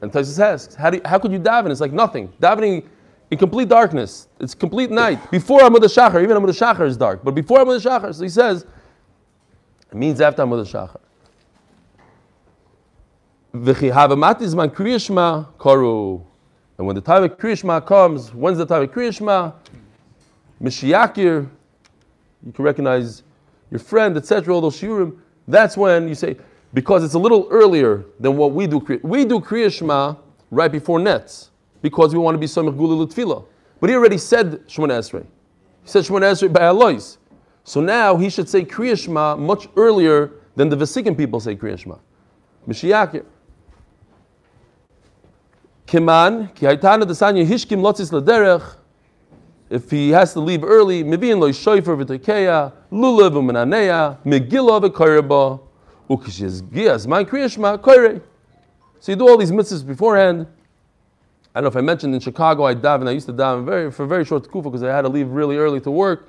And 0.00 0.10
Taisvis 0.12 0.40
asks, 0.40 0.74
how, 0.74 0.90
do 0.90 0.96
you, 0.96 1.02
how 1.04 1.18
could 1.18 1.30
you 1.32 1.38
daven? 1.38 1.70
It's 1.70 1.80
like 1.80 1.92
nothing. 1.92 2.28
Davening 2.40 2.84
in 3.30 3.38
complete 3.38 3.68
darkness. 3.68 4.26
It's 4.40 4.54
complete 4.54 4.90
night. 4.90 5.30
Before 5.30 5.60
Amud 5.60 5.78
Shachar, 5.78 6.22
even 6.22 6.36
Amud 6.36 6.48
Shachar 6.48 6.86
is 6.86 6.96
dark. 6.96 7.22
But 7.22 7.36
before 7.36 7.58
Amud 7.58 7.80
Shachar, 7.80 8.12
so 8.12 8.22
he 8.22 8.28
says, 8.28 8.66
it 9.90 9.94
means 9.94 10.20
after 10.20 10.42
Amud 10.42 10.66
Shachar. 10.66 10.98
And 16.82 16.86
when 16.88 16.96
the 16.96 17.00
time 17.00 17.22
of 17.22 17.38
Kriyashma 17.38 17.86
comes, 17.86 18.34
when's 18.34 18.58
the 18.58 18.66
time 18.66 18.82
of 18.82 18.90
Kriyashma? 18.90 19.54
Mishiakir, 20.60 21.48
you 22.44 22.52
can 22.52 22.64
recognize 22.64 23.22
your 23.70 23.78
friend, 23.78 24.16
etc., 24.16 24.52
all 24.52 24.60
those 24.60 24.80
shiurim. 24.80 25.16
That's 25.46 25.76
when 25.76 26.08
you 26.08 26.16
say, 26.16 26.38
because 26.74 27.04
it's 27.04 27.14
a 27.14 27.20
little 27.20 27.46
earlier 27.52 28.04
than 28.18 28.36
what 28.36 28.50
we 28.50 28.66
do. 28.66 28.80
We 29.04 29.24
do 29.24 29.38
Kriyashma 29.38 30.18
right 30.50 30.72
before 30.72 30.98
nets 30.98 31.52
because 31.82 32.14
we 32.14 32.18
want 32.18 32.34
to 32.34 32.38
be 32.40 32.46
Samech 32.46 32.76
Gula 32.76 33.06
Lutfila. 33.06 33.44
But 33.78 33.88
he 33.88 33.94
already 33.94 34.18
said 34.18 34.66
Shemona 34.66 34.98
Esrei. 34.98 35.22
He 35.84 35.88
said 35.88 36.02
Shemona 36.02 36.32
Esrei 36.32 36.52
by 36.52 36.64
Alois. 36.64 37.18
So 37.62 37.80
now 37.80 38.16
he 38.16 38.28
should 38.28 38.48
say 38.48 38.64
Kriya 38.64 39.00
Shema 39.00 39.36
much 39.36 39.68
earlier 39.76 40.32
than 40.56 40.68
the 40.68 40.74
Vesikin 40.74 41.16
people 41.16 41.38
say 41.38 41.54
Kriya 41.54 41.78
Shema. 41.78 41.98
Kiman, 45.92 46.54
ki 46.54 46.64
haitana 46.64 47.02
desanya 47.02 47.44
hishkim 47.44 47.82
lotzis 47.82 48.10
lederech. 48.10 48.76
if 49.68 49.90
he 49.90 50.08
has 50.08 50.32
to 50.32 50.40
leave 50.40 50.64
early, 50.64 51.04
mivin 51.04 51.38
lo 51.38 51.50
shoifer 51.50 52.02
v'tekeya, 52.02 52.72
lulav 52.90 53.32
u'menaneya, 53.32 54.16
megillah 54.24 54.88
v'koireba, 54.88 55.60
ukishizgias 56.08 57.06
man 57.06 57.26
kriyashma. 57.26 58.22
So 59.00 59.12
you 59.12 59.16
do 59.16 59.28
all 59.28 59.36
these 59.36 59.52
mitzvahs 59.52 59.86
beforehand. 59.86 60.46
I 61.54 61.60
don't 61.60 61.64
know 61.64 61.68
if 61.68 61.76
I 61.76 61.82
mentioned 61.82 62.14
in 62.14 62.20
Chicago, 62.20 62.64
I 62.64 62.74
daven. 62.74 63.06
I 63.06 63.10
used 63.10 63.26
to 63.26 63.34
daven 63.34 63.66
very, 63.66 63.90
for 63.90 64.06
very 64.06 64.24
short 64.24 64.50
kufa 64.50 64.70
because 64.70 64.82
I 64.82 64.88
had 64.88 65.02
to 65.02 65.10
leave 65.10 65.28
really 65.28 65.58
early 65.58 65.80
to 65.82 65.90
work. 65.90 66.26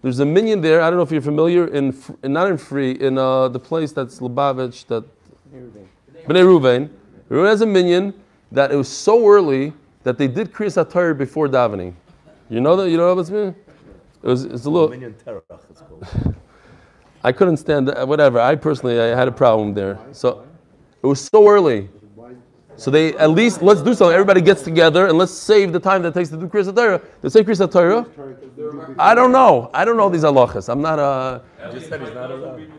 There's 0.00 0.20
a 0.20 0.24
minion 0.24 0.62
there. 0.62 0.80
I 0.80 0.88
don't 0.88 0.96
know 0.96 1.02
if 1.02 1.12
you're 1.12 1.20
familiar 1.20 1.66
in, 1.66 1.94
in 2.22 2.32
not 2.32 2.50
in 2.50 2.56
free 2.56 2.92
in 2.92 3.18
uh, 3.18 3.48
the 3.48 3.60
place 3.60 3.92
that's 3.92 4.20
Lubavitch 4.20 4.86
that 4.86 5.04
Bnei 5.52 6.46
Ruvain. 6.46 6.88
Ruvain 7.28 7.48
has 7.48 7.60
a 7.60 7.66
minion 7.66 8.14
that 8.52 8.70
it 8.70 8.76
was 8.76 8.88
so 8.88 9.26
early 9.26 9.72
that 10.04 10.18
they 10.18 10.28
did 10.28 10.52
Kriyas 10.52 10.82
HaTorah 10.82 11.16
before 11.16 11.48
davening. 11.48 11.94
You 12.48 12.60
know 12.60 12.76
that? 12.76 12.90
You 12.90 12.96
know 12.96 13.08
what 13.08 13.16
what's 13.16 13.30
mean? 13.30 13.54
It 14.22 14.26
was 14.26 14.44
it's 14.44 14.66
a 14.66 14.70
little. 14.70 14.88
Minion 14.88 15.14
Terach, 15.24 15.42
it's 15.70 15.80
called. 15.88 16.34
I 17.24 17.32
couldn't 17.32 17.56
stand 17.56 17.88
that. 17.88 18.06
Whatever. 18.06 18.40
I 18.40 18.54
personally 18.54 19.00
I 19.00 19.16
had 19.16 19.28
a 19.28 19.32
problem 19.32 19.74
there. 19.74 19.98
So 20.12 20.44
it 21.02 21.06
was 21.06 21.20
so 21.20 21.48
early. 21.48 21.88
So 22.76 22.90
they 22.90 23.14
at 23.16 23.30
least 23.30 23.62
let's 23.62 23.82
do 23.82 23.94
something. 23.94 24.14
Everybody 24.14 24.40
gets 24.40 24.62
together 24.62 25.06
and 25.06 25.18
let's 25.18 25.32
save 25.32 25.72
the 25.72 25.80
time 25.80 26.02
that 26.02 26.08
it 26.08 26.14
takes 26.14 26.30
to 26.30 26.36
do 26.36 26.48
Kriyas 26.48 26.72
HaTorah. 26.72 27.02
They 27.20 27.28
say 27.28 27.44
Kriyas 27.44 27.66
HaTorah. 27.66 28.96
I 28.98 29.14
don't 29.14 29.30
know. 29.30 29.70
I 29.72 29.84
don't 29.84 29.96
know 29.96 30.08
these 30.08 30.24
halachas. 30.24 30.68
I'm 30.68 30.80
not 30.80 30.98
a. 30.98 31.42
Just 31.72 31.88
said 31.88 32.00
he's 32.00 32.14
not 32.14 32.30
allowed. 32.30 32.70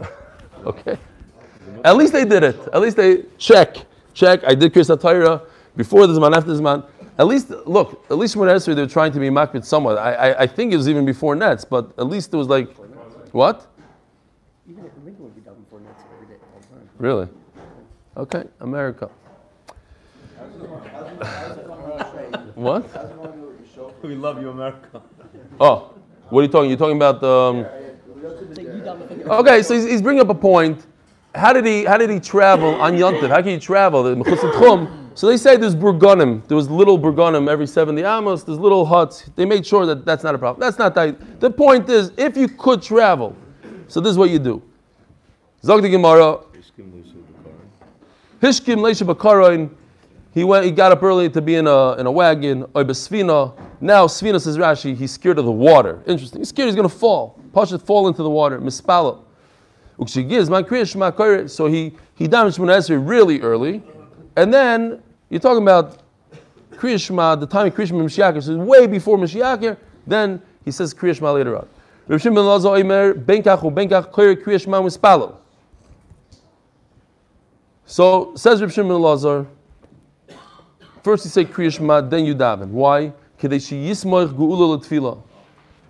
Okay. 0.64 0.96
At 1.84 1.96
least 1.96 2.14
they 2.14 2.24
did 2.24 2.42
it. 2.42 2.56
At 2.72 2.80
least 2.80 2.96
they 2.96 3.24
check, 3.36 3.76
check. 4.14 4.42
I 4.44 4.54
did 4.54 4.72
Kriyas 4.72 4.96
HaTorah 4.96 5.46
before 5.76 6.06
this 6.06 6.18
man, 6.18 6.32
after 6.32 6.50
this 6.50 6.60
man. 6.60 6.82
At 7.18 7.26
least 7.26 7.50
look. 7.50 8.04
At 8.10 8.16
least 8.16 8.36
when 8.36 8.48
Esther, 8.48 8.74
they 8.74 8.82
were 8.82 8.88
trying 8.88 9.12
to 9.12 9.20
be 9.20 9.28
makbid 9.28 9.64
somewhat. 9.64 9.98
I, 9.98 10.14
I, 10.14 10.42
I 10.42 10.46
think 10.46 10.72
it 10.72 10.76
was 10.76 10.88
even 10.88 11.04
before 11.04 11.36
Nets, 11.36 11.64
but 11.64 11.92
at 11.98 12.06
least 12.06 12.32
it 12.32 12.36
was 12.36 12.48
like, 12.48 12.74
what? 13.32 13.66
Even 14.68 14.86
at 14.86 15.04
Lincoln 15.04 15.24
would 15.24 15.34
be 15.34 15.42
done 15.42 15.56
before 15.56 15.80
Nets 15.80 16.02
every 16.14 16.26
day, 16.34 16.40
all 16.54 16.60
the 16.60 16.66
time. 16.66 16.88
Really? 16.98 17.28
Okay, 18.16 18.44
America. 18.60 19.10
what? 22.54 22.84
We 24.02 24.16
love 24.16 24.40
you, 24.40 24.50
America. 24.50 25.02
Oh, 25.58 25.94
what 26.28 26.40
are 26.40 26.42
you 26.42 26.48
talking? 26.48 26.68
You're 26.68 26.78
talking 26.78 26.96
about 26.96 27.22
um, 27.24 27.64
Say, 28.54 28.62
you 28.62 28.80
done 28.80 29.00
the 29.00 29.08
finger. 29.08 29.32
Okay, 29.32 29.62
so 29.62 29.74
he's, 29.74 29.84
he's 29.84 30.02
bringing 30.02 30.20
up 30.20 30.28
a 30.28 30.34
point. 30.34 30.86
How 31.34 31.52
did 31.52 31.66
he 31.66 31.84
how 31.84 31.96
did 31.96 32.10
he 32.10 32.20
travel 32.20 32.80
on 32.80 32.94
Yontif? 32.94 33.28
How 33.28 33.42
can 33.42 33.50
he 33.50 33.58
travel? 33.58 34.04
So 35.16 35.28
they 35.28 35.36
say 35.36 35.56
there's 35.56 35.76
burgonim. 35.76 36.46
There 36.48 36.56
was 36.56 36.68
little 36.68 36.98
burgonim 36.98 37.48
every 37.48 37.66
70 37.66 38.02
amos. 38.02 38.42
There's 38.42 38.58
little 38.58 38.84
huts. 38.84 39.30
They 39.36 39.44
made 39.44 39.66
sure 39.66 39.86
that 39.86 40.04
that's 40.04 40.24
not 40.24 40.34
a 40.34 40.38
problem. 40.38 40.60
That's 40.60 40.78
not. 40.78 40.94
The 40.94 41.50
point 41.50 41.88
is, 41.88 42.12
if 42.16 42.36
you 42.36 42.48
could 42.48 42.82
travel, 42.82 43.36
so 43.88 44.00
this 44.00 44.10
is 44.10 44.18
what 44.18 44.30
you 44.30 44.38
do. 44.38 44.62
Zog 45.64 45.82
the 45.82 45.88
Gemara. 45.88 46.40
Hishkim 48.40 48.78
leisha. 48.78 49.70
He 50.32 50.44
went. 50.44 50.64
He 50.66 50.72
got 50.72 50.92
up 50.92 51.02
early 51.02 51.30
to 51.30 51.40
be 51.40 51.54
in 51.54 51.66
a 51.66 51.92
in 51.92 52.06
a 52.06 52.12
wagon. 52.12 52.64
Oy 52.76 52.84
besvina. 52.84 53.56
Now 53.80 54.06
svina 54.06 54.40
says 54.40 54.58
Rashi. 54.58 54.96
He's 54.96 55.12
scared 55.12 55.38
of 55.38 55.44
the 55.44 55.52
water. 55.52 56.02
Interesting. 56.06 56.40
He's 56.40 56.48
scared 56.48 56.66
he's 56.66 56.76
going 56.76 56.88
to 56.88 56.94
fall. 56.94 57.40
Pasha 57.52 57.78
fall 57.78 58.08
into 58.08 58.22
the 58.22 58.30
water. 58.30 58.60
Mispalo. 58.60 59.23
So 59.98 61.66
he 61.66 61.92
he 62.16 62.28
damaged 62.28 62.58
Shemona 62.58 63.08
really 63.08 63.40
early, 63.40 63.82
and 64.36 64.52
then 64.52 65.02
you're 65.30 65.40
talking 65.40 65.62
about 65.62 66.00
kriyash 66.72 67.10
ma. 67.10 67.36
The 67.36 67.46
time 67.46 67.66
of 67.68 67.74
kriyash 67.74 67.92
ma 67.92 67.98
Mashiach 67.98 68.36
is 68.36 68.50
way 68.50 68.86
before 68.86 69.16
Mashiach. 69.18 69.76
Then 70.06 70.42
he 70.64 70.70
says 70.70 70.92
kriyash 70.94 71.20
ma 71.20 71.32
later 71.32 71.56
on. 71.56 71.68
Rav 72.08 72.20
Shimon 72.20 72.44
Lazar 72.44 72.68
Omer 72.68 73.14
benkach 73.14 73.62
benkach 73.72 74.12
koire 74.12 74.36
kriyash 74.36 74.66
mispalo. 74.80 75.36
So 77.86 78.34
says 78.34 78.60
Rav 78.60 78.72
Shimon 78.72 79.00
Lazar. 79.00 79.46
First 81.02 81.24
you 81.24 81.30
say 81.30 81.44
kriyash 81.44 81.80
ma, 81.80 82.00
then 82.00 82.24
you 82.24 82.34
daven. 82.34 82.68
Why? 82.68 83.12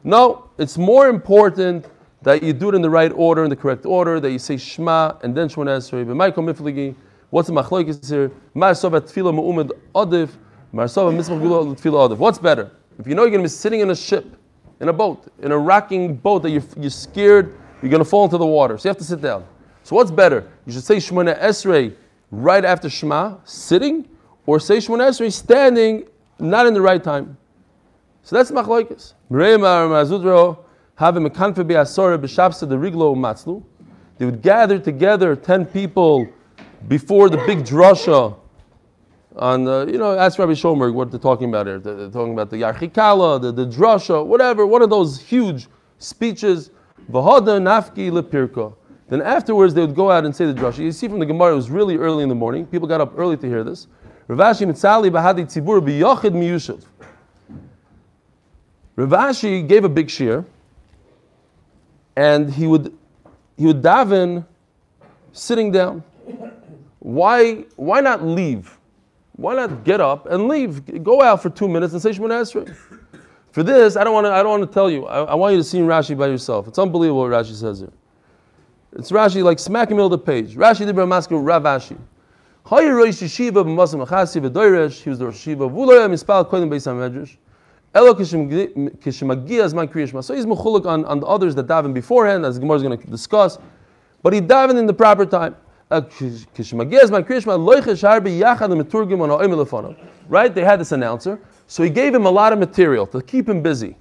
No, 0.03 0.49
it's 0.59 0.77
more 0.77 1.09
important 1.09 1.87
that 2.25 2.43
you 2.43 2.53
do 2.53 2.71
it 2.71 2.75
in 2.75 2.83
the 2.83 2.91
right 2.91 3.13
order, 3.13 3.45
in 3.45 3.51
the 3.51 3.57
correct 3.57 3.87
order, 3.87 4.19
that 4.19 4.31
you 4.31 4.39
say 4.39 4.57
Shema 4.57 5.13
and 5.23 5.37
then 5.37 5.49
Shemona 5.49 5.77
Esrei. 5.79 6.05
B'maiko 6.05 6.37
mifligi. 6.37 6.95
What's 7.31 7.49
the 7.49 7.55
machlokes 7.55 8.09
here? 8.09 8.31
Mu'umed 8.55 9.71
adif. 9.95 10.31
Mitzvah 10.73 11.39
gula 11.39 11.75
adif. 11.75 12.17
What's 12.17 12.39
better? 12.39 12.71
If 12.99 13.07
you 13.07 13.15
know 13.15 13.23
you're 13.23 13.31
going 13.31 13.43
to 13.43 13.45
be 13.45 13.51
sitting 13.51 13.81
in 13.81 13.91
a 13.91 13.97
ship, 13.97 14.37
in 14.81 14.89
a 14.89 14.93
boat, 14.93 15.27
in 15.43 15.53
a 15.53 15.59
rocking 15.59 16.17
boat 16.17 16.43
that 16.43 16.51
you're, 16.51 16.63
you're 16.79 16.91
scared, 16.91 17.55
you're 17.83 17.91
going 17.91 18.03
to 18.03 18.09
fall 18.09 18.25
into 18.25 18.39
the 18.39 18.47
water. 18.47 18.79
So 18.79 18.89
you 18.89 18.91
have 18.91 18.99
to 18.99 19.05
sit 19.05 19.21
down. 19.21 19.45
So 19.83 19.95
what's 19.97 20.11
better? 20.11 20.51
You 20.67 20.73
should 20.73 20.85
say 20.85 20.97
Shemona 20.97 21.39
Esrei 21.41 21.95
right 22.31 22.65
after 22.65 22.89
Shema, 22.89 23.37
sitting, 23.45 24.09
or 24.47 24.59
say 24.59 24.79
Shemona 24.79 25.11
Esrei 25.11 25.31
standing, 25.31 26.09
not 26.39 26.67
in 26.67 26.73
the 26.73 26.81
right 26.81 27.03
time. 27.05 27.37
So 28.23 28.37
that's 28.37 28.51
machlokes. 28.51 29.13
Mazudro 29.31 30.64
They 30.97 31.11
would 34.27 34.43
gather 34.43 34.79
together 34.79 35.37
ten 35.37 35.67
people 35.67 36.29
before 36.87 37.29
the 37.29 37.39
big 37.47 37.65
drasha. 37.65 38.37
On 39.37 39.65
the, 39.65 39.89
you 39.91 39.99
know, 39.99 40.17
ask 40.17 40.39
Rabbi 40.39 40.55
Schoenberg 40.55 40.95
what 40.95 41.11
they're 41.11 41.19
talking 41.19 41.49
about 41.49 41.67
here. 41.67 41.81
They're, 41.81 42.09
talking 42.09 42.33
about 42.33 42.51
the 42.51 42.59
Yarchei 42.59 42.93
Kallah, 42.93 43.43
the, 43.43 43.51
the 43.51 43.67
drasha, 43.67 44.25
whatever. 44.25 44.65
One 44.65 44.83
of 44.83 44.91
those 44.91 45.21
huge 45.21 45.67
speeches. 45.99 46.71
Then 47.09 47.67
afterwards 49.21 49.75
they 49.75 49.81
would 49.81 49.97
go 49.97 50.11
out 50.13 50.25
and 50.25 50.35
say 50.35 50.47
the 50.47 50.55
drasha. 50.55 50.79
You 50.79 50.93
see 50.93 51.09
from 51.09 51.19
the 51.19 51.27
Gemara, 51.27 51.53
it 51.53 51.57
was 51.57 51.71
really 51.71 51.97
early 51.97 52.23
in 52.23 52.29
the 52.29 52.35
morning. 52.37 52.65
People 52.67 52.87
got 52.87 53.01
up 53.01 53.19
early 53.19 53.37
to 53.37 53.49
hear 53.49 53.65
this. 53.65 53.89
Rav 54.29 54.39
Ashi 54.39 54.67
mitzali 54.67 55.11
bahadi 55.11 55.45
miyushav. 56.33 56.85
Rav 58.97 59.09
Ashi 59.09 59.67
gave 59.67 59.85
a 59.85 59.89
big 59.89 60.09
shear, 60.09 60.45
and 62.17 62.53
he 62.53 62.67
would 62.67 62.97
he 63.57 63.67
would 63.67 63.83
daven 63.83 64.45
sitting 65.33 65.71
down. 65.73 66.03
Why 67.01 67.65
why 67.77 68.01
not 68.01 68.25
leave? 68.25 68.79
Why 69.37 69.55
not 69.55 69.85
get 69.85 70.01
up 70.01 70.27
and 70.27 70.49
leave? 70.49 71.03
Go 71.03 71.23
out 71.23 71.43
for 71.43 71.51
two 71.51 71.69
minutes 71.69 71.93
and 71.93 72.01
say 72.01 72.11
Shemona 72.11 72.43
Esrei. 72.43 72.75
For 73.51 73.63
this, 73.63 73.97
I 73.97 74.05
don't 74.05 74.15
want 74.15 74.27
to 74.27 74.33
I 74.33 74.43
don't 74.43 74.61
want 74.61 74.71
to 74.71 74.75
tell 74.75 74.91
you. 74.91 75.07
I, 75.07 75.25
I 75.25 75.35
want 75.35 75.53
you 75.53 75.59
to 75.59 75.65
see 75.65 75.79
Rashi 75.79 76.17
by 76.17 76.29
yourself. 76.29 76.69
It's 76.69 76.79
unbelievable 76.79 77.23
what 77.23 77.31
Rashi 77.31 77.55
says 77.55 77.81
here. 77.81 77.93
It's 78.93 79.11
Rashi 79.11 79.43
like 79.43 79.59
smack 79.59 79.91
in 79.91 79.97
the 79.97 80.03
middle 80.03 80.13
of 80.13 80.21
the 80.21 80.27
page. 80.27 80.55
Rashi 80.57 80.87
did 80.87 80.95
Ramaskar 80.95 81.45
Rav 81.45 81.63
Ashi. 81.65 81.99
He 82.67 82.75
was 82.75 82.85
the 82.85 82.95
Rosh 82.95 83.23
Yeshiva. 83.23 83.65
Beis 86.71 86.87
hamedrash. 86.87 87.37
Elo 87.95 88.13
kishemagia 88.15 89.69
zman 89.69 89.89
kriyashma. 89.89 90.25
So 90.25 90.35
he's 90.35 90.47
mechuluk 90.47 90.85
on, 90.85 91.05
on 91.05 91.21
the 91.21 91.27
others 91.27 91.55
that 91.55 91.69
daven 91.69 91.95
beforehand, 91.95 92.45
as 92.45 92.59
Gemara 92.59 92.79
is 92.79 92.83
going 92.83 92.99
to 92.99 93.07
discuss. 93.07 93.59
But 94.23 94.33
he 94.33 94.41
davened 94.41 94.79
in 94.79 94.87
the 94.87 94.95
proper 94.95 95.25
time. 95.25 95.55
Uh, 95.91 96.01
Kishemagia 96.01 97.03
zman 97.03 97.23
kriyashma 97.25 97.57
loichesh 97.57 98.03
harbi 98.03 98.41
yachad 98.41 98.71
meturgim 98.71 99.21
on 99.21 99.29
elefono. 99.29 99.97
Right? 100.29 100.53
They 100.53 100.65
had 100.65 100.81
this 100.81 100.91
announcer. 100.91 101.39
So 101.69 101.83
he 101.85 101.91
gave 101.91 102.15
him 102.15 102.27
a 102.27 102.31
lot 102.31 102.53
of 102.53 102.59
material 102.59 103.07
to 103.09 103.23
keep 103.23 103.49
him 103.49 103.63
busy. 103.63 103.97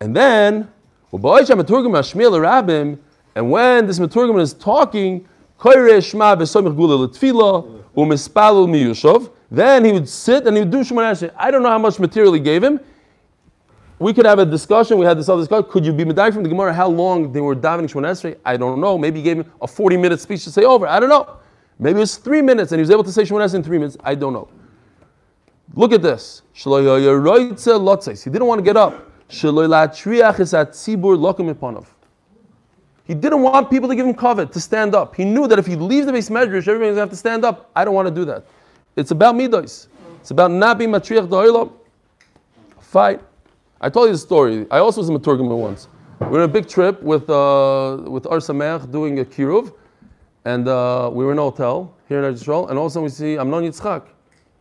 And 0.00 0.16
then, 0.16 0.70
u'ba'oisha 1.12 1.60
meturgim 1.60 1.94
ha'shmiel 1.94 2.40
rabim, 2.40 2.98
and 3.34 3.50
when 3.50 3.86
this 3.86 3.98
meturgim 3.98 4.40
is 4.40 4.54
talking, 4.54 5.28
koire 5.58 5.98
shma 5.98 6.36
v'somich 6.38 6.74
gula 6.74 6.94
l'tfila, 6.94 7.82
u'mispalu 7.94 8.66
miyushov, 8.66 9.30
then 9.50 9.84
he 9.84 9.92
would 9.92 10.08
sit 10.08 10.46
and 10.46 10.56
he 10.56 10.62
would 10.62 10.70
do 10.70 10.78
Shemona 10.78 11.10
Esrei. 11.10 11.32
I 11.36 11.50
don't 11.50 11.62
know 11.62 11.68
how 11.68 11.78
much 11.78 11.98
material 11.98 12.32
he 12.32 12.40
gave 12.40 12.62
him. 12.62 12.80
We 14.00 14.14
could 14.14 14.24
have 14.24 14.38
a 14.38 14.46
discussion. 14.46 14.96
We 14.96 15.04
had 15.04 15.18
this 15.18 15.28
other 15.28 15.42
discussion. 15.42 15.70
Could 15.70 15.84
you 15.84 15.92
be 15.92 16.04
medayik 16.04 16.32
from 16.32 16.42
the 16.42 16.48
Gemara 16.48 16.72
how 16.72 16.88
long 16.88 17.30
they 17.32 17.40
were 17.40 17.54
davening 17.54 17.84
Shemona 17.84 18.12
Esrei? 18.12 18.34
I 18.46 18.56
don't 18.56 18.80
know. 18.80 18.96
Maybe 18.96 19.18
he 19.18 19.22
gave 19.22 19.36
him 19.36 19.52
a 19.60 19.66
40 19.66 19.98
minute 19.98 20.18
speech 20.20 20.42
to 20.44 20.50
say 20.50 20.64
over. 20.64 20.86
I 20.86 20.98
don't 20.98 21.10
know. 21.10 21.36
Maybe 21.78 21.98
it 21.98 22.00
was 22.00 22.16
three 22.16 22.40
minutes 22.40 22.72
and 22.72 22.78
he 22.78 22.80
was 22.80 22.90
able 22.90 23.04
to 23.04 23.12
say 23.12 23.24
Shemona 23.24 23.44
Esrei 23.44 23.56
in 23.56 23.62
three 23.62 23.76
minutes. 23.76 23.98
I 24.02 24.14
don't 24.14 24.32
know. 24.32 24.48
Look 25.74 25.92
at 25.92 26.00
this. 26.00 26.40
He 26.54 26.64
didn't 26.70 28.46
want 28.46 28.58
to 28.58 28.62
get 28.64 28.76
up. 28.78 29.06
He 33.04 33.14
didn't 33.14 33.42
want 33.42 33.70
people 33.70 33.88
to 33.88 33.94
give 33.94 34.06
him 34.06 34.14
covet, 34.14 34.50
to 34.52 34.60
stand 34.60 34.94
up. 34.94 35.14
He 35.14 35.26
knew 35.26 35.46
that 35.46 35.58
if 35.58 35.66
he 35.66 35.76
leaves 35.76 36.06
the 36.06 36.12
base 36.12 36.30
medrash, 36.30 36.66
everybody's 36.66 36.78
going 36.78 36.94
to 36.94 37.00
have 37.00 37.10
to 37.10 37.16
stand 37.16 37.44
up. 37.44 37.70
I 37.76 37.84
don't 37.84 37.94
want 37.94 38.08
to 38.08 38.14
do 38.14 38.24
that. 38.24 38.46
It's 38.96 39.10
about 39.10 39.34
midos. 39.34 39.88
It's 40.20 40.30
about 40.30 40.50
not 40.50 40.78
being 40.78 40.90
matriach 40.90 41.28
da'olam. 41.28 41.72
Fight. 42.80 43.20
I 43.82 43.88
told 43.88 44.06
you 44.06 44.12
the 44.12 44.18
story. 44.18 44.66
I 44.70 44.78
also 44.78 45.00
was 45.00 45.08
in 45.08 45.16
Maturgim 45.16 45.48
once. 45.56 45.88
We 46.20 46.26
were 46.26 46.42
on 46.42 46.50
a 46.50 46.52
big 46.52 46.68
trip 46.68 47.02
with 47.02 47.30
uh, 47.30 48.02
with 48.06 48.26
Ar 48.26 48.38
Sameach 48.38 48.92
doing 48.92 49.20
a 49.20 49.24
kiruv, 49.24 49.72
and 50.44 50.68
uh, 50.68 51.08
we 51.10 51.24
were 51.24 51.32
in 51.32 51.38
a 51.38 51.42
hotel 51.42 51.96
here 52.06 52.22
in 52.22 52.34
Israel, 52.34 52.68
and 52.68 52.78
all 52.78 52.86
of 52.86 52.90
a 52.90 52.92
sudden 52.92 53.04
we 53.04 53.08
see 53.08 53.38
Amnon 53.38 53.64
Yitzchak. 53.64 54.06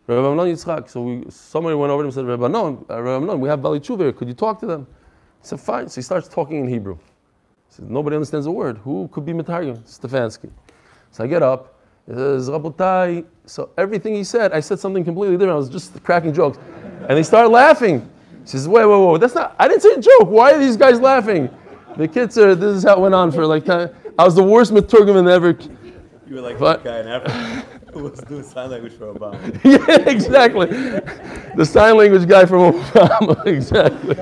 Rabbi 0.07 0.25
Amnon 0.25 0.47
Yitzchak. 0.47 0.89
So 0.89 1.01
we, 1.01 1.25
somebody 1.29 1.75
went 1.75 1.91
over 1.91 2.01
to 2.01 2.05
him 2.05 2.07
and 2.07 2.13
said, 2.13 2.25
Rabbi 2.25 2.45
Amnon, 2.45 2.85
uh, 2.89 3.01
Rabbi 3.01 3.17
Amnon, 3.17 3.41
we 3.41 3.49
have 3.49 3.61
Bali 3.61 3.79
here. 3.79 4.13
Could 4.13 4.29
you 4.29 4.33
talk 4.33 4.59
to 4.61 4.65
them? 4.65 4.87
He 5.41 5.47
said, 5.47 5.59
fine. 5.59 5.89
So 5.89 5.95
he 5.95 6.01
starts 6.01 6.29
talking 6.29 6.61
in 6.61 6.67
Hebrew. 6.67 6.95
He 6.95 7.75
said, 7.75 7.91
nobody 7.91 8.15
understands 8.15 8.45
a 8.45 8.51
word. 8.51 8.77
Who 8.79 9.09
could 9.11 9.25
be 9.25 9.33
Matargim? 9.33 9.77
Stefansky. 9.79 10.49
So 11.11 11.25
I 11.25 11.27
get 11.27 11.43
up. 11.43 11.79
He 12.07 12.13
says, 12.13 12.49
Rabotai. 12.49 13.25
So 13.45 13.69
everything 13.77 14.15
he 14.15 14.23
said, 14.23 14.53
I 14.53 14.61
said 14.61 14.79
something 14.79 15.03
completely 15.03 15.35
different. 15.35 15.51
I 15.51 15.57
was 15.57 15.69
just 15.69 16.01
cracking 16.03 16.33
jokes. 16.33 16.57
And 17.07 17.17
they 17.17 17.23
start 17.23 17.51
laughing. 17.51 18.09
He 18.49 18.57
says, 18.57 18.67
wait, 18.67 18.83
wait, 18.83 19.05
wait. 19.11 19.21
That's 19.21 19.35
not, 19.35 19.55
I 19.59 19.67
didn't 19.67 19.83
say 19.83 19.91
a 19.91 20.01
joke. 20.01 20.27
Why 20.27 20.53
are 20.53 20.57
these 20.57 20.75
guys 20.75 20.99
laughing? 20.99 21.51
The 21.97 22.07
kids 22.07 22.35
are, 22.39 22.55
this 22.55 22.77
is 22.77 22.83
how 22.83 22.93
it 22.95 22.99
went 22.99 23.13
on 23.13 23.31
for 23.31 23.45
like 23.45 23.63
time. 23.63 23.89
I 24.17 24.23
was 24.23 24.33
the 24.33 24.43
worst 24.43 24.71
Maturgaman 24.73 25.29
ever. 25.29 25.55
You 26.27 26.35
were 26.35 26.41
like 26.41 26.57
But- 26.57 26.83
that 26.83 26.89
guy 26.89 26.99
in 27.01 27.07
Africa 27.07 27.65
who 27.93 28.03
was 28.05 28.19
doing 28.21 28.41
sign 28.41 28.71
language 28.71 28.93
for 28.93 29.13
Obama. 29.13 29.37
yeah, 29.63 30.09
exactly. 30.09 30.65
The 31.55 31.63
sign 31.63 31.95
language 31.97 32.27
guy 32.27 32.47
from 32.47 32.73
Obama, 32.73 33.45
exactly. 33.45 34.15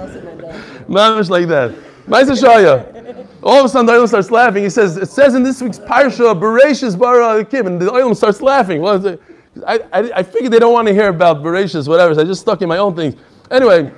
Mamish 0.89 1.29
like 1.29 1.47
that. 1.47 1.71
Maisa 2.05 2.35
Shaya. 2.37 3.25
All 3.41 3.59
of 3.59 3.65
a 3.65 3.69
sudden 3.69 3.85
the 3.85 3.93
Olam 3.93 4.09
starts 4.09 4.29
laughing. 4.29 4.63
He 4.63 4.69
says, 4.69 4.97
it 4.97 5.09
says 5.09 5.35
in 5.35 5.43
this 5.43 5.61
week's 5.61 5.79
Parsha, 5.79 6.37
Bereshis 6.37 6.99
Bara 6.99 7.45
Kim, 7.45 7.65
and 7.67 7.81
the 7.81 7.85
Olam 7.85 8.13
starts 8.13 8.41
laughing. 8.41 8.81
Well. 8.81 9.17
I, 9.65 9.79
I, 9.91 9.99
I 10.17 10.23
figured 10.23 10.53
they 10.53 10.59
don't 10.59 10.73
want 10.73 10.87
to 10.87 10.93
hear 10.93 11.07
about 11.07 11.37
Bereshis, 11.37 11.87
whatever, 11.87 12.13
so 12.13 12.21
I 12.21 12.25
just 12.25 12.41
stuck 12.41 12.61
in 12.61 12.69
my 12.69 12.77
own 12.77 12.95
things. 12.95 13.15
Anyway, 13.49 13.91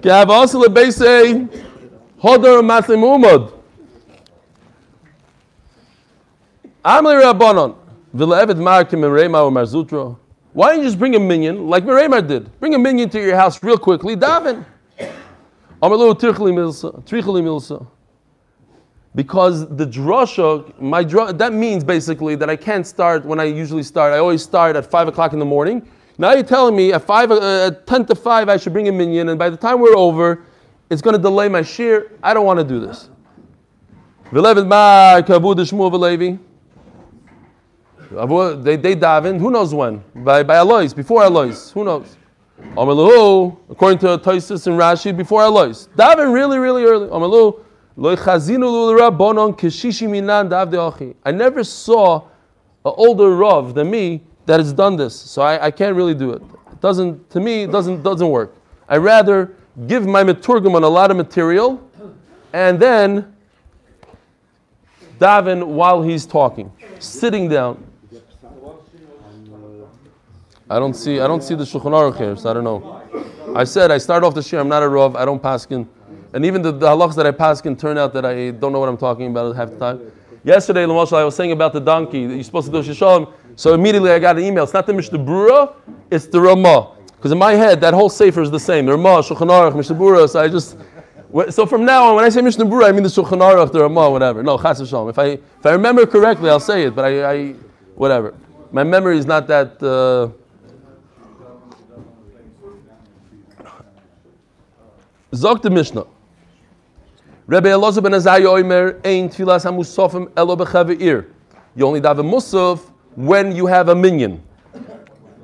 Gav 0.00 0.30
also 0.30 0.62
Hodor 0.62 1.48
Umad. 2.62 3.52
Amli 6.84 7.22
Rabbanon. 7.22 7.76
Vila 8.14 8.42
Evet 8.42 8.56
Markim 8.56 9.04
and 9.04 9.34
or 9.34 9.50
Marzutro. 9.50 10.16
Why 10.52 10.70
don't 10.70 10.78
you 10.78 10.84
just 10.84 10.98
bring 10.98 11.14
a 11.14 11.20
minion 11.20 11.68
like 11.68 11.84
Meremar 11.84 12.26
did? 12.26 12.58
Bring 12.58 12.74
a 12.74 12.78
minion 12.78 13.10
to 13.10 13.20
your 13.20 13.36
house 13.36 13.62
real 13.62 13.76
quickly, 13.76 14.16
daven. 14.16 14.64
Because 19.14 19.76
the 19.76 19.86
drasha, 19.86 20.80
my 20.80 21.04
dra- 21.04 21.32
that 21.32 21.52
means 21.52 21.84
basically 21.84 22.34
that 22.36 22.48
I 22.48 22.56
can't 22.56 22.86
start 22.86 23.24
when 23.24 23.38
I 23.38 23.44
usually 23.44 23.82
start. 23.82 24.12
I 24.12 24.18
always 24.18 24.42
start 24.42 24.74
at 24.74 24.90
five 24.90 25.06
o'clock 25.06 25.32
in 25.32 25.38
the 25.38 25.44
morning. 25.44 25.86
Now 26.20 26.32
you're 26.32 26.42
telling 26.42 26.74
me 26.74 26.92
at 26.92 27.04
five, 27.04 27.30
uh, 27.30 27.68
at 27.68 27.86
ten 27.86 28.04
to 28.06 28.14
five, 28.16 28.48
I 28.48 28.56
should 28.56 28.72
bring 28.72 28.88
a 28.88 28.92
minion, 28.92 29.28
and 29.28 29.38
by 29.38 29.48
the 29.48 29.56
time 29.56 29.80
we're 29.80 29.96
over, 29.96 30.42
it's 30.90 31.00
going 31.00 31.14
to 31.14 31.22
delay 31.22 31.48
my 31.48 31.62
shear. 31.62 32.12
I 32.22 32.34
don't 32.34 32.44
want 32.44 32.58
to 32.58 32.64
do 32.64 32.80
this. 32.80 33.08
They, 34.32 34.40
they 38.76 38.96
daven, 38.96 39.38
who 39.38 39.50
knows 39.50 39.74
when? 39.74 40.02
By, 40.14 40.42
by 40.42 40.56
Alois, 40.56 40.92
before 40.92 41.22
Alois, 41.22 41.70
who 41.70 41.84
knows? 41.84 42.16
Amalu, 42.74 43.56
according 43.70 43.98
to 44.00 44.18
Toisus 44.18 44.66
and 44.66 44.78
Rashi, 44.78 45.16
before 45.16 45.42
Alois. 45.42 45.88
Daven 45.96 46.32
really, 46.32 46.58
really 46.58 46.84
early. 46.84 47.06
Amalu, 47.08 47.60
lo 47.96 48.16
chazinu 48.16 48.92
l'rabbonon 48.92 49.56
keshishi 49.56 50.08
minan 50.08 50.48
dav 50.48 50.70
de'achi. 50.70 51.14
I 51.24 51.30
never 51.30 51.62
saw 51.62 52.22
an 52.84 52.92
older 52.96 53.36
Rav 53.36 53.74
than 53.74 53.90
me 53.90 54.22
that 54.48 54.60
has 54.60 54.72
done 54.72 54.96
this, 54.96 55.14
so 55.14 55.42
I, 55.42 55.66
I 55.66 55.70
can't 55.70 55.94
really 55.94 56.14
do 56.14 56.32
it. 56.32 56.40
It 56.72 56.80
doesn't, 56.80 57.28
to 57.30 57.38
me, 57.38 57.64
it 57.64 57.70
doesn't, 57.70 58.02
doesn't 58.02 58.30
work. 58.30 58.56
I 58.88 58.96
rather 58.96 59.54
give 59.86 60.06
my 60.06 60.24
Meturgaman 60.24 60.84
a 60.84 60.88
lot 60.88 61.10
of 61.10 61.18
material 61.18 61.86
and 62.54 62.80
then 62.80 63.36
daven 65.18 65.66
while 65.66 66.00
he's 66.00 66.24
talking, 66.24 66.72
sitting 66.98 67.50
down. 67.50 67.84
I 70.70 70.78
don't 70.78 70.94
see. 70.94 71.20
I 71.20 71.26
don't 71.26 71.42
see 71.42 71.54
the 71.54 71.64
Shulchan 71.64 71.92
Aruch 71.92 72.16
here, 72.16 72.36
so 72.36 72.50
I 72.50 72.54
don't 72.54 72.64
know. 72.64 73.02
I 73.54 73.64
said 73.64 73.90
I 73.90 73.98
start 73.98 74.24
off 74.24 74.34
the 74.34 74.42
shir. 74.42 74.60
I'm 74.60 74.68
not 74.68 74.82
a 74.82 74.88
rav. 74.88 75.14
I 75.14 75.26
don't 75.26 75.42
paskin, 75.42 75.86
and 76.32 76.44
even 76.44 76.62
the, 76.62 76.72
the 76.72 76.86
halachs 76.86 77.16
that 77.16 77.26
I 77.26 77.32
paskin 77.32 77.78
turn 77.78 77.98
out 77.98 78.14
that 78.14 78.24
I 78.24 78.50
don't 78.50 78.72
know 78.72 78.80
what 78.80 78.88
I'm 78.88 78.98
talking 78.98 79.30
about 79.30 79.56
half 79.56 79.70
the 79.70 79.78
time. 79.78 80.12
Yesterday, 80.44 80.84
Lamashal, 80.84 81.18
I 81.18 81.24
was 81.24 81.36
saying 81.36 81.52
about 81.52 81.72
the 81.72 81.80
donkey 81.80 82.26
that 82.26 82.34
you're 82.34 82.44
supposed 82.44 82.70
to 82.70 82.72
do 82.72 82.86
shishalom. 82.86 83.32
So 83.58 83.74
immediately 83.74 84.12
I 84.12 84.20
got 84.20 84.38
an 84.38 84.44
email. 84.44 84.62
It's 84.62 84.72
not 84.72 84.86
the 84.86 84.94
Mishnah 84.94 85.18
Brura, 85.18 85.74
it's 86.12 86.28
the 86.28 86.40
Ramah. 86.40 86.92
Because 87.16 87.32
in 87.32 87.38
my 87.38 87.54
head, 87.54 87.80
that 87.80 87.92
whole 87.92 88.08
sefer 88.08 88.40
is 88.40 88.52
the 88.52 88.60
same. 88.60 88.86
The 88.86 88.92
Ramah, 88.92 89.20
Shulchan 89.24 89.48
Aruch, 89.48 89.74
Mishnah 89.74 89.96
Brura. 89.96 90.28
So 90.28 90.40
I 90.40 90.46
just. 90.46 90.76
So 91.50 91.66
from 91.66 91.84
now 91.84 92.04
on, 92.04 92.14
when 92.14 92.24
I 92.24 92.28
say 92.28 92.40
Mishnah 92.40 92.66
Brura, 92.66 92.88
I 92.88 92.92
mean 92.92 93.02
the 93.02 93.08
Shulchan 93.08 93.40
Aruch, 93.40 93.72
the 93.72 93.80
Ramah, 93.80 94.10
whatever. 94.10 94.44
No, 94.44 94.58
Chas 94.58 94.80
v'shalom. 94.80 95.10
If 95.10 95.18
I 95.18 95.24
if 95.24 95.66
I 95.66 95.72
remember 95.72 96.06
correctly, 96.06 96.50
I'll 96.50 96.60
say 96.60 96.84
it. 96.84 96.94
But 96.94 97.06
I, 97.06 97.32
I 97.32 97.52
whatever. 97.96 98.32
My 98.70 98.84
memory 98.84 99.18
is 99.18 99.26
not 99.26 99.48
that. 99.48 99.82
Uh, 99.82 100.30
Zog 105.34 105.62
the 105.62 105.70
Mishnah. 105.70 106.06
Rebbe 107.48 107.70
Elazar 107.70 108.04
ben 108.04 108.14
Azariah 108.14 108.44
Oimer, 108.44 109.04
Ein 109.04 109.28
Tfilas 109.28 109.64
HaMusafim 109.64 110.30
Elo 110.36 110.54
Bechaveir. 110.54 111.26
You 111.74 111.86
only 111.86 112.00
daven 112.00 112.30
Musaf 112.30 112.92
when 113.18 113.50
you 113.50 113.66
have 113.66 113.88
a 113.88 113.96
minion. 113.96 114.40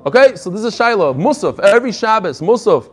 Okay, 0.05 0.37
so 0.37 0.49
this 0.49 0.63
is 0.63 0.73
Shiloh. 0.73 1.13
Musaf, 1.13 1.59
every 1.59 1.91
Shabbos, 1.91 2.39
Musaf. 2.39 2.89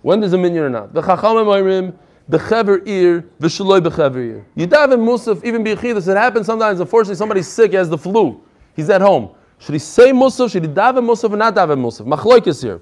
When 0.00 0.20
there's 0.20 0.32
a 0.32 0.38
minion 0.38 0.64
or 0.64 0.70
not. 0.70 0.94
The 0.94 1.02
Chachamim 1.02 1.44
Oimrim, 1.44 1.94
Bechaver 2.30 2.86
Ir, 2.88 3.26
V'shaloi 3.38 3.82
Bechaver 3.82 4.16
Ir. 4.16 4.46
You 4.54 4.66
daven 4.66 5.00
Musaf, 5.00 5.44
even 5.44 5.62
B'yichidus. 5.62 6.08
It 6.08 6.16
happens 6.16 6.46
sometimes, 6.46 6.80
unfortunately, 6.80 7.16
somebody's 7.16 7.46
sick, 7.46 7.72
he 7.72 7.76
has 7.76 7.90
the 7.90 7.98
flu. 7.98 8.40
He's 8.74 8.88
at 8.88 9.02
home. 9.02 9.34
Should 9.58 9.74
he 9.74 9.78
say 9.78 10.12
Musaf? 10.12 10.50
Should 10.50 10.64
he 10.64 10.70
daven 10.70 11.04
Musaf 11.04 11.30
or 11.30 11.36
not 11.36 11.54
daven 11.54 11.78
Musaf? 11.78 12.06
Machloik 12.06 12.46
is 12.46 12.62
here. 12.62 12.80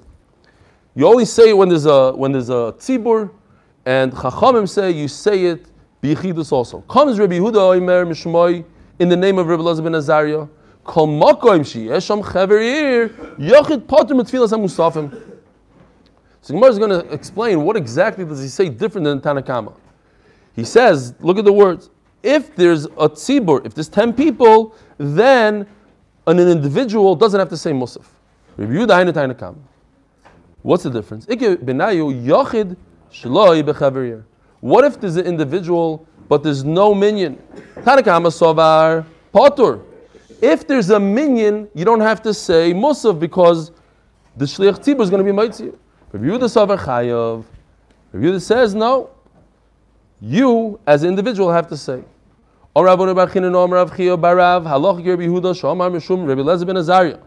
You 0.95 1.09
only 1.09 1.25
say 1.25 1.49
it 1.49 1.57
when 1.57 1.69
there's 1.69 1.87
a 1.87 2.13
when 2.13 2.31
there's 2.31 2.49
a 2.49 2.75
tzibur, 2.79 3.31
and 3.85 4.13
Chachamim 4.13 4.69
say 4.69 4.93
you 4.93 5.09
say 5.09 5.47
it 5.47 5.67
biyichidus 6.01 6.53
also. 6.53 6.83
Comes 6.83 7.19
Rabbi 7.19 7.39
Yehuda 7.39 7.77
Omer 7.77 8.07
Mishmoi 8.07 8.65
in 9.01 9.09
the 9.09 9.17
name 9.17 9.39
of 9.39 9.49
Rabbi 9.49 9.63
Elazar 9.63 9.83
ben 9.83 9.97
Azariah. 9.97 10.47
Kol 10.89 11.07
makoim 11.07 11.61
sheyesham 11.61 12.25
chaver 12.25 12.63
ir 12.63 13.11
yochid 13.39 13.87
potter 13.87 14.15
mitfilas 14.15 14.53
hamusafim. 14.57 15.13
So 16.41 16.55
Gemara 16.55 16.71
is 16.71 16.79
going 16.79 16.89
to 16.89 17.01
explain 17.13 17.63
what 17.63 17.77
exactly 17.77 18.25
does 18.25 18.41
he 18.41 18.49
say 18.49 18.71
different 18.71 19.05
than 19.05 19.21
Tanna 19.21 19.43
Kamma. 19.43 19.75
He 20.57 20.65
says, 20.65 21.13
look 21.21 21.37
at 21.37 21.45
the 21.45 21.53
words. 21.53 21.91
If 22.23 22.57
there's 22.57 22.87
a 22.87 23.11
tzibur, 23.11 23.67
if 23.67 23.75
there's 23.75 23.91
ten 23.91 24.15
people, 24.15 24.75
then 24.97 25.67
an 26.27 26.39
individual 26.39 27.15
doesn't 27.15 27.39
have 27.39 27.51
to 27.51 27.57
say 27.59 27.73
musaf. 27.73 28.07
Rabbi 28.57 28.73
Yehuda 28.73 29.13
Hainu. 29.15 29.57
What's 30.63 30.85
the 30.85 30.91
difference? 30.91 31.27
What 34.61 34.85
if 34.85 35.01
there's 35.01 35.17
an 35.17 35.27
individual 35.27 36.07
but 36.31 36.43
there's 36.43 36.65
no 36.65 36.95
minion? 36.95 37.39
Tanna 37.85 38.03
Kamma 38.03 38.33
sovar 38.33 39.05
potur. 39.35 39.85
If 40.41 40.67
there's 40.67 40.91
a 40.91 41.01
minion, 41.01 41.69
you 41.75 41.85
don't 41.85 42.01
have 42.01 42.23
to 42.23 42.33
say 42.33 42.73
musaf 42.73 43.19
because 43.19 43.73
the 44.37 44.45
shliach 44.45 44.85
tzibur 44.85 45.01
is 45.03 45.11
going 45.11 45.25
to 45.25 45.25
be 45.25 45.33
mitzvah. 45.33 45.73
Rabbi 46.13 46.27
Yehuda 46.27 46.49
sovar 46.49 46.79
chayav. 46.79 47.45
Yehuda 48.15 48.41
says 48.41 48.75
no. 48.75 49.11
You 50.21 50.79
as 50.87 51.03
an 51.03 51.11
individual 51.11 51.51
have 51.53 51.69
to 51.69 51.77
say. 51.77 52.03
Or 52.75 52.85
Bar 52.85 53.15
Rav 53.15 53.33
Chia 53.33 54.17
Barav 54.17 54.65
Halach 54.65 55.03
Shomar 55.03 55.91
Mishum 55.91 56.29
Rabbi 56.29 56.43
Elazar 56.43 57.13
ben. 57.13 57.21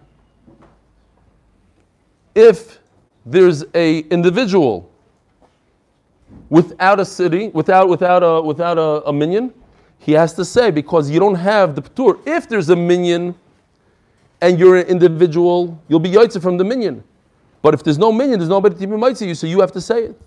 If 2.34 2.80
there's 3.26 3.65
a 3.76 4.00
individual 4.00 4.89
without 6.50 7.02
a 7.02 7.06
city, 7.06 7.50
without 7.50 7.89
without 7.89 8.24
a 8.24 8.41
without 8.41 8.78
a, 8.78 9.06
a 9.06 9.12
minion, 9.13 9.54
he 10.02 10.14
has 10.14 10.34
to 10.34 10.44
say 10.44 10.72
because 10.72 11.12
you 11.12 11.20
don't 11.20 11.36
have 11.36 11.76
the 11.76 11.82
ptur. 11.84 12.20
If 12.26 12.50
there's 12.50 12.70
a 12.70 12.76
minion 12.76 13.36
and 14.42 14.58
you're 14.58 14.78
an 14.78 14.88
individual, 14.88 15.80
you'll 15.88 16.00
be 16.00 16.10
yaitza 16.10 16.42
from 16.42 16.58
the 16.58 16.64
minion. 16.64 17.04
But 17.62 17.76
if 17.76 17.84
there's 17.84 18.00
no 18.00 18.12
minion, 18.12 18.40
there's 18.40 18.50
nobody 18.50 18.74
to 18.74 18.88
be 18.88 18.98
mitzvah 18.98 19.28
you, 19.28 19.36
so 19.36 19.46
you 19.46 19.60
have 19.60 19.72
to 19.74 19.80
say 19.82 20.06
it. 20.06 20.20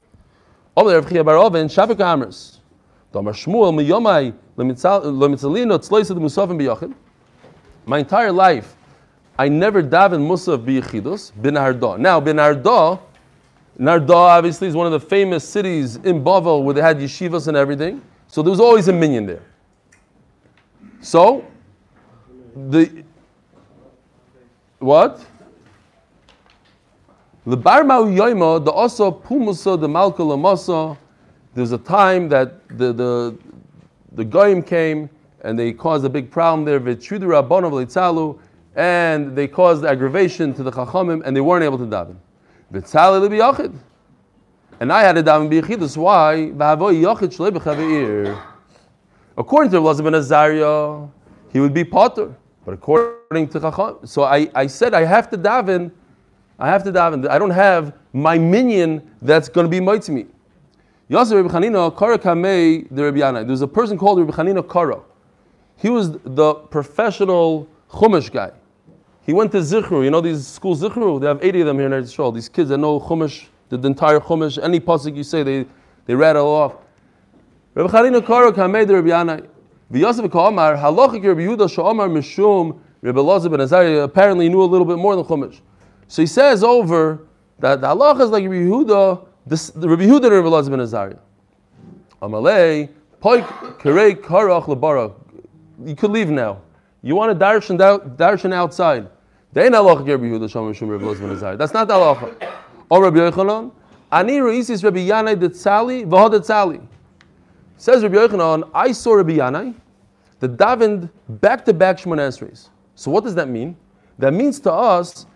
My 7.87 7.99
entire 7.99 8.33
life, 8.33 8.77
I 9.37 9.49
never 9.49 9.83
daven 9.83 10.21
musaf 10.21 10.65
biyachidus 10.65 11.33
bin 11.43 11.57
Arda. 11.57 11.99
Now 11.99 12.21
bin 12.21 12.39
Arda, 12.39 13.01
Narda 13.79 14.15
obviously 14.15 14.69
is 14.69 14.77
one 14.77 14.87
of 14.87 14.93
the 14.93 15.01
famous 15.01 15.43
cities 15.49 15.97
in 15.97 16.23
Bavel 16.23 16.63
where 16.63 16.75
they 16.75 16.81
had 16.81 16.99
yeshivas 16.99 17.49
and 17.49 17.57
everything. 17.57 18.01
So 18.29 18.41
there 18.41 18.51
was 18.51 18.61
always 18.61 18.87
a 18.87 18.93
minion 18.93 19.27
there. 19.27 19.43
So 21.05 21.45
the 22.71 23.05
what? 24.79 25.23
The 27.45 27.59
Barmau 27.59 28.07
Yoima, 28.07 28.65
the 28.65 28.73
Osa 28.73 29.13
Pumusa, 29.13 29.79
the 29.79 29.87
Malka 29.87 30.99
there's 31.53 31.73
a 31.73 31.79
time 31.79 32.31
that 32.31 32.67
the, 32.79 32.95
the, 32.95 33.39
the 34.13 34.25
Goyim 34.25 34.63
came 34.63 35.11
and 35.43 35.59
they 35.59 35.75
caused 35.75 36.07
a 36.07 36.09
big 36.09 36.31
problem 36.31 36.65
there. 36.65 36.81
Vitrudu 36.81 37.25
Rabbonav 37.25 37.71
Litzalu, 37.73 38.39
and 38.75 39.37
they 39.37 39.47
caused 39.47 39.85
aggravation 39.85 40.55
to 40.55 40.63
the 40.63 40.73
Chachamim, 40.73 41.23
and 41.27 41.37
they 41.37 41.43
weren't 41.43 41.65
able 41.65 41.77
to 41.77 41.85
daven. 41.85 42.17
V'tzali 42.73 43.21
li 43.21 43.37
b'yachid. 43.37 43.77
And 44.81 44.91
I 44.91 45.03
had 45.03 45.17
to 45.17 45.23
daven 45.23 45.51
b'yachidus. 45.51 45.99
Why? 45.99 46.51
V'havoi 46.55 47.03
yachid 47.03 47.51
b'chaveir. 47.53 48.54
According 49.37 49.73
to 49.73 49.79
Elazar 49.79 50.05
ben 50.05 50.15
Azariah, 50.15 51.09
he 51.53 51.61
would 51.61 51.75
be 51.75 51.85
patur. 51.85 52.35
But 52.65 52.75
according 52.75 53.49
to 53.49 53.61
Chacham, 53.61 54.07
so 54.07 54.23
I, 54.23 54.49
I 54.55 54.67
said 54.67 54.95
I 54.95 55.05
have 55.05 55.29
to 55.31 55.39
daven, 55.39 55.91
I 56.59 56.69
have 56.69 56.83
to 56.85 56.93
daven. 56.93 57.29
I 57.29 57.39
don't 57.39 57.51
have 57.51 57.93
my 58.13 58.39
minyan 58.39 59.03
that's 59.21 59.49
going 59.49 59.67
to 59.67 59.69
be 59.69 59.81
mighty 59.81 60.13
me. 60.13 60.27
Yasser 61.11 61.43
Rabbi 61.43 61.53
Chanina 61.53 61.97
Kara 61.99 62.19
Kamei 62.19 62.87
the 62.91 63.05
Rabbi 63.05 63.19
Yanai. 63.19 63.47
There's 63.47 63.61
a 63.61 63.69
person 63.69 63.99
called 63.99 64.21
Rabbi 64.21 64.33
Chanina 64.33 64.67
Kara. 64.71 65.01
He 65.77 65.91
was 65.91 66.13
the 66.13 66.55
professional 66.55 67.69
Chumash 67.91 68.33
guy. 68.33 68.53
He 69.27 69.33
went 69.33 69.53
to 69.53 69.59
Zichru. 69.59 70.05
You 70.05 70.11
know 70.11 70.21
these 70.21 70.47
schools 70.47 70.83
Zichru? 70.83 71.21
They 71.21 71.27
have 71.27 71.45
80 71.45 71.61
of 71.61 71.67
them 71.67 71.79
here 71.79 71.87
in 71.87 71.93
Eretz. 71.93 72.35
These 72.35 72.49
kids 72.49 72.71
that 72.71 72.79
know 72.79 73.01
Chumash, 73.01 73.47
the 73.69 73.79
entire 73.87 74.21
Chumash, 74.21 74.63
any 74.63 74.81
pasuk 74.81 75.17
you 75.17 75.25
say, 75.25 75.43
they, 75.43 75.67
they 76.07 76.15
rattle 76.15 76.47
off. 76.47 76.75
Rabbi 77.75 77.93
Chanina 77.93 78.25
Kara 78.25 78.53
Kamei 78.53 78.87
the 78.87 78.95
Rabbi 78.95 79.09
Yanai. 79.09 79.49
V'Yosef 79.93 80.31
Ka'amar 80.31 80.77
Halachik 80.77 81.25
Rabbi 81.27 81.41
Yehuda 81.41 81.69
Sha'amar 81.69 82.09
Mishum 82.09 82.79
Rabbi 83.03 83.19
Elazar 83.19 83.51
ben 83.51 83.61
Azariah 83.61 84.03
apparently 84.03 84.49
knew 84.49 84.63
a 84.63 84.65
little 84.65 84.85
bit 84.85 84.97
more 84.97 85.17
than 85.17 85.25
Chumash. 85.25 85.61
So 86.07 86.23
he 86.23 86.27
says 86.27 86.63
over 86.63 87.27
that 87.59 87.81
the 87.81 87.89
halacha 87.89 88.21
is 88.21 88.31
like 88.31 88.45
Rabbi 88.45 88.55
Yehuda, 88.55 89.27
this, 89.45 89.71
the 89.71 89.89
Rabbi 89.89 90.05
Yehuda 90.05 90.27
and 90.27 90.35
Rabbi 90.35 90.49
Elazar 90.49 90.71
ben 90.71 90.81
Azariah. 90.81 91.19
Amalei 92.23 92.89
Poik 93.21 93.45
Kerei 93.81 94.15
Karach 94.15 94.67
Lebara. 94.67 95.13
You 95.85 95.97
could 95.97 96.13
leave 96.13 96.31
now. 96.31 96.63
You 97.03 97.17
want 97.17 97.37
to 97.37 97.45
darshan, 97.45 97.77
darshan 98.17 98.53
outside. 98.55 99.09
That's 99.53 99.71
not 99.71 99.89
the 101.89 101.95
halacha. 101.95 102.51
Or 102.89 103.03
Rabbi 103.03 103.19
Yochanan. 103.19 103.73
Ani 104.13 104.39
Reisis 104.39 104.85
Rabbi 104.85 105.09
Yanai 105.09 105.35
Detzali 105.35 106.07
V'Hod 106.07 106.35
Detzali. 106.35 106.81
Says 107.77 108.03
Rabbi 108.03 108.17
Yochanan, 108.17 108.71
I 108.75 108.93
saw 108.93 109.15
Rabbi 109.15 109.39
Yanai 109.39 109.75
that 110.41 110.57
davened 110.57 111.11
back 111.29 111.65
to 111.65 111.73
back 111.73 111.99
Shemona 111.99 112.29
Esrei. 112.29 112.69
So 112.95 113.11
what 113.11 113.25
does 113.25 113.35
that 113.35 113.49
mean? 113.49 113.77
That 114.19 114.33
means 114.33 114.61
to 114.61 114.73
us, 114.73 115.27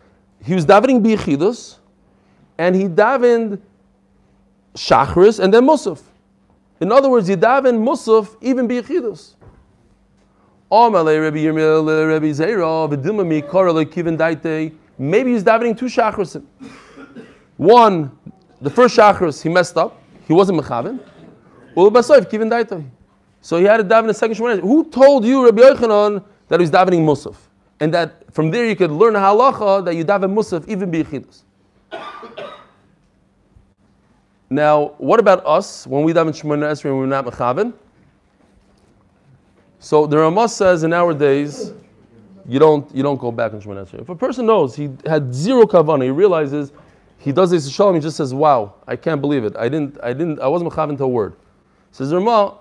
he 0.45 0.55
was 0.55 0.65
davening 0.65 1.03
Bichidus, 1.03 1.79
and 2.59 2.77
he 2.77 2.85
davened 2.85 3.61
Shachris 4.75 5.41
and 5.41 5.53
then 5.53 5.65
Musaf. 5.65 6.01
In 6.81 6.93
other 6.93 7.11
words, 7.11 7.27
he 7.27 7.35
davened 7.35 7.83
Musaf 7.83 8.37
even 8.41 8.69
Bichidus. 8.69 9.35
Maybe 10.71 11.01
he's 15.33 15.45
davening 15.45 15.79
two 15.79 15.87
Shachrisim. 15.87 16.45
One, 17.57 18.17
the 18.61 18.71
first 18.71 18.97
Shachris, 18.97 19.43
he 19.43 19.49
messed 19.49 19.77
up. 19.77 20.01
He 20.27 20.33
wasn't 20.33 20.61
Mechaven. 20.61 21.01
Well, 21.75 21.91
Basoif, 21.91 22.31
Kivin. 22.31 22.91
So 23.41 23.59
he 23.59 23.65
had 23.65 23.77
to 23.79 23.85
daven 23.85 24.09
a 24.09 24.15
second 24.15 24.37
Shemona. 24.37 24.61
Who 24.61 24.85
told 24.91 25.25
you, 25.25 25.45
Rabbi 25.45 25.63
Yochanan, 25.63 26.25
that 26.49 26.61
he's 26.61 26.71
davening 26.71 27.01
Musaf? 27.01 27.37
And 27.81 27.95
that 27.95 28.25
from 28.35 28.51
there 28.51 28.67
you 28.67 28.75
could 28.75 28.91
learn 28.91 29.15
a 29.15 29.21
halacha 29.21 29.85
that 29.85 29.95
you 29.95 30.05
daven 30.05 30.35
Musaf 30.35 30.67
even 30.69 30.91
biyachidus. 30.91 31.43
Now, 34.51 34.95
what 34.99 35.21
about 35.21 35.45
us 35.47 35.87
when 35.87 36.03
we 36.05 36.13
daven 36.13 36.31
Shemona 36.31 36.71
Esrei 36.71 36.87
and 36.87 36.99
we're 36.99 37.07
not 37.07 37.25
mechaven? 37.27 37.73
So 39.79 40.07
the 40.07 40.19
Ramah 40.19 40.49
says 40.49 40.83
in 40.83 40.93
our 40.93 41.15
days, 41.15 41.73
you 42.49 42.59
don't 42.59 42.93
you 42.95 43.03
don't 43.03 43.21
go 43.21 43.31
back 43.31 43.53
on 43.53 43.61
Shemona 43.61 43.87
Esrei. 43.87 44.01
If 44.01 44.09
a 44.09 44.17
person 44.17 44.47
knows 44.47 44.75
he 44.75 44.91
had 45.07 45.33
zero 45.33 45.65
kavanah, 45.65 46.05
he 46.05 46.11
realizes 46.11 46.73
he 47.19 47.31
does 47.31 47.51
this 47.51 47.69
shalom, 47.69 47.95
he 47.95 48.01
just 48.01 48.17
says, 48.17 48.33
"Wow, 48.35 48.75
I 48.87 48.97
can't 48.97 49.21
believe 49.21 49.45
it. 49.45 49.55
I 49.57 49.69
didn't 49.69 49.99
I 50.03 50.13
didn't 50.13 50.41
I 50.41 50.49
wasn't 50.49 50.73
mechaven 50.73 50.97
to 50.99 51.05
a 51.05 51.09
word." 51.09 51.37
Says 51.99 52.15
Ramah, 52.15 52.55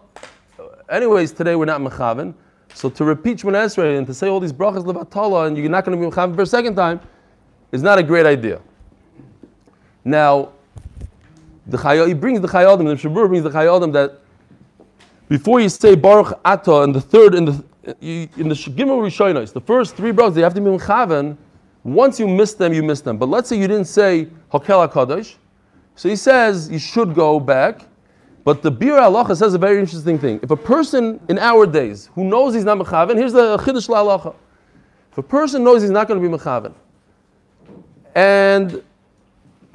anyways, 0.90 1.32
today 1.32 1.56
we're 1.56 1.66
not 1.66 1.80
mechaven. 1.80 2.34
So 2.74 2.90
to 2.90 3.04
repeat 3.04 3.38
Shemona 3.38 3.66
Esrei 3.66 4.00
and 4.00 4.08
to 4.08 4.14
say 4.16 4.30
all 4.30 4.40
these 4.40 4.52
brachas 4.52 4.84
levatala 4.84 5.46
and 5.46 5.56
you're 5.56 5.70
not 5.70 5.86
going 5.86 5.96
to 5.96 6.04
be 6.04 6.12
mechaven 6.12 6.34
for 6.34 6.42
a 6.42 6.46
second 6.48 6.76
time 6.76 7.00
is 7.72 7.84
not 7.84 8.00
a 8.00 8.04
great 8.04 8.26
idea. 8.26 8.60
Now, 10.04 10.54
the 11.68 11.78
Chaya, 11.78 12.08
he 12.08 12.16
brings 12.16 12.42
the 12.42 12.48
Chayadim, 12.48 12.86
the 12.86 13.10
Shabur 13.10 13.28
brings 13.28 13.44
the 13.44 13.52
Chayadim 13.52 13.94
that 13.94 14.22
before 15.30 15.60
you 15.60 15.70
say 15.70 15.94
Baruch 15.94 16.40
Ata 16.44 16.82
in 16.82 16.92
the 16.92 17.02
third, 17.02 17.36
in 17.36 17.46
the 17.46 17.64
in 18.02 18.50
the 18.50 18.56
Gimel 18.56 19.04
Rishonos, 19.06 19.54
the 19.54 19.62
first 19.62 19.96
three 19.96 20.12
brachas, 20.12 20.34
they 20.34 20.42
have 20.42 20.56
to 20.56 20.62
be 20.62 20.72
mechaven. 20.72 21.38
Once 21.84 22.20
you 22.20 22.28
miss 22.28 22.56
them, 22.56 22.74
you 22.74 22.82
miss 22.82 23.02
them. 23.02 23.20
But 23.20 23.30
let's 23.30 23.50
say 23.50 23.60
you 23.60 23.68
didn't 23.68 23.86
say 23.86 24.30
Hakel 24.52 24.92
HaKadosh. 24.92 25.36
So 25.96 26.10
he 26.10 26.16
says 26.16 26.72
you 26.72 26.80
should 26.80 27.14
go 27.14 27.40
back. 27.40 27.86
But 28.48 28.62
the 28.62 28.72
Biur 28.72 28.98
Halacha 28.98 29.36
says 29.36 29.54
a 29.56 29.58
very 29.58 29.78
interesting 29.78 30.18
thing. 30.18 30.40
If 30.42 30.52
a 30.52 30.56
person 30.56 31.20
in 31.28 31.38
our 31.38 31.66
days 31.66 32.10
who 32.16 32.24
knows 32.24 32.54
he's 32.54 32.64
not 32.64 32.78
mechaven, 32.78 33.18
here's 33.18 33.34
the 33.34 33.58
Chiddush 33.58 33.90
Halacha. 33.90 34.34
If 35.12 35.18
a 35.18 35.22
person 35.22 35.66
knows 35.66 35.82
he's 35.82 35.92
not 35.92 36.08
going 36.08 36.22
to 36.22 36.30
be 36.30 36.34
mechaven, 36.34 36.74
and 38.16 38.82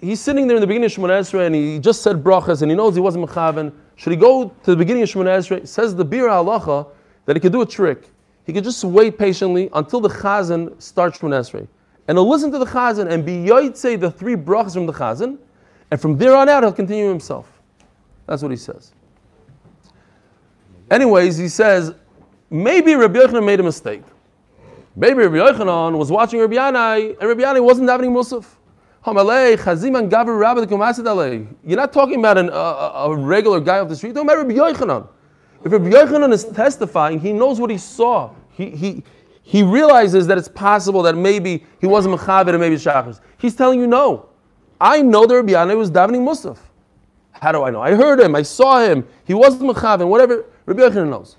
he's 0.01 0.23
sitting 0.23 0.47
there 0.47 0.57
in 0.57 0.63
the 0.63 0.67
beginning 0.67 0.87
of 0.87 0.93
Shemona 0.93 1.21
Esrei 1.21 1.45
and 1.45 1.55
he 1.55 1.79
just 1.81 2.01
said 2.01 2.25
brachas 2.25 2.63
and 2.63 2.71
he 2.71 2.75
knows 2.75 2.95
he 2.95 3.03
wasn't 3.03 3.29
mechaven, 3.29 3.75
should 3.97 4.11
he 4.11 4.17
go 4.17 4.49
to 4.65 4.71
the 4.71 4.77
beginning 4.79 5.03
of 5.03 5.11
Shemona 5.11 5.37
Esrei? 5.37 5.69
Says 5.69 5.95
the 5.95 6.07
Biur 6.07 6.31
Halacha 6.31 6.89
that 7.27 7.37
he 7.37 7.41
could 7.41 7.53
do 7.53 7.61
a 7.61 7.67
trick. 7.67 8.09
He 8.47 8.55
could 8.55 8.65
just 8.65 8.83
wait 8.85 9.19
patiently 9.19 9.69
until 9.75 10.01
the 10.01 10.09
Chazan 10.09 10.81
starts 10.81 11.19
Shemona 11.19 11.41
Esrei. 11.41 11.69
And 12.09 12.17
he'll 12.17 12.27
listen 12.27 12.51
to 12.51 12.59
the 12.59 12.65
Chazan 12.65 13.11
and 13.11 13.27
be 13.27 13.33
yoytze 13.33 14.01
the 14.01 14.11
three 14.11 14.35
brachas 14.35 14.73
from 14.73 14.87
the 14.87 14.95
Chazan, 14.95 15.37
and 15.91 16.01
from 16.01 16.17
there 16.17 16.35
on 16.35 16.49
out 16.49 16.63
he'll 16.63 16.73
continue 16.73 17.11
himself. 17.11 17.52
That's 18.27 18.43
what 18.43 18.51
he 18.51 18.57
says. 18.57 18.93
Anyways, 20.91 21.39
he 21.39 21.49
says, 21.49 21.95
maybe 22.51 22.95
Rabbi 22.95 23.19
Yochanan 23.19 23.45
made 23.45 23.61
a 23.61 23.63
mistake. 23.63 24.03
Maybe 24.95 25.23
Rabbi 25.23 25.37
Yochanan 25.37 25.97
was 25.97 26.11
watching 26.11 26.41
Rabbi 26.41 26.55
Yanai, 26.55 27.17
and 27.19 27.29
Rabbi 27.29 27.43
Yanai 27.43 27.65
wasn't 27.65 27.89
davening 27.89 28.13
Musaf. 28.13 28.45
You're 31.65 31.77
not 31.77 31.93
talking 31.93 32.21
about 32.21 32.39
an, 32.39 32.51
a, 32.51 32.53
a 32.53 33.17
regular 33.17 33.59
guy 33.59 33.81
off 33.81 33.89
the 33.89 33.97
street. 33.97 34.15
Talking 34.15 34.31
about 34.31 34.47
Rabbi 34.47 34.55
Yochanan. 34.55 35.09
If 35.65 35.73
Rabbi 35.73 35.91
Yochanan 35.91 36.33
is 36.33 36.45
testifying, 36.45 37.19
he 37.19 37.33
knows 37.33 37.59
what 37.59 37.71
he 37.71 37.79
saw. 37.79 38.31
He, 38.51 38.71
he, 38.71 39.03
he 39.43 39.63
realizes 39.63 40.27
that 40.29 40.39
it's 40.39 40.49
possible 40.49 41.03
that 41.03 41.17
maybe 41.17 41.65
he 41.81 41.87
wasn't 41.87 42.15
Mechaber 42.15 42.51
and 42.51 42.61
maybe 42.61 42.77
Shachris. 42.77 43.21
He's 43.39 43.57
telling 43.57 43.81
you 43.81 43.89
no. 43.89 44.29
I 44.81 45.03
know 45.03 45.27
that 45.27 45.35
Rabbi 45.35 45.53
Yanai 45.53 45.77
was 45.77 45.91
davening 45.91 46.21
Musaf. 46.21 46.59
How 47.42 47.50
do 47.50 47.64
I 47.64 47.70
know? 47.70 47.81
I 47.81 47.96
heard 47.96 48.20
him. 48.20 48.37
I 48.37 48.42
saw 48.42 48.78
him. 48.78 49.05
He 49.24 49.35
wasn't 49.35 49.62
mechaven. 49.62 50.07
Whatever. 50.07 50.44
Rabbi 50.64 50.81
Yochanan 50.81 51.11
knows. 51.11 51.35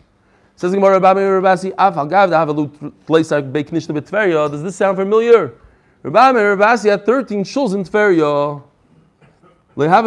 Says 0.57 0.71
the 0.71 0.77
Gemara, 0.77 0.99
Rabbi 0.99 1.23
Rabbi 1.23 1.71
Af 1.77 1.95
al 1.95 2.05
Gav 2.07 2.29
have 2.31 2.49
a 2.49 2.67
place 3.05 3.31
like 3.31 3.53
Beiknish 3.53 3.87
to 3.87 3.93
Betveria. 3.93 4.51
Does 4.51 4.61
this 4.61 4.75
sound 4.75 4.97
familiar? 4.97 5.53
Rabbi 6.03 6.31
Rabbi 6.31 6.77
had 6.89 7.05
13 7.05 7.45
shuls 7.45 7.73
in 7.73 7.85
Tveria. 7.85 8.61
We 9.75 9.85
had 9.85 10.01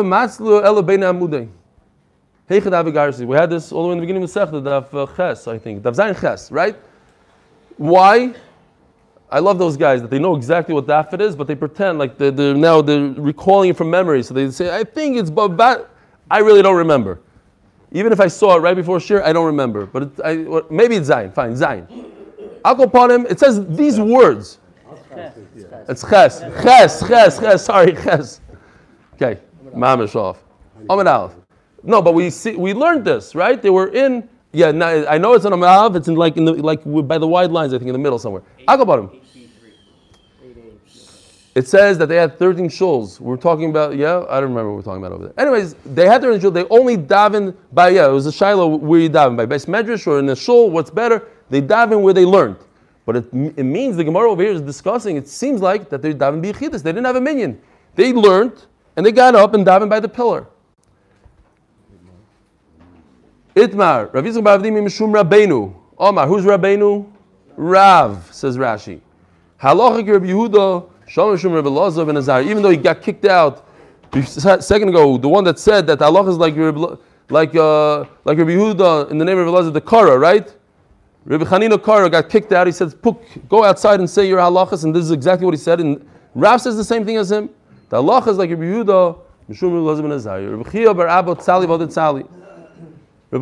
this 3.50 3.72
all 3.72 3.82
the 3.82 3.88
way 3.88 3.92
in 3.92 3.98
the 3.98 4.02
beginning 4.02 4.22
of 4.22 4.30
the 4.30 4.40
Sechta, 4.40 4.62
Daf 4.62 4.92
uh, 4.92 5.06
Ches, 5.16 5.48
I 5.48 5.56
think. 5.56 5.82
Daf 5.82 5.94
Zayin 5.96 6.20
Ches, 6.20 6.52
right? 6.52 6.76
Why? 7.78 8.35
I 9.31 9.41
love 9.41 9.59
those 9.59 9.77
guys 9.77 10.03
that 10.03 10.11
they 10.11 10.19
know 10.19 10.37
exactly 10.37 10.75
what 10.75 10.87
daf 10.87 11.19
is, 11.21 11.35
but 11.35 11.47
they 11.47 11.57
pretend 11.57 11.99
like 11.99 12.17
they're, 12.17 12.31
they're 12.31 12.55
now 12.55 12.81
they're 12.81 13.09
recalling 13.09 13.71
it 13.71 13.77
from 13.77 13.91
memory. 13.91 14.23
So 14.23 14.35
they 14.35 14.51
say, 14.51 14.75
"I 14.75 14.85
think 14.85 15.17
it's 15.17 15.31
but 15.31 15.91
I 16.31 16.39
really 16.39 16.62
don't 16.62 16.77
remember." 16.77 17.21
Even 17.93 18.12
if 18.12 18.21
I 18.21 18.29
saw 18.29 18.57
it 18.57 18.61
right 18.61 18.77
before 18.77 19.01
shir, 19.01 19.23
I 19.23 19.33
don't 19.33 19.47
remember. 19.47 19.87
But 19.87 20.03
it, 20.03 20.11
I, 20.25 20.62
maybe 20.71 20.97
it's 20.97 21.09
Zayin. 21.09 21.33
Fine, 21.33 21.55
Zayin. 21.55 21.89
Him. 21.89 23.27
It 23.27 23.39
says 23.39 23.65
these 23.77 23.99
words. 23.99 24.59
It's 25.89 26.03
ches, 26.03 26.41
ches, 26.62 27.07
ches, 27.07 27.39
ches. 27.39 27.64
Sorry, 27.64 27.93
ches. 27.93 28.41
Okay, 29.14 29.41
mamish 29.74 30.14
off. 30.14 30.45
Aleph. 30.89 31.33
No, 31.83 32.03
but 32.03 32.14
we 32.14 32.31
see 32.31 32.57
we 32.57 32.74
learned 32.74 33.05
this, 33.05 33.35
right? 33.35 33.61
They 33.61 33.70
were 33.70 33.89
in. 33.89 34.29
Yeah, 34.57 34.70
no, 34.70 35.07
I 35.07 35.18
know 35.18 35.34
it's 35.34 35.44
on 35.44 35.52
Amid 35.52 35.68
Aleph. 35.68 35.96
It's 35.96 36.09
in 36.09 36.14
like 36.14 36.38
in 36.38 36.46
the 36.46 36.54
like 36.54 36.80
by 37.07 37.18
the 37.18 37.28
wide 37.28 37.50
lines. 37.50 37.74
I 37.74 37.78
think 37.78 37.88
in 37.88 37.92
the 37.92 37.98
middle 37.98 38.18
somewhere. 38.18 38.42
About. 38.66 39.14
It 41.54 41.68
says 41.68 41.98
that 41.98 42.07
they 42.07 42.16
had 42.16 42.38
13 42.38 42.68
shuls. 42.68 43.20
We're 43.20 43.36
talking 43.36 43.68
about, 43.68 43.96
yeah, 43.96 44.24
I 44.30 44.40
don't 44.40 44.50
remember 44.50 44.70
what 44.70 44.76
we're 44.76 44.82
talking 44.82 45.02
about 45.04 45.12
over 45.12 45.24
there. 45.24 45.40
Anyways, 45.40 45.74
they 45.84 46.07
had 46.07 46.22
13 46.22 46.40
shuls. 46.40 46.54
They 46.54 46.64
only 46.68 46.96
daven 46.96 47.54
by, 47.72 47.90
yeah, 47.90 48.09
it 48.09 48.12
was 48.12 48.26
a 48.26 48.32
shiloh 48.32 48.66
where 48.76 49.00
you 49.00 49.11
daven, 49.11 49.36
by 49.36 49.46
base 49.46 49.66
medrash 49.66 50.07
or 50.07 50.18
in 50.18 50.26
the 50.26 50.36
shul, 50.36 50.70
what's 50.70 50.90
better? 50.90 51.28
They 51.48 51.62
daven 51.62 52.02
where 52.02 52.12
they 52.12 52.26
learned. 52.26 52.57
But 53.07 53.16
it, 53.16 53.24
it 53.32 53.64
means 53.64 53.96
the 53.96 54.04
Gemara 54.04 54.30
over 54.30 54.42
here 54.42 54.52
is 54.52 54.61
discussing, 54.61 55.16
it 55.16 55.28
seems 55.28 55.62
like 55.62 55.88
that 55.88 56.02
they 56.02 56.12
daven 56.12 56.42
bichidus. 56.42 56.82
They 56.82 56.92
didn't 56.92 57.07
have 57.07 57.16
a 57.16 57.22
minyan. 57.22 57.59
They 57.94 58.12
learned 58.12 58.66
and 58.96 59.07
they 59.07 59.12
got 59.12 59.34
up 59.34 59.54
and 59.54 59.66
daven 59.66 59.88
by 59.88 60.00
the 60.00 60.09
pillar. 60.09 60.46
Itmar, 63.57 64.12
Rav 64.12 64.22
Yitzchak 64.22 64.42
Bavdim 64.42 64.74
Mishum 64.84 65.14
Rabbeinu. 65.14 65.74
Omar, 65.98 66.26
who's 66.26 66.44
Rabbeinu? 66.44 67.07
Rav, 67.57 68.28
says 68.30 68.59
Rashi. 68.59 69.00
Halachic 69.62 70.12
Rabbi 70.12 70.26
Yehuda, 70.26 70.86
Shom 71.09 71.38
Shum 71.38 71.54
Rabbi 71.54 71.68
Elazar 71.68 72.07
ben 72.07 72.18
Azar. 72.18 72.42
Even 72.42 72.62
though 72.62 72.68
he 72.68 72.76
got 72.76 73.00
kicked 73.00 73.24
out 73.24 73.66
a 74.12 74.61
second 74.61 74.90
ago, 74.90 75.16
the 75.16 75.28
one 75.28 75.42
that 75.44 75.59
said 75.59 75.86
that 75.86 76.02
Allah 76.02 76.28
is 76.28 76.36
like 76.36 76.54
Rabbi, 76.54 76.96
like 77.30 77.57
uh, 77.57 78.00
like 78.26 78.36
Rabbi 78.36 78.50
Yehuda 78.50 79.11
in 79.11 79.16
the 79.16 79.24
name 79.24 79.38
of 79.38 79.46
Rabbi 79.46 79.70
the 79.70 79.80
Kara, 79.80 80.18
right? 80.18 80.54
Rabbi 81.24 81.44
Chanina 81.44 81.82
Kara 81.82 82.11
got 82.11 82.28
kicked 82.28 82.52
out. 82.52 82.66
He 82.66 82.72
says, 82.74 82.94
Puk, 82.94 83.22
go 83.48 83.64
outside 83.64 84.00
and 84.00 84.09
say 84.09 84.28
your 84.28 84.38
halachas, 84.38 84.84
and 84.84 84.94
this 84.94 85.02
is 85.02 85.12
exactly 85.12 85.46
what 85.46 85.54
he 85.54 85.59
said. 85.59 85.80
And 85.80 86.07
Rav 86.34 86.61
says 86.61 86.76
the 86.76 86.84
same 86.84 87.07
thing 87.07 87.16
as 87.16 87.32
him. 87.32 87.48
The 87.88 88.02
halacha 88.02 88.28
is 88.28 88.36
like 88.36 88.50
Rabbi 88.50 88.64
Yehuda, 88.64 89.18
Mishum 89.48 89.72
Rabbi 89.72 89.98
Elazar 89.98 90.02
ben 90.02 90.12
Azar. 90.12 90.42
Rabbi 90.42 90.70
Chia 90.70 90.92
bar 90.92 91.09
Abba 91.09 91.34
Tzali 91.36 91.66
v'adet 91.66 91.88
Tzali. 91.88 92.28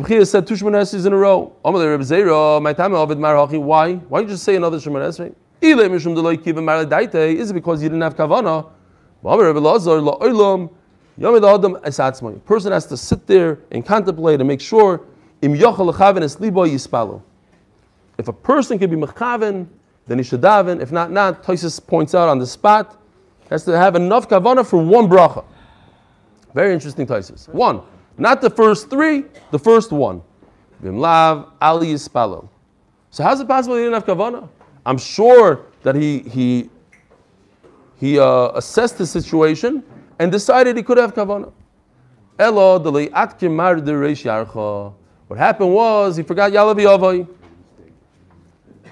Chia 0.03 0.25
said 0.25 0.47
two 0.47 0.55
Shemon 0.55 0.71
Esrei 0.71 1.05
in 1.05 1.13
a 1.13 1.15
row. 1.15 1.55
Amalei 1.63 1.91
Rabbi 1.91 2.03
Zera, 2.03 2.61
my 2.61 2.73
time 2.73 2.95
Ovid 2.95 3.19
Marachi. 3.19 3.61
Why? 3.61 3.93
Why 3.95 4.21
you 4.21 4.27
just 4.27 4.43
say 4.43 4.55
another 4.55 4.77
Shemon 4.77 5.07
Esrei? 5.07 5.33
Ile 5.61 5.89
Mishum 5.89 6.15
Deloi 6.15 6.43
Kiva 6.43 6.59
Maradaite. 6.59 7.35
Is 7.35 7.51
it 7.51 7.53
because 7.53 7.83
you 7.83 7.89
didn't 7.89 8.01
have 8.01 8.15
kavana? 8.15 8.69
Amalei 9.23 9.53
Rabbi 9.53 9.59
Lazar 9.59 9.99
la'olam 9.99 10.71
yomid 11.19 11.47
adam 11.47 11.75
esatzmai. 11.83 12.43
Person 12.45 12.71
has 12.71 12.87
to 12.87 12.97
sit 12.97 13.27
there 13.27 13.59
and 13.71 13.85
contemplate 13.85 14.39
and 14.39 14.47
make 14.47 14.61
sure 14.61 15.01
im 15.41 15.53
yochel 15.53 15.93
lechaven 15.93 16.23
es 16.23 16.39
libo 16.39 16.65
yispalu. 16.65 17.21
If 18.17 18.27
a 18.27 18.33
person 18.33 18.79
can 18.79 18.89
be 18.89 18.95
mechaven, 18.95 19.67
then 20.07 20.17
he 20.17 20.23
should 20.23 20.41
daven. 20.41 20.81
If 20.81 20.91
not, 20.91 21.11
not. 21.11 21.43
Toisus 21.43 21.85
points 21.85 22.15
out 22.15 22.27
on 22.27 22.39
the 22.39 22.47
spot 22.47 22.99
has 23.49 23.63
to 23.65 23.77
have 23.77 23.95
enough 23.95 24.27
kavana 24.27 24.65
for 24.65 24.83
one 24.83 25.07
bracha. 25.07 25.45
Very 26.53 26.73
interesting 26.73 27.05
Toisus. 27.05 27.49
One. 27.49 27.81
Not 28.17 28.41
the 28.41 28.49
first 28.49 28.89
three, 28.89 29.25
the 29.51 29.59
first 29.59 29.91
one. 29.91 30.21
Vimlav 30.83 31.51
Ali 31.61 31.87
Yispalo. 31.87 32.47
So 33.09 33.23
how's 33.23 33.39
it 33.39 33.47
possible 33.47 33.75
he 33.75 33.83
didn't 33.83 33.93
have 33.93 34.05
kavana? 34.05 34.47
I'm 34.85 34.97
sure 34.97 35.65
that 35.83 35.95
he 35.95 36.19
he 36.19 36.69
he 37.97 38.19
uh, 38.19 38.51
assessed 38.55 38.97
the 38.97 39.07
situation 39.07 39.83
and 40.19 40.31
decided 40.31 40.77
he 40.77 40.83
could 40.83 40.97
have 40.97 41.13
kavana. 41.13 41.51
Elo. 42.37 42.79
What 45.27 45.39
happened 45.39 45.73
was 45.73 46.17
he 46.17 46.23
forgot 46.23 46.51
Yalavi. 46.51 47.27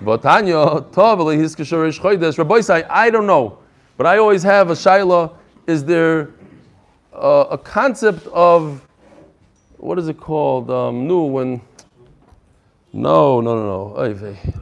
Votanya 0.02 0.90
tov 0.92 1.38
his. 1.38 2.38
Rabbi 2.38 2.84
I 2.90 3.10
don't 3.10 3.28
know, 3.28 3.60
but 3.98 4.06
I 4.06 4.18
always 4.18 4.44
have 4.44 4.70
a 4.70 4.74
shaila. 4.74 5.36
Is 5.68 5.84
there 5.86 6.32
uh, 7.14 7.48
a 7.52 7.58
concept 7.58 8.26
of 8.28 8.82
what 9.84 10.00
is 10.00 10.08
it 10.08 10.18
called? 10.18 10.72
Um, 10.72 11.08
when 11.32 11.62
no, 12.94 13.42
no, 13.42 13.56
no, 13.56 13.94
no. 13.96 14.54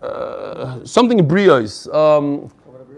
Uh, 0.00 0.84
something 0.84 1.26
briois. 1.26 1.86
Um, 1.92 2.50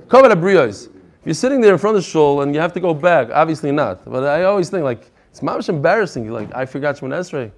covered 0.09 0.39
briois. 0.41 0.85
If 0.87 0.91
you're 1.25 1.35
sitting 1.35 1.61
there 1.61 1.73
in 1.73 1.79
front 1.79 1.97
of 1.97 2.03
the 2.03 2.09
shul 2.09 2.43
and 2.43 2.55
you 2.55 2.61
have 2.61 2.73
to 2.75 2.81
go 2.81 2.95
back, 2.95 3.31
obviously 3.33 3.73
not. 3.73 4.05
But 4.05 4.25
I 4.25 4.45
always 4.45 4.71
think 4.71 4.85
like 4.85 5.11
it's 5.31 5.41
mamish 5.41 5.69
embarrassing. 5.69 6.31
Like 6.31 6.55
I 6.55 6.65
forgot 6.65 6.97
Shemon 6.97 7.11
Esrei. 7.11 7.51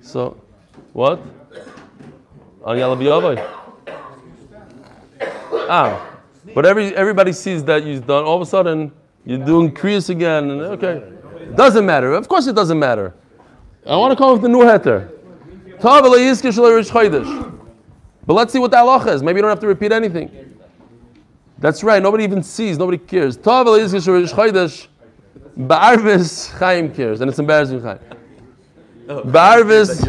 So, 0.00 0.36
what? 0.92 1.20
Ah, 5.68 6.18
but 6.54 6.66
every 6.66 6.94
everybody 6.96 7.32
sees 7.32 7.64
that 7.64 7.84
you've 7.84 8.06
done. 8.06 8.24
All 8.24 8.36
of 8.36 8.42
a 8.42 8.46
sudden, 8.46 8.92
you're 9.24 9.44
doing 9.44 9.72
kriyas 9.72 10.10
again, 10.10 10.50
and 10.50 10.60
okay, 10.60 11.02
doesn't 11.54 11.86
matter. 11.86 12.12
Of 12.12 12.28
course, 12.28 12.46
it 12.46 12.54
doesn't 12.54 12.78
matter. 12.78 13.14
I 13.84 13.96
want 13.96 14.12
to 14.12 14.16
come 14.16 14.32
with 14.32 14.42
the 14.42 14.48
new 14.48 14.60
heter. 14.60 15.08
But 18.24 18.34
let's 18.34 18.52
see 18.52 18.58
what 18.60 18.70
the 18.70 18.76
halacha 18.76 19.14
is. 19.14 19.22
Maybe 19.22 19.38
you 19.38 19.42
don't 19.42 19.50
have 19.50 19.58
to 19.60 19.66
repeat 19.66 19.90
anything. 19.90 20.30
That's 21.58 21.82
right. 21.82 22.00
Nobody 22.02 22.22
even 22.24 22.42
sees. 22.42 22.78
Nobody 22.78 22.98
cares. 22.98 23.36
Ba'arvis 25.58 26.50
Chaim 26.58 26.94
cares, 26.94 27.20
and 27.20 27.28
it's 27.28 27.38
embarrassing 27.38 27.82
Chaim. 27.82 27.98
Ba'arvis. 29.06 30.02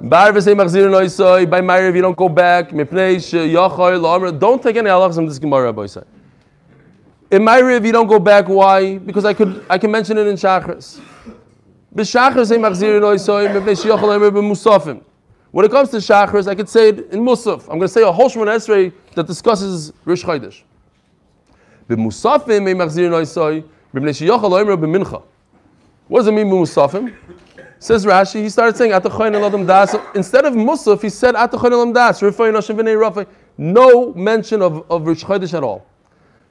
Ba'arvis 0.00 0.46
machzir 0.54 0.88
noisoi. 0.88 1.46
By 1.50 1.60
Meir, 1.60 1.88
if 1.88 1.96
you 1.96 2.02
don't 2.02 2.16
go 2.16 2.28
back, 2.28 2.70
mipnei 2.70 3.16
sheyachoy 3.16 3.98
la'amr. 4.00 4.32
Don't 4.38 4.62
take 4.62 4.76
any 4.76 4.88
halachas 4.88 5.16
from 5.16 5.26
this 5.26 5.38
Gemara, 5.38 5.64
Rabbi 5.64 5.82
Yisai. 5.82 6.04
In 7.30 7.42
my 7.42 7.58
if 7.58 7.84
you 7.84 7.92
don't 7.92 8.06
go 8.06 8.20
back, 8.20 8.48
why? 8.48 8.98
Because 8.98 9.24
I 9.24 9.32
could 9.34 9.64
I 9.68 9.78
can 9.78 9.90
mention 9.90 10.16
it 10.16 10.26
in 10.26 10.36
Shachris. 10.36 11.00
When 11.90 12.04
it 12.04 12.12
comes 15.70 15.90
to 15.90 15.96
Shachris, 15.96 16.46
I 16.46 16.54
could 16.54 16.68
say 16.68 16.90
it 16.90 17.10
in 17.10 17.20
Musaf. 17.20 17.62
I'm 17.62 17.78
going 17.78 17.80
to 17.80 17.88
say 17.88 18.02
a 18.02 18.12
whole 18.12 18.28
Shemon 18.28 18.48
Esrei 18.48 18.92
that 19.14 19.26
discusses 19.26 19.92
Rish 20.04 20.22
Chodesh. 20.22 20.62
What 21.88 21.96
does 26.20 26.28
it 26.28 26.32
mean, 26.32 26.46
Musafim? 26.46 27.16
Says 27.78 28.04
Rashi, 28.04 28.42
he 28.42 28.48
started 28.48 28.76
saying. 28.76 28.92
Instead 28.92 30.44
of 30.44 30.54
Musaf, 30.54 31.02
he 31.02 31.08
said. 31.08 31.34
No 33.58 34.14
mention 34.14 34.62
of, 34.62 34.90
of 34.90 35.06
Rish 35.06 35.24
at 35.24 35.62
all. 35.62 35.86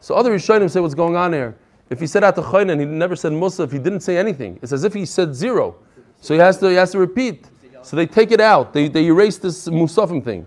So 0.05 0.13
other 0.13 0.37
Rishonim 0.37 0.69
say, 0.69 0.79
what's 0.81 0.93
going 0.93 1.15
on 1.15 1.33
here? 1.33 1.55
If 1.89 1.99
he 1.99 2.05
said 2.05 2.21
Atachoinen, 2.21 2.79
he 2.79 2.85
never 2.85 3.15
said 3.15 3.31
Musaf, 3.31 3.71
he 3.71 3.79
didn't 3.79 4.01
say 4.01 4.19
anything. 4.19 4.59
It's 4.61 4.71
as 4.71 4.83
if 4.83 4.93
he 4.93 5.03
said 5.03 5.33
zero. 5.33 5.77
So 6.21 6.35
he 6.35 6.39
has 6.39 6.59
to, 6.59 6.69
he 6.69 6.75
has 6.75 6.91
to 6.91 6.99
repeat. 6.99 7.47
So 7.81 7.95
they 7.95 8.05
take 8.05 8.29
it 8.29 8.39
out. 8.39 8.71
They, 8.71 8.87
they 8.87 9.05
erase 9.05 9.39
this 9.39 9.67
Musafim 9.67 10.23
thing. 10.23 10.45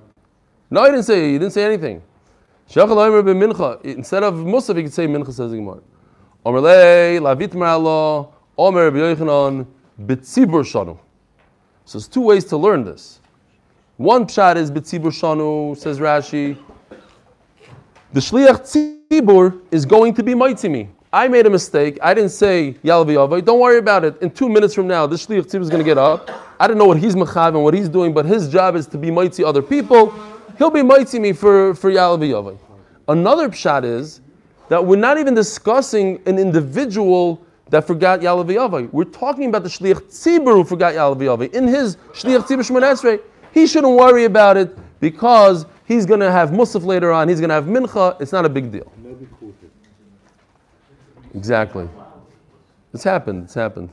No, 0.70 0.84
he 0.84 0.92
didn't 0.92 1.06
say, 1.06 1.32
he 1.32 1.38
didn't 1.40 1.54
say 1.54 1.64
anything. 1.64 2.00
Instead 2.68 2.88
of 2.88 4.34
Musaf, 4.34 4.76
he 4.76 4.84
could 4.84 4.92
say 4.92 5.08
Mincha, 5.08 5.32
says 5.32 5.50
Gemara. 5.50 5.80
Omer 6.46 6.60
lei, 6.60 7.18
lavit 7.20 7.48
maralo, 7.48 8.32
Omer 8.56 8.92
b'yoichanon, 8.92 9.66
b'tzibur 10.00 10.62
shanu. 10.62 10.96
So 11.84 11.98
there's 11.98 12.06
two 12.06 12.20
ways 12.20 12.44
to 12.44 12.56
learn 12.56 12.84
this. 12.84 13.18
One 13.96 14.24
pshat 14.24 14.54
is 14.54 14.70
b'tzibur 14.70 15.10
shanu, 15.10 15.76
says 15.76 15.98
Rashi. 15.98 16.56
The 18.12 18.20
shliach 18.20 19.06
tzibur 19.10 19.60
is 19.70 19.84
going 19.84 20.14
to 20.14 20.22
be 20.22 20.34
mighty 20.34 20.68
me. 20.68 20.88
I 21.12 21.28
made 21.28 21.46
a 21.46 21.50
mistake. 21.50 21.98
I 22.02 22.12
didn't 22.12 22.30
say 22.30 22.76
Yalavi 22.84 23.14
Yavai. 23.14 23.44
Don't 23.44 23.60
worry 23.60 23.78
about 23.78 24.04
it. 24.04 24.20
In 24.22 24.30
two 24.30 24.48
minutes 24.48 24.74
from 24.74 24.86
now, 24.86 25.06
this 25.06 25.26
Shliach 25.26 25.46
Tzibur 25.46 25.62
is 25.62 25.70
going 25.70 25.82
to 25.82 25.84
get 25.84 25.96
up. 25.96 26.30
I 26.60 26.66
don't 26.66 26.76
know 26.76 26.84
what 26.84 26.98
he's 26.98 27.14
mechav 27.14 27.48
and 27.48 27.62
what 27.64 27.72
he's 27.72 27.88
doing, 27.88 28.12
but 28.12 28.26
his 28.26 28.48
job 28.48 28.76
is 28.76 28.86
to 28.88 28.98
be 28.98 29.10
mighty 29.10 29.42
other 29.42 29.62
people. 29.62 30.12
He'll 30.58 30.70
be 30.70 30.82
mighty 30.82 31.18
me 31.18 31.32
for, 31.32 31.74
for 31.74 31.90
Yalavi 31.90 32.30
Yavai. 32.30 32.58
Another 33.08 33.48
pshat 33.48 33.84
is 33.84 34.20
that 34.68 34.84
we're 34.84 34.96
not 34.96 35.16
even 35.16 35.34
discussing 35.34 36.20
an 36.26 36.38
individual 36.38 37.42
that 37.70 37.86
forgot 37.86 38.20
Yalavi 38.20 38.56
Yavai. 38.56 38.92
We're 38.92 39.04
talking 39.04 39.48
about 39.48 39.62
the 39.62 39.70
Shliach 39.70 40.02
Tzibur 40.10 40.54
who 40.54 40.64
forgot 40.64 40.94
Yalavi 40.94 41.22
Yavai. 41.22 41.54
In 41.54 41.66
his 41.66 41.96
Shliach 42.12 42.46
Tzibur 42.46 42.68
Shemon 42.68 42.82
Esrei, 42.82 43.20
he 43.52 43.66
shouldn't 43.66 43.94
worry 43.94 44.24
about 44.24 44.58
it 44.58 44.76
because 45.00 45.64
he's 45.88 46.06
going 46.06 46.20
to 46.20 46.30
have 46.30 46.50
Musaf 46.50 46.84
later 46.84 47.10
on. 47.10 47.28
He's 47.28 47.40
going 47.40 47.48
to 47.48 47.54
have 47.54 47.64
Mincha. 47.64 48.20
It's 48.20 48.30
not 48.30 48.44
a 48.44 48.48
big 48.48 48.70
deal. 48.70 48.92
Exactly. 51.34 51.88
It's 52.94 53.02
happened. 53.02 53.44
It's 53.44 53.54
happened. 53.54 53.90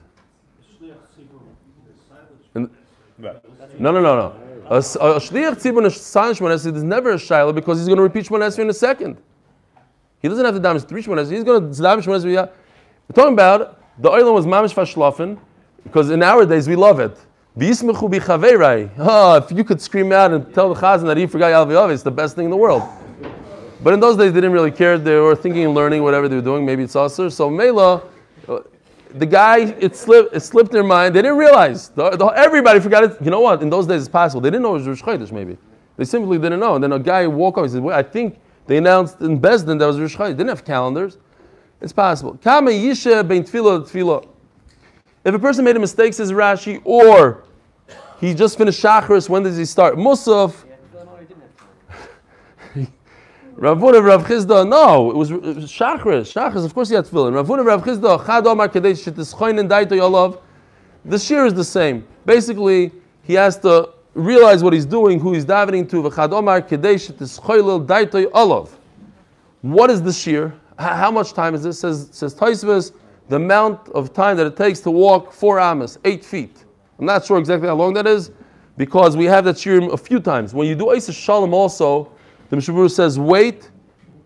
And, 2.53 2.69
no, 3.17 3.91
no, 3.91 3.91
no, 3.91 4.01
no. 4.01 4.35
A, 4.67 4.77
a 4.77 4.81
shliach 4.81 5.61
tzibur 5.61 5.85
a 5.85 5.91
silent 5.91 6.65
is 6.65 6.83
never 6.83 7.11
a 7.11 7.15
shaila 7.15 7.53
because 7.53 7.77
he's 7.77 7.87
going 7.87 7.97
to 7.97 8.03
repeat 8.03 8.25
shmonesri 8.25 8.59
in 8.59 8.69
a 8.69 8.73
second. 8.73 9.17
He 10.21 10.27
doesn't 10.27 10.43
have 10.43 10.55
to 10.55 10.59
damage 10.59 10.83
three 10.83 11.03
shmonesri. 11.03 11.31
He's 11.31 11.43
going 11.43 11.71
to 11.71 11.81
damage 11.81 12.05
shmonesri. 12.05 12.33
We're 12.35 13.13
talking 13.13 13.33
about 13.33 13.81
the 13.99 14.09
oilam 14.09 14.33
was 14.33 14.45
mamish 14.45 14.73
fashlafen 14.73 15.37
because 15.83 16.09
in 16.09 16.23
our 16.23 16.45
days 16.45 16.67
we 16.67 16.75
love 16.75 16.99
it. 16.99 17.17
Oh, 17.57 19.37
if 19.37 19.51
you 19.51 19.63
could 19.63 19.81
scream 19.81 20.11
out 20.11 20.33
and 20.33 20.53
tell 20.53 20.73
the 20.73 20.79
chazan 20.79 21.05
that 21.05 21.15
he 21.15 21.25
forgot 21.25 21.53
Yalvi 21.53 21.93
it's 21.93 22.03
the 22.03 22.11
best 22.11 22.35
thing 22.35 22.45
in 22.45 22.51
the 22.51 22.57
world. 22.57 22.83
But 23.81 23.93
in 23.93 23.99
those 23.99 24.17
days, 24.17 24.33
they 24.33 24.41
didn't 24.41 24.51
really 24.51 24.71
care. 24.71 24.97
They 24.97 25.15
were 25.15 25.35
thinking 25.35 25.63
and 25.63 25.73
learning 25.73 26.03
whatever 26.03 26.27
they 26.27 26.35
were 26.35 26.41
doing. 26.41 26.65
Maybe 26.65 26.83
it's 26.83 26.95
usher. 26.95 27.29
So 27.29 27.49
Mela, 27.49 28.01
uh, 28.47 28.59
the 29.13 29.25
guy, 29.25 29.59
it 29.59 29.95
slipped, 29.95 30.35
it 30.35 30.41
slipped 30.41 30.71
their 30.71 30.83
mind. 30.83 31.15
They 31.15 31.21
didn't 31.21 31.37
realize. 31.37 31.89
The, 31.89 32.09
the, 32.09 32.25
everybody 32.25 32.79
forgot 32.79 33.03
it. 33.03 33.21
You 33.21 33.31
know 33.31 33.41
what? 33.41 33.61
In 33.61 33.69
those 33.69 33.87
days, 33.87 34.01
it's 34.01 34.09
possible. 34.09 34.41
They 34.41 34.49
didn't 34.49 34.63
know 34.63 34.75
it 34.75 34.85
was 34.85 34.87
Rosh 34.87 35.03
Chodesh, 35.03 35.31
maybe. 35.31 35.57
They 35.97 36.03
simply 36.03 36.37
didn't 36.37 36.59
know. 36.59 36.75
And 36.75 36.83
then 36.83 36.91
a 36.91 36.99
guy 36.99 37.25
walked 37.27 37.57
up. 37.57 37.65
He 37.65 37.69
said, 37.69 37.83
well, 37.83 37.97
I 37.97 38.03
think 38.03 38.39
they 38.67 38.77
announced 38.77 39.21
in 39.21 39.39
Besdin 39.39 39.79
that 39.79 39.85
was 39.85 39.99
Rosh 39.99 40.15
Chodesh. 40.15 40.31
They 40.31 40.33
didn't 40.33 40.49
have 40.49 40.65
calendars. 40.65 41.19
It's 41.79 41.93
possible. 41.93 42.37
Kama 42.43 42.71
yisha 42.71 43.25
bein 43.25 43.43
tefillah 43.43 43.87
tefillah. 43.87 44.27
If 45.25 45.33
a 45.33 45.39
person 45.39 45.65
made 45.65 45.75
a 45.75 45.79
mistake, 45.79 46.13
says 46.13 46.31
Rashi, 46.31 46.81
or 46.83 47.43
he 48.21 48.33
just 48.33 48.57
finished 48.57 48.81
Shachris, 48.81 49.27
when 49.27 49.43
does 49.43 49.57
he 49.57 49.65
start? 49.65 49.95
Musaf. 49.95 50.55
Ravuna 53.55 54.05
Rav 54.05 54.25
Chisda, 54.25 54.67
no, 54.67 55.09
it 55.09 55.17
was, 55.17 55.31
Shachris. 55.31 56.31
Shachris, 56.31 56.63
of 56.63 56.73
course 56.73 56.89
he 56.89 56.95
had 56.95 57.05
tefillin. 57.05 57.33
Ravuna 57.33 57.65
Rav 57.65 57.83
Chisda, 57.83 58.25
Chad 58.25 58.45
Omar 58.45 58.69
Kadesh 58.69 59.03
Shetischoin 59.03 59.59
and 59.59 59.69
Daito 59.69 59.91
Yolav. 59.91 60.39
The 61.05 61.19
shear 61.19 61.45
is 61.45 61.53
the 61.53 61.63
same. 61.63 62.07
Basically, 62.25 62.91
he 63.23 63.33
has 63.33 63.57
to 63.59 63.89
realize 64.15 64.63
what 64.63 64.73
he's 64.73 64.85
doing, 64.85 65.19
who 65.19 65.33
he's 65.33 65.45
davening 65.45 65.89
to. 65.89 66.01
V'chad 66.01 66.31
omar 66.31 66.61
kadesh 66.61 67.09
olav. 68.33 68.79
What 69.61 69.91
is 69.91 70.01
the 70.01 70.13
shear? 70.13 70.53
How 70.79 71.11
much 71.11 71.33
time 71.33 71.53
is 71.53 71.63
this? 71.63 71.79
Says 71.79 72.09
says 72.11 72.33
Taisvus, 72.33 72.91
the 73.29 73.37
amount 73.37 73.89
of 73.89 74.13
time 74.13 74.37
that 74.37 74.45
it 74.45 74.55
takes 74.55 74.79
to 74.81 74.91
walk 74.91 75.31
four 75.31 75.59
amas, 75.59 75.97
eight 76.05 76.23
feet. 76.23 76.63
I'm 76.99 77.05
not 77.05 77.25
sure 77.25 77.37
exactly 77.39 77.67
how 77.67 77.75
long 77.75 77.93
that 77.95 78.07
is, 78.07 78.31
because 78.77 79.17
we 79.17 79.25
have 79.25 79.45
that 79.45 79.57
shear 79.57 79.81
a 79.91 79.97
few 79.97 80.19
times. 80.19 80.53
When 80.53 80.67
you 80.67 80.75
do 80.75 80.93
Isa 80.93 81.11
Shalom 81.13 81.53
also, 81.53 82.11
the 82.49 82.55
Mishabur 82.57 82.89
says 82.91 83.17
wait 83.19 83.71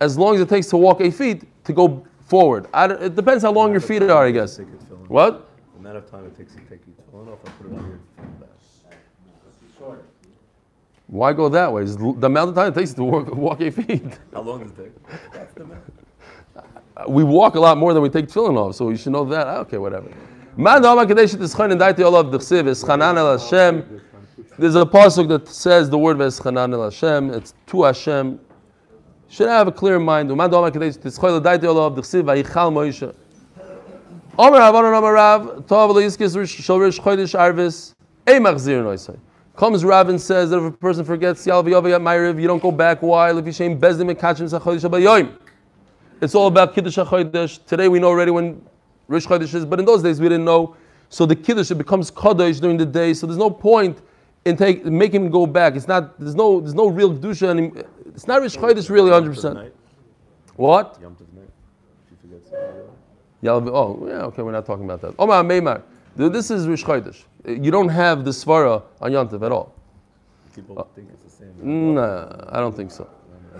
as 0.02 0.18
long 0.18 0.36
as 0.36 0.42
it 0.42 0.50
takes 0.50 0.68
to 0.68 0.78
walk 0.78 1.02
eight 1.02 1.14
feet 1.14 1.44
to 1.66 1.74
go 1.74 2.06
forward. 2.22 2.68
I 2.74 2.88
don't- 2.88 3.02
it 3.02 3.16
depends 3.16 3.44
how 3.44 3.52
long 3.52 3.72
your 3.72 3.82
feet 3.82 4.04
are, 4.04 4.26
I 4.26 4.32
guess. 4.32 4.58
Take 4.58 4.68
it, 4.68 4.82
fill 4.88 4.98
in. 4.98 5.06
What? 5.08 5.48
The 5.74 5.80
amount 5.80 5.98
of 5.98 6.10
time 6.12 6.26
it 6.26 6.38
takes 6.38 6.54
to 6.54 6.60
take 6.62 6.82
you 6.88 6.94
to 7.12 7.32
off, 7.32 7.40
I 7.46 7.50
put 7.52 7.72
it 7.72 7.78
on 7.78 7.86
your 7.88 8.00
back. 8.40 8.50
Why 11.08 11.34
go 11.34 11.50
that 11.50 11.74
way? 11.74 11.86
The 11.86 12.28
amount 12.28 12.50
of 12.50 12.56
time 12.56 12.72
it 12.72 12.76
takes 12.76 12.94
to 12.94 13.04
walk, 13.04 13.34
walk 13.34 13.62
eight 13.62 13.74
feet. 13.74 14.20
How 14.34 14.42
long 14.42 14.62
does 14.62 14.72
it 14.72 14.94
take? 15.56 15.90
We 17.08 17.24
walk 17.24 17.56
a 17.56 17.60
lot 17.60 17.78
more 17.78 17.94
than 17.94 18.04
we 18.04 18.10
take 18.10 18.28
tefillin 18.28 18.58
off, 18.58 18.76
so 18.76 18.90
you 18.90 18.98
should 18.98 19.12
know 19.14 19.26
that. 19.26 19.48
Ah, 19.48 19.60
okay, 19.60 19.78
whatever. 19.78 20.10
There's 24.60 24.76
a 24.76 24.86
pasuk 24.86 25.30
that 25.30 25.48
says 25.48 25.90
the 25.90 25.98
word 25.98 26.18
eschanan 26.18 26.74
el 26.74 26.84
Hashem. 26.84 27.30
It's 27.30 27.54
to 27.68 27.84
Hashem. 27.84 28.40
Should 29.30 29.48
I 29.48 29.58
have 29.58 29.70
a 29.70 29.72
clear 29.72 30.00
mind. 30.00 30.36
Man 30.36 30.50
da'amar 30.50 30.72
kadesh 30.72 30.96
and 30.96 31.46
daiti 31.46 31.64
olav 31.64 31.96
d'chsiv 31.96 32.24
vayichal 32.24 32.74
Moshe. 32.74 33.16
Omer 34.38 34.58
Havanon 34.58 34.98
Omer 34.98 35.14
Rav 35.14 35.42
Tov 35.66 35.94
lo 35.94 36.02
yiskis 36.02 36.36
rish- 36.36 36.62
shel 36.62 36.80
rish 36.80 37.00
chodesh 37.00 37.40
arvis 37.40 37.94
ei 38.28 38.40
machzir 38.40 38.84
noisai. 38.84 39.18
Comes 39.56 39.86
Rav 39.86 40.10
and 40.10 40.20
says 40.20 40.50
that 40.50 40.58
if 40.58 40.64
a 40.64 40.72
person 40.72 41.06
forgets 41.06 41.46
Yal 41.48 41.64
v'yov 41.64 41.88
yat 41.88 42.02
ma'ariv, 42.02 42.42
you 42.42 42.48
don't 42.48 42.62
go 42.62 42.72
back. 42.72 43.02
Why? 43.02 43.38
If 43.38 43.46
you 43.46 43.54
shame 43.54 43.80
bezdim 43.80 44.10
and 44.10 44.20
kachim 44.20 44.50
sachodesh 44.50 44.90
abayoim. 44.90 45.38
It's 46.22 46.36
all 46.36 46.48
about 46.48 46.76
Kiddush 46.76 46.98
HaChodesh. 46.98 47.66
Today 47.66 47.88
we 47.88 48.00
know 48.00 48.10
already 48.10 48.32
when 48.32 48.62
Rish 49.08 49.26
Chodesh 49.26 49.54
is, 49.54 49.66
but 49.66 49.80
in 49.80 49.86
those 49.86 50.04
days 50.04 50.20
we 50.20 50.28
didn't 50.28 50.44
know. 50.44 50.76
So 51.10 51.26
the 51.26 51.36
Kiddush 51.36 51.72
it 51.72 51.76
becomes 51.76 52.12
Kodesh 52.12 52.60
during 52.60 52.78
the 52.78 52.86
day. 52.86 53.14
So 53.14 53.26
there's 53.26 53.38
no 53.38 53.50
point 53.50 54.02
in 54.44 54.58
take, 54.58 54.86
making 54.86 55.26
him 55.26 55.32
go 55.32 55.48
back. 55.48 55.76
It's 55.76 55.88
not. 55.88 56.20
There's 56.20 56.36
no. 56.36 56.60
There's 56.60 56.74
no 56.74 56.88
real 56.88 57.14
Kedusha. 57.14 57.52
And 57.52 57.86
it's 58.06 58.28
not 58.28 58.42
Rish 58.42 58.58
Chodesh 58.58 58.90
really 58.90 59.12
100. 59.12 59.34
percent 59.34 59.74
What? 60.58 60.98
Yom 61.02 61.16
Tov 61.16 61.34
night. 61.34 61.50
If 62.12 62.30
you. 62.30 62.42
Yeah, 63.42 63.52
oh, 63.52 64.06
yeah, 64.06 64.14
okay, 64.26 64.42
we're 64.42 64.52
not 64.52 64.66
talking 64.66 64.84
about 64.84 65.02
that. 65.02 65.16
Omar 65.18 65.44
Meimar. 65.44 65.82
This 66.18 66.52
is 66.52 66.68
Rish 66.68 66.84
Chodesh. 66.84 67.24
You 67.48 67.72
don't 67.72 67.88
have 67.88 68.26
the 68.26 68.32
Svara 68.32 68.84
on 69.00 69.12
Yantav 69.12 69.42
at 69.46 69.54
all. 69.54 69.74
People 70.54 70.78
uh, 70.78 70.84
think 70.94 71.08
it's 71.14 71.24
the 71.24 71.46
same. 71.46 71.96
No, 71.96 72.46
I 72.50 72.60
don't 72.60 72.76
think 72.76 72.92
so. 72.92 73.10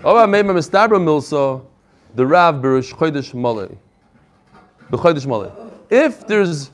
Omar 0.04 0.26
Meimar 0.26 0.54
Mistabra 0.54 1.00
Milso, 1.00 1.64
the 2.14 2.26
Rav 2.26 2.56
Berish 2.56 2.92
Chodesh 2.94 3.34
Malay. 3.34 3.68
The 4.90 4.96
Chodesh 4.96 5.26
Malay. 5.26 5.50
If 5.88 6.26
there's 6.26 6.70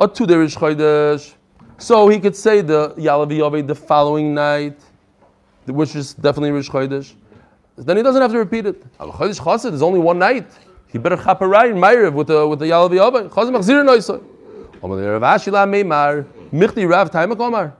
a 0.00 0.08
two 0.08 0.26
day 0.26 0.36
Rish 0.36 0.56
Chodesh, 0.56 1.34
so 1.78 2.08
he 2.08 2.18
could 2.18 2.36
say 2.36 2.60
the 2.60 2.90
Yalav 2.90 3.30
Yoveh 3.30 3.66
the 3.66 3.74
following 3.74 4.34
night, 4.34 4.78
which 5.66 5.94
is 5.94 6.14
definitely 6.14 6.52
Rish 6.52 6.68
Chodesh. 6.70 7.14
Then 7.76 7.96
he 7.96 8.02
doesn't 8.02 8.20
have 8.20 8.32
to 8.32 8.38
repeat 8.38 8.66
it. 8.66 8.82
Al 8.98 9.12
Chodesh 9.12 9.38
Chassid 9.38 9.72
is 9.72 9.82
only 9.82 10.00
one 10.00 10.18
night. 10.18 10.46
He 10.88 10.98
better 10.98 11.16
chaparai 11.16 11.70
in 11.70 11.76
Ma'ariv 11.76 12.14
with 12.14 12.28
the 12.28 12.46
with 12.46 12.58
the 12.58 12.66
Yalav 12.66 12.90
Yoveh. 12.90 13.28
Chazim 13.28 13.56
Machzir 13.56 13.84
Noisai. 13.84 14.22
Omar 14.82 15.18
Rav 15.18 15.40
Ashila 15.40 15.66
Meimar 15.68 16.24
Michti 16.52 16.88
Rav 16.88 17.10
Taimak. 17.10 17.72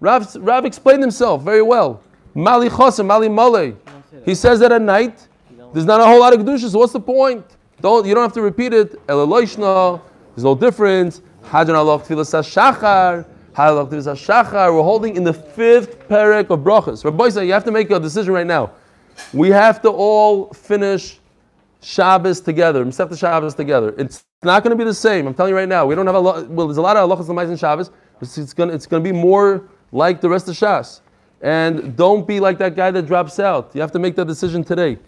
Rav 0.00 0.64
explained 0.64 1.02
himself 1.02 1.42
very 1.42 1.62
well. 1.62 2.02
Mali 2.34 2.68
Chasim 2.68 3.06
Mali 3.06 3.28
Male. 3.28 3.76
He 4.24 4.34
says 4.34 4.60
that 4.60 4.72
at 4.72 4.82
night. 4.82 5.25
There's 5.72 5.86
not 5.86 6.00
a 6.00 6.04
whole 6.04 6.20
lot 6.20 6.32
of 6.32 6.40
kedusha. 6.40 6.70
So 6.70 6.78
what's 6.78 6.92
the 6.92 7.00
point? 7.00 7.44
Don't 7.80 8.06
you 8.06 8.14
don't 8.14 8.22
have 8.22 8.32
to 8.34 8.42
repeat 8.42 8.72
it. 8.72 9.06
Elaloishna. 9.06 10.00
There's 10.34 10.44
no 10.44 10.54
difference. 10.54 11.20
Hajan 11.44 11.74
Allah 11.74 11.98
Tfilas 11.98 12.30
Shachar. 12.42 13.24
We're 13.58 14.82
holding 14.82 15.16
in 15.16 15.24
the 15.24 15.32
fifth 15.32 16.08
parak 16.08 16.50
of 16.50 16.60
brachas. 16.60 17.04
Rabbi 17.04 17.30
said 17.30 17.42
you 17.46 17.52
have 17.54 17.64
to 17.64 17.70
make 17.70 17.90
a 17.90 17.98
decision 17.98 18.34
right 18.34 18.46
now. 18.46 18.72
We 19.32 19.48
have 19.48 19.80
to 19.82 19.88
all 19.88 20.52
finish 20.52 21.18
Shabbos 21.80 22.40
together, 22.40 22.84
Masechta 22.84 23.18
Shabbos 23.18 23.54
together. 23.54 23.94
It's 23.96 24.24
not 24.42 24.62
going 24.62 24.76
to 24.76 24.76
be 24.76 24.84
the 24.84 24.92
same. 24.92 25.26
I'm 25.26 25.32
telling 25.32 25.50
you 25.50 25.56
right 25.56 25.68
now. 25.68 25.86
We 25.86 25.94
don't 25.94 26.06
have 26.06 26.16
a 26.16 26.20
lot. 26.20 26.48
Well, 26.48 26.66
there's 26.66 26.76
a 26.76 26.82
lot 26.82 26.96
of 26.96 27.08
halachas 27.08 27.28
lemais 27.28 27.48
in 27.48 27.56
Shabbos. 27.56 27.90
It's 28.20 28.36
it's 28.36 28.52
going 28.52 28.78
to 28.78 29.00
be 29.00 29.12
more 29.12 29.68
like 29.92 30.20
the 30.20 30.28
rest 30.28 30.48
of 30.48 30.54
Shas. 30.54 31.00
And 31.40 31.96
don't 31.96 32.26
be 32.26 32.40
like 32.40 32.58
that 32.58 32.76
guy 32.76 32.90
that 32.90 33.06
drops 33.06 33.38
out. 33.38 33.70
You 33.74 33.80
have 33.80 33.92
to 33.92 33.98
make 33.98 34.16
that 34.16 34.26
decision 34.26 34.64
today. 34.64 34.98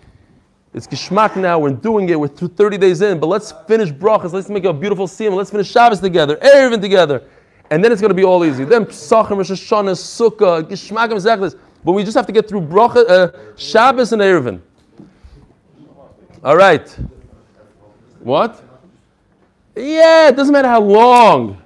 It's 0.75 0.87
geschmack 0.87 1.37
now. 1.37 1.59
We're 1.59 1.71
doing 1.71 2.09
it. 2.09 2.21
We're 2.21 2.29
through 2.29 2.49
30 2.49 2.79
days 2.79 3.01
in. 3.01 3.19
But 3.19 3.29
let's 3.29 3.53
finish 3.67 3.91
brachas. 3.91 4.33
Let's 4.33 4.49
make 4.49 4.65
a 4.65 4.73
beautiful 4.73 5.07
siyam. 5.07 5.35
Let's 5.35 5.51
finish 5.51 5.71
Shabbos 5.71 6.01
together, 6.01 6.37
Eruvin 6.37 6.81
together, 6.81 7.23
and 7.71 7.83
then 7.83 7.91
it's 7.91 8.01
going 8.01 8.11
to 8.11 8.15
be 8.15 8.25
all 8.25 8.45
easy. 8.45 8.65
Then 8.65 8.85
Pesachim, 8.85 9.37
Rosh 9.37 9.51
Hashanah, 9.51 9.97
Sukkah, 9.97 10.63
geschmack 10.63 11.11
and. 11.11 11.61
But 11.85 11.93
we 11.93 12.05
just 12.05 12.17
have 12.17 12.27
to 12.27 12.33
get 12.33 12.49
through 12.49 12.63
bracha, 12.63 13.09
uh, 13.09 13.57
Shabbos 13.57 14.13
and 14.13 14.21
Eruvin. 14.21 14.61
All 16.45 16.57
right. 16.57 16.89
What? 18.21 18.63
Yeah, 19.75 20.29
it 20.29 20.37
doesn't 20.37 20.53
matter 20.53 20.69
how 20.69 20.81
long. 20.81 21.63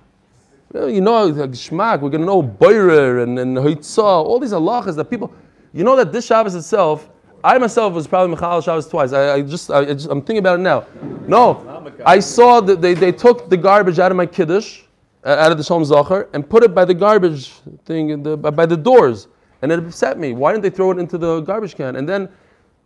You 0.74 1.00
know, 1.00 1.30
Shmak, 1.32 2.00
we're 2.00 2.10
going 2.10 2.20
to 2.20 2.26
know 2.26 2.42
Boirer 2.42 3.22
and, 3.22 3.38
and 3.38 3.56
Hoitzah, 3.56 4.02
all 4.02 4.38
these 4.38 4.52
halachas 4.52 4.96
that 4.96 5.06
people, 5.06 5.32
you 5.74 5.84
know 5.84 5.96
that 5.96 6.12
this 6.12 6.26
Shabbos 6.26 6.54
itself, 6.54 7.08
I 7.44 7.58
myself 7.58 7.92
was 7.92 8.06
probably 8.06 8.30
Michal 8.30 8.60
Shabbos 8.60 8.88
twice. 8.88 9.12
I, 9.12 9.34
I 9.34 9.42
just, 9.42 9.70
I, 9.70 9.80
I 9.80 9.90
I'm 9.90 10.22
thinking 10.22 10.38
about 10.38 10.60
it 10.60 10.62
now. 10.62 10.86
No, 11.26 11.92
I 12.06 12.20
saw 12.20 12.60
that 12.60 12.80
they, 12.80 12.94
they 12.94 13.10
took 13.10 13.50
the 13.50 13.56
garbage 13.56 13.98
out 13.98 14.12
of 14.12 14.16
my 14.16 14.26
Kiddush, 14.26 14.82
uh, 15.24 15.30
out 15.30 15.50
of 15.50 15.58
the 15.58 15.64
Shalom 15.64 15.84
Zachar, 15.84 16.28
and 16.34 16.48
put 16.48 16.62
it 16.62 16.74
by 16.74 16.84
the 16.84 16.94
garbage 16.94 17.50
thing, 17.84 18.10
in 18.10 18.22
the, 18.22 18.36
by 18.36 18.64
the 18.64 18.76
doors. 18.76 19.26
And 19.62 19.72
it 19.72 19.78
upset 19.78 20.18
me. 20.18 20.34
Why 20.34 20.52
didn't 20.52 20.62
they 20.62 20.70
throw 20.70 20.92
it 20.92 20.98
into 20.98 21.18
the 21.18 21.40
garbage 21.40 21.74
can? 21.74 21.96
And 21.96 22.08
then, 22.08 22.28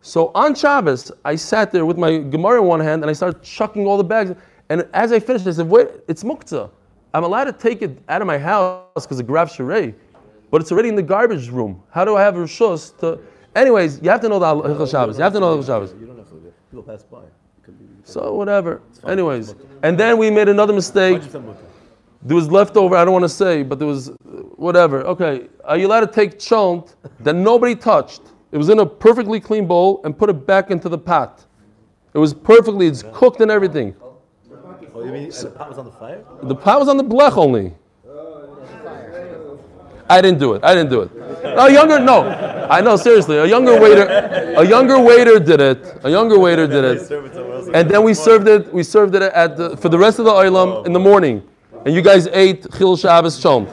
so 0.00 0.30
on 0.34 0.54
Shabbos, 0.54 1.12
I 1.24 1.36
sat 1.36 1.72
there 1.72 1.84
with 1.84 1.98
my 1.98 2.18
Gemara 2.18 2.61
in 2.61 2.66
one 2.66 2.80
hand 2.80 3.02
and 3.02 3.11
I 3.11 3.12
started 3.12 3.42
chucking 3.42 3.86
all 3.86 3.96
the 3.96 4.04
bags. 4.04 4.34
And 4.68 4.86
as 4.94 5.12
I 5.12 5.20
finished, 5.20 5.46
I 5.46 5.52
said, 5.52 5.68
wait, 5.68 5.88
it's 6.09 6.22
muktzah. 6.22 6.70
I'm 7.14 7.24
allowed 7.24 7.44
to 7.44 7.52
take 7.52 7.82
it 7.82 7.98
out 8.09 8.20
of 8.20 8.26
my 8.26 8.38
house 8.38 8.82
because 8.94 9.20
of 9.20 9.26
Grav 9.26 9.48
Sherei, 9.48 9.94
but 10.50 10.61
it's 10.61 10.70
already 10.70 10.90
in 10.90 10.96
the 10.96 11.02
garbage 11.02 11.48
room. 11.48 11.82
How 11.90 12.04
do 12.04 12.16
I 12.16 12.22
have 12.22 12.34
rishus 12.34 12.96
to? 12.98 13.18
Anyways, 13.57 14.02
you 14.02 14.11
have 14.11 14.20
to 14.20 14.28
know 14.28 14.38
the 14.38 14.46
Hilchos 14.46 14.90
Shabbos. 14.90 15.16
You 15.16 15.24
have 15.24 15.32
to 15.32 15.40
know 15.40 15.57
the 15.57 15.66
Shabbos. 15.66 15.94
You 15.98 16.07
don't 16.07 16.18
have 16.18 16.28
to. 16.28 16.34
People 16.70 16.82
pass 16.82 17.02
by. 17.04 17.22
It 17.22 17.32
could 17.62 17.78
be. 17.78 17.86
So 18.04 18.34
whatever. 18.34 18.82
Anyways, 19.09 19.54
and 19.82 19.98
then 19.98 20.18
we 20.18 20.30
made 20.30 20.50
another 20.50 20.74
mistake. 20.74 21.14
Why'd 21.14 21.24
you 21.24 21.30
tell 21.30 21.40
Mutter? 21.40 21.64
There 22.22 22.36
was 22.36 22.50
leftover. 22.50 22.96
I 22.96 23.04
don't 23.04 23.14
want 23.14 23.24
to 23.24 23.30
say, 23.30 23.62
but 23.62 23.78
there 23.78 23.88
was 23.88 24.09
whatever. 24.57 25.04
Okay, 25.07 25.48
are 25.64 25.78
you 25.78 25.86
allowed 25.86 26.00
to 26.00 26.07
take 26.09 26.38
chont 26.38 26.96
that 27.20 27.34
nobody 27.34 27.74
touched? 27.74 28.20
It 28.52 28.59
was 28.59 28.68
in 28.68 28.80
a 28.80 28.86
perfectly 28.86 29.40
clean 29.40 29.66
bowl 29.66 30.02
and 30.04 30.16
put 30.16 30.28
it 30.28 30.46
back 30.46 30.70
into 30.70 30.90
the 30.90 30.98
pot. 30.98 31.46
It 32.12 32.18
was 32.18 32.34
perfectly. 32.34 32.88
It's 32.88 33.04
cooked 33.12 33.40
and 33.40 33.50
everything. 33.50 33.94
Oh, 34.02 35.04
you 35.04 35.12
mean 35.12 35.30
the 35.30 35.50
pot 35.50 35.68
was 35.70 35.78
on 35.78 35.86
the 35.86 35.92
fire? 35.92 36.24
The 36.42 36.54
pot 36.54 36.78
was 36.78 36.88
on 36.88 36.98
the 36.98 37.04
blech 37.04 37.38
only. 37.38 37.74
I 40.09 40.20
didn't 40.20 40.38
do 40.38 40.54
it. 40.54 40.64
I 40.64 40.74
didn't 40.74 40.90
do 40.90 41.02
it. 41.02 41.11
A 41.44 41.72
younger, 41.72 41.98
no. 41.98 42.22
I 42.70 42.80
know 42.80 42.96
seriously. 42.96 43.38
A 43.38 43.46
younger 43.46 43.80
waiter, 43.80 44.07
a 44.57 44.66
younger 44.66 45.00
waiter 45.00 45.38
did 45.38 45.61
it. 45.61 46.00
A 46.04 46.11
younger 46.11 46.38
waiter 46.38 46.66
did 46.66 46.84
it. 46.84 47.11
And 47.74 47.90
then 47.90 48.04
we 48.04 48.14
served 48.14 48.48
it. 48.48 48.72
We 48.72 48.82
served 48.82 49.14
it 49.14 49.22
at 49.22 49.57
the, 49.57 49.76
for 49.76 49.88
the 49.88 49.98
rest 49.98 50.18
of 50.18 50.24
the 50.24 50.32
oilam 50.32 50.86
in 50.86 50.92
the 50.92 51.00
morning. 51.00 51.42
And 51.84 51.94
you 51.94 52.02
guys 52.02 52.26
ate 52.28 52.66
chil 52.76 52.96
Shabbos 52.96 53.40
chont. 53.40 53.68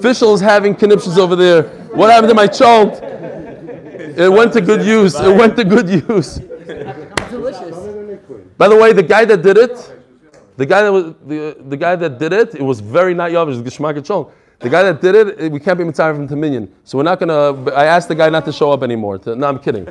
Fischel 0.00 0.34
is 0.34 0.40
having 0.40 0.74
conniptions 0.74 1.18
over 1.18 1.36
there. 1.36 1.64
What 1.94 2.10
happened 2.10 2.30
to 2.30 2.34
my 2.34 2.46
chont? 2.46 3.00
It 3.02 4.30
went 4.30 4.52
to 4.54 4.60
good 4.60 4.84
use. 4.84 5.14
It 5.14 5.36
went 5.36 5.56
to 5.56 5.64
good 5.64 5.88
use. 5.88 6.38
By 8.58 8.68
the 8.68 8.76
way, 8.76 8.92
the 8.92 9.02
guy 9.02 9.24
that 9.24 9.42
did 9.42 9.58
it, 9.58 10.02
the 10.56 10.66
guy 10.66 10.82
that 10.82 10.92
was 10.92 11.14
the, 11.26 11.56
the 11.68 11.76
guy 11.76 11.96
that 11.96 12.18
did 12.18 12.32
it, 12.32 12.54
it 12.54 12.62
was 12.62 12.80
very 12.80 13.14
not 13.14 13.30
yavish, 13.30 13.62
geshmak. 13.62 14.32
The 14.60 14.70
guy 14.70 14.82
that 14.84 15.00
did 15.00 15.14
it, 15.14 15.40
eh, 15.40 15.48
we 15.48 15.60
can't 15.60 15.78
be 15.78 15.84
mitzvah 15.84 16.14
from 16.14 16.26
Dominion. 16.26 16.72
So 16.84 16.96
we're 16.98 17.04
not 17.04 17.20
gonna. 17.20 17.70
I 17.72 17.84
asked 17.84 18.08
the 18.08 18.14
guy 18.14 18.30
not 18.30 18.44
to 18.46 18.52
show 18.52 18.72
up 18.72 18.82
anymore. 18.82 19.18
To, 19.18 19.36
no, 19.36 19.46
I'm 19.46 19.58
kidding. 19.58 19.84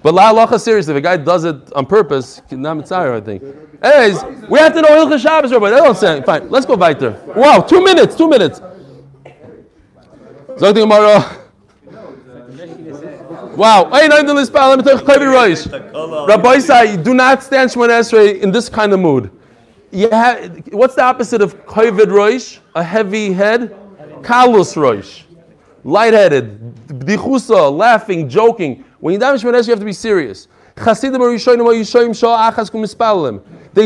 But 0.00 0.14
la 0.14 0.32
halacha 0.32 0.60
seriously, 0.60 0.92
if 0.94 0.98
a 0.98 1.00
guy 1.00 1.16
does 1.16 1.44
it 1.44 1.72
on 1.72 1.86
purpose, 1.86 2.40
not 2.50 2.74
mitzvah, 2.74 3.14
I 3.16 3.20
think. 3.20 3.42
Anyways, 3.82 4.48
we 4.48 4.58
have 4.58 4.74
to 4.74 4.82
know 4.82 5.06
Ilcha 5.06 5.18
Shabbos, 5.18 5.50
Rabbi. 5.50 5.70
They 5.70 5.76
don't 5.76 5.96
say. 5.96 6.22
Fine, 6.22 6.50
let's 6.50 6.66
go 6.66 6.76
weiter. 6.76 7.20
Wow, 7.34 7.60
two 7.60 7.82
minutes, 7.82 8.14
two 8.16 8.28
minutes. 8.28 8.60
Zog 10.58 10.74
the 10.74 10.80
Gemara. 10.80 11.36
Wow. 13.56 13.90
Hey, 13.90 14.08
let 14.08 14.24
me 14.24 14.32
tell 14.32 15.48
you. 15.48 15.56
Rabbi 16.26 16.56
Isai, 16.56 17.02
do 17.02 17.14
not 17.14 17.42
stand 17.42 17.70
Shemon 17.70 17.88
Esrei 17.88 18.40
in 18.40 18.52
this 18.52 18.68
kind 18.68 18.92
of 18.92 19.00
mood. 19.00 19.30
You 19.90 20.10
have, 20.10 20.68
what's 20.72 20.94
the 20.94 21.02
opposite 21.02 21.40
of 21.40 21.64
Kovid 21.66 22.06
Roish? 22.06 22.58
A 22.74 22.82
heavy 22.82 23.32
head? 23.32 23.74
Kalus 24.22 24.76
roish. 24.76 25.22
Lightheaded. 25.84 26.74
Bdichusa, 26.88 27.74
laughing, 27.74 28.28
joking. 28.28 28.84
When 29.00 29.14
you 29.14 29.20
Shemona 29.20 29.38
Esrei, 29.38 29.66
you 29.66 29.70
have 29.70 29.78
to 29.78 29.84
be 29.84 29.92
serious. 29.92 30.48
They 30.76 30.94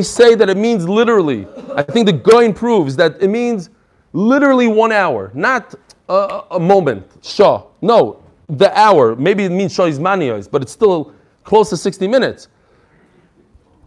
say 0.02 0.34
that 0.34 0.50
it 0.50 0.56
means 0.56 0.88
literally. 0.88 1.46
I 1.74 1.82
think 1.82 2.06
the 2.06 2.12
Goin 2.12 2.54
proves 2.54 2.96
that 2.96 3.22
it 3.22 3.28
means 3.28 3.70
literally 4.12 4.66
one 4.66 4.92
hour, 4.92 5.30
not 5.34 5.74
a, 6.08 6.42
a- 6.50 6.60
moment. 6.60 7.06
Shah. 7.22 7.62
No, 7.80 8.22
the 8.48 8.76
hour. 8.78 9.16
Maybe 9.16 9.44
it 9.44 9.52
means 9.52 9.72
Shah 9.72 9.84
is 9.84 9.98
Maniyos, 9.98 10.50
but 10.50 10.62
it's 10.62 10.72
still 10.72 11.14
close 11.44 11.70
to 11.70 11.76
60 11.76 12.08
minutes. 12.08 12.48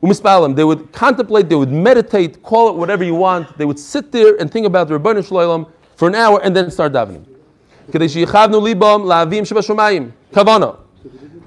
Umispalim, 0.01 0.55
they 0.55 0.63
would 0.63 0.91
contemplate, 0.91 1.49
they 1.49 1.55
would 1.55 1.71
meditate, 1.71 2.43
call 2.43 2.69
it 2.69 2.75
whatever 2.75 3.03
you 3.03 3.15
want. 3.15 3.57
They 3.57 3.65
would 3.65 3.79
sit 3.79 4.11
there 4.11 4.35
and 4.37 4.51
think 4.51 4.65
about 4.65 4.87
the 4.87 4.99
Rebbeinu 4.99 5.25
Shalom 5.25 5.67
for 5.95 6.07
an 6.07 6.15
hour 6.15 6.41
and 6.43 6.55
then 6.55 6.69
start 6.69 6.93
davening. 6.93 7.25
Kavana. 10.31 10.79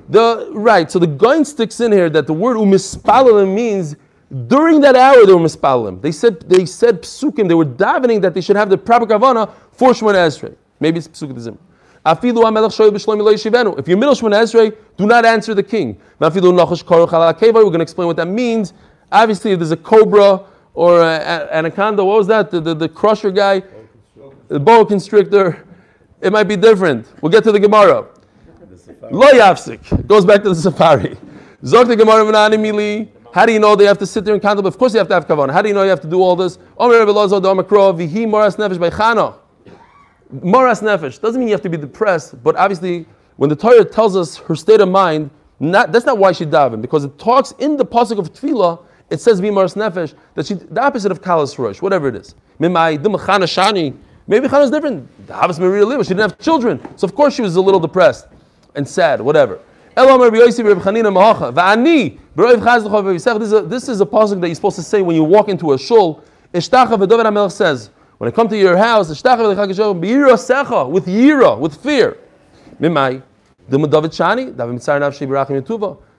The 0.09 0.49
right, 0.53 0.91
so 0.91 0.99
the 0.99 1.07
guy 1.07 1.43
sticks 1.43 1.81
in 1.81 1.93
here 1.93 2.09
that 2.09 2.27
the 2.27 2.33
word 2.33 2.57
umispalim 2.57 3.55
means 3.55 3.95
during 4.47 4.81
that 4.81 4.97
hour 4.97 5.27
they 5.27 5.35
were 5.35 5.41
mispalim. 5.41 6.01
They 6.01 6.13
said 6.13 6.41
they 6.49 6.65
said 6.65 7.03
psukim. 7.03 7.47
They 7.49 7.55
were 7.55 7.67
davening 7.67 8.23
that 8.23 8.33
they 8.33 8.41
should 8.41 8.57
have 8.57 8.71
the 8.71 8.79
proper 8.79 9.07
kavana 9.07 9.53
for 9.73 9.91
Shemona 9.91 10.27
Esrei. 10.27 10.57
Maybe 10.81 10.99
it's 10.99 11.09
psukim. 11.09 11.59
If 12.11 12.25
you're 12.25 12.33
middle 12.35 14.15
Shemona 14.15 14.43
Esrei, 14.43 14.77
do 14.97 15.07
not 15.07 15.25
answer 15.25 15.55
the 15.55 15.63
king. 15.63 15.99
We're 16.19 16.31
going 16.31 16.43
to 17.73 17.81
explain 17.81 18.07
what 18.07 18.17
that 18.17 18.29
means. 18.29 18.73
Obviously, 19.13 19.53
if 19.53 19.59
there's 19.59 19.73
a 19.73 19.77
cobra 19.77 20.41
or 20.75 21.01
a, 21.01 21.17
a- 21.17 21.57
anaconda, 21.57 22.05
what 22.05 22.19
was 22.19 22.27
that? 22.29 22.51
The, 22.51 22.61
the, 22.61 22.75
the 22.75 22.89
crusher 22.89 23.31
guy, 23.31 23.63
the 24.49 24.61
boa 24.61 24.87
constrictor. 24.87 25.65
It 26.21 26.33
might 26.33 26.45
be 26.45 26.57
different. 26.57 27.07
We'll 27.21 27.31
get 27.31 27.45
to 27.45 27.53
the 27.53 27.61
Gemara. 27.61 28.07
Lo 29.11 29.29
yafsik. 29.29 30.07
Goes 30.07 30.25
back 30.25 30.43
to 30.43 30.49
the 30.49 30.55
safari. 30.55 31.17
Zok 31.63 31.87
the 31.89 31.97
Gemara. 31.97 33.07
How 33.33 33.45
do 33.47 33.53
you 33.53 33.59
know 33.59 33.77
they 33.77 33.85
have 33.85 33.99
to 33.99 34.07
sit 34.07 34.25
there 34.25 34.35
and 34.35 34.43
contemplate? 34.43 34.73
Of 34.73 34.79
course 34.79 34.95
you 34.95 34.99
have 34.99 35.09
to 35.09 35.15
have 35.15 35.27
kavanah. 35.27 35.53
How 35.53 35.63
do 35.63 35.69
you 35.69 35.75
know 35.75 35.83
you 35.83 35.91
have 35.91 36.01
to 36.01 36.09
do 36.09 36.21
all 36.23 36.35
this? 36.35 36.59
Omer 36.79 37.05
Lozo 37.05 37.41
vihi 37.41 38.27
moras. 38.27 38.57
Moras 40.33 40.83
nefesh 40.83 41.21
doesn't 41.21 41.39
mean 41.39 41.49
you 41.49 41.55
have 41.55 41.63
to 41.63 41.71
be 41.71 41.77
depressed, 41.77 42.43
but 42.43 42.57
obviously 42.57 43.07
when 43.37 43.49
the 43.49 43.57
Torah 43.57 43.85
tells 43.85 44.17
us 44.17 44.37
her 44.37 44.55
state 44.55 44.81
of 44.81 44.89
mind, 44.89 45.31
not, 45.61 45.91
that's 45.93 46.07
not 46.07 46.19
why 46.19 46.33
she 46.33 46.45
davened 46.45 46.83
because 46.83 47.05
it 47.05 47.19
talks 47.19 47.53
in 47.59 47.77
the 47.77 47.85
pasuk 47.85 48.19
of 48.19 48.33
tefillah. 48.33 48.81
It 49.11 49.21
says 49.21 49.41
vi 49.41 49.51
moras 49.51 49.75
nefesh 49.75 50.15
that 50.35 50.47
she 50.47 50.55
the 50.55 50.83
opposite 50.83 51.11
of 51.11 51.23
kalas 51.23 51.59
rosh, 51.59 51.81
whatever 51.81 52.09
it 52.09 52.17
is. 52.17 52.35
Chana 52.61 53.47
shani. 53.47 53.97
Maybe 54.29 54.47
different. 54.47 55.09
She 56.07 56.15
didn't 56.15 56.31
have 56.31 56.39
children, 56.39 56.99
so 56.99 57.07
of 57.07 57.15
course 57.15 57.35
she 57.35 57.41
was 57.41 57.57
a 57.57 57.61
little 57.63 57.81
depressed 57.81 58.27
and 58.75 58.87
sad, 58.87 59.23
whatever. 59.23 59.59
This 59.97 60.05
is 60.05 60.59
a, 60.59 60.65
this 63.63 63.89
is 63.89 64.01
a 64.03 64.07
pasuk 64.07 64.41
that 64.41 64.49
you're 64.49 64.55
supposed 64.55 64.77
to 64.77 64.83
say 64.83 65.01
when 65.01 65.17
you 65.17 65.25
walk 65.25 65.49
into 65.49 65.73
a 65.73 65.79
shul. 65.79 66.23
Ishtacha 66.53 66.99
v'David 66.99 67.25
HaMelech 67.25 67.53
says, 67.53 67.89
when 68.19 68.29
I 68.29 68.31
come 68.31 68.49
to 68.49 68.57
your 68.57 68.77
house, 68.77 69.09
with 69.09 69.19
yira, 71.07 71.59
with 71.59 71.83
fear. 71.83 72.19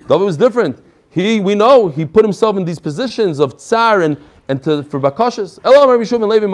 David 0.07 0.25
was 0.25 0.37
different. 0.37 0.83
He, 1.11 1.39
we 1.39 1.55
know, 1.55 1.87
he 1.87 2.05
put 2.05 2.23
himself 2.23 2.57
in 2.57 2.65
these 2.65 2.79
positions 2.79 3.39
of 3.39 3.57
tsar 3.57 4.01
and, 4.01 4.17
and 4.47 4.63
to, 4.63 4.83
for 4.83 4.99
bakashas. 4.99 5.59
Elam 5.63 5.89
Rabbi 5.89 6.03
Levi. 6.25 6.47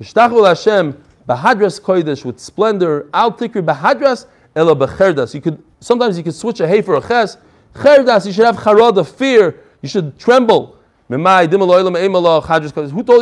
Ishtachu 0.00 0.46
Hashem 0.46 1.02
bahadras 1.28 1.80
kodesh 1.80 2.24
with 2.24 2.38
splendor. 2.38 3.08
Al 3.12 3.32
tikri 3.32 3.64
bahadras 3.64 4.26
ela 4.54 4.76
becherdas. 4.76 5.34
You 5.34 5.40
could 5.40 5.62
sometimes 5.80 6.16
you 6.16 6.24
could 6.24 6.34
switch 6.34 6.60
a 6.60 6.68
hay 6.68 6.82
for 6.82 6.96
a 6.96 7.00
ches. 7.00 7.36
Cherdas, 7.74 8.26
you 8.26 8.32
should 8.32 8.44
have 8.44 8.56
charada, 8.56 9.06
fear. 9.06 9.60
You 9.82 9.88
should 9.88 10.18
tremble. 10.18 10.77
Who 11.08 11.16
told 11.16 11.40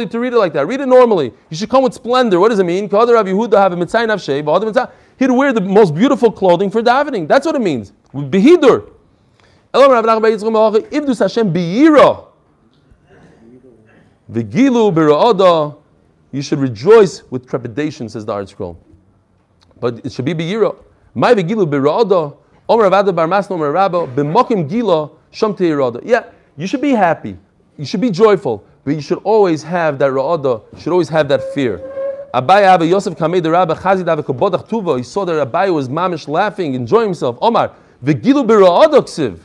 you 0.00 0.06
to 0.06 0.18
read 0.18 0.32
it 0.32 0.38
like 0.38 0.52
that? 0.54 0.66
Read 0.66 0.80
it 0.80 0.86
normally. 0.86 1.32
You 1.50 1.56
should 1.56 1.70
come 1.70 1.84
with 1.84 1.94
splendor. 1.94 2.40
What 2.40 2.48
does 2.48 2.58
it 2.58 2.64
mean? 2.64 2.88
He'd 5.18 5.30
wear 5.30 5.52
the 5.52 5.60
most 5.60 5.94
beautiful 5.94 6.32
clothing 6.32 6.68
for 6.68 6.82
davening. 6.82 7.28
That's 7.28 7.46
what 7.46 7.54
it 7.54 7.60
means. 7.60 7.92
Behidur. 8.12 8.90
You 16.32 16.42
should 16.42 16.58
rejoice 16.58 17.22
with 17.30 17.48
trepidation, 17.48 18.08
says 18.08 18.26
the 18.26 18.32
Art 18.32 18.48
Scroll. 18.48 18.76
But 19.78 20.04
it 20.04 20.12
should 20.12 20.24
be 20.24 20.34
biyira. 20.34 20.74
My 21.14 21.34
vigilu. 21.34 22.36
Yeah, 26.04 26.24
you 26.56 26.66
should 26.66 26.80
be 26.80 26.90
happy. 26.90 27.38
You 27.76 27.84
should 27.84 28.00
be 28.00 28.10
joyful. 28.10 28.64
But 28.84 28.94
you 28.94 29.00
should 29.00 29.18
always 29.24 29.62
have 29.64 29.98
that 29.98 30.10
ra'ada. 30.10 30.62
You 30.74 30.80
should 30.80 30.92
always 30.92 31.08
have 31.08 31.28
that 31.28 31.42
fear. 31.52 31.78
Abai 32.32 32.62
Abba 32.62 32.86
Yosef 32.86 33.14
Kamei 33.14 33.42
the 33.42 33.50
Rabba 33.50 33.74
Chazid 33.74 34.06
Abba 34.06 34.22
Kabodach 34.22 34.68
Tuva. 34.68 34.96
He 34.96 35.02
saw 35.02 35.24
that 35.24 35.50
Abai 35.50 35.72
was 35.74 35.88
mamish 35.88 36.28
laughing, 36.28 36.74
enjoying 36.74 37.06
himself. 37.06 37.36
Omar, 37.42 37.72
Vigilu 38.04 38.46
bira'ada 38.46 39.00
ksiv. 39.02 39.40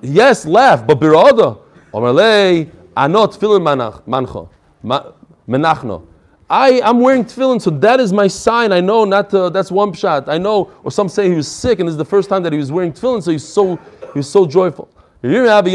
Yes, 0.00 0.46
laugh, 0.46 0.86
but 0.86 0.98
birada. 0.98 1.58
Omerlei, 1.92 2.70
anot 2.96 3.36
tefillin 3.36 3.62
manach, 3.62 4.06
mancha, 4.06 4.48
ma- 4.82 5.12
menachno. 5.48 6.06
I 6.50 6.80
am 6.80 7.00
wearing 7.00 7.24
tefillin, 7.24 7.60
so 7.60 7.70
that 7.70 8.00
is 8.00 8.12
my 8.12 8.26
sign. 8.26 8.72
I 8.72 8.80
know 8.80 9.04
not 9.04 9.30
to, 9.30 9.50
that's 9.50 9.70
one 9.70 9.92
shot. 9.92 10.28
I 10.28 10.38
know, 10.38 10.70
or 10.82 10.90
some 10.90 11.08
say 11.08 11.28
he 11.28 11.36
was 11.36 11.46
sick, 11.46 11.78
and 11.78 11.88
this 11.88 11.92
is 11.92 11.98
the 11.98 12.04
first 12.04 12.28
time 12.28 12.42
that 12.42 12.52
he 12.52 12.58
was 12.58 12.72
wearing 12.72 12.92
tefillin, 12.92 13.22
so 13.22 13.30
he's 13.30 13.46
so 13.46 13.76
he 13.76 14.18
was 14.18 14.30
so 14.30 14.46
joyful. 14.46 14.88
Again, 15.20 15.66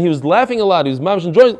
he 0.00 0.08
was 0.08 0.24
laughing 0.24 0.60
a 0.60 0.64
lot. 0.64 0.86
He 0.86 0.90
was 0.90 1.00
mamish 1.00 1.24
enjoying. 1.24 1.58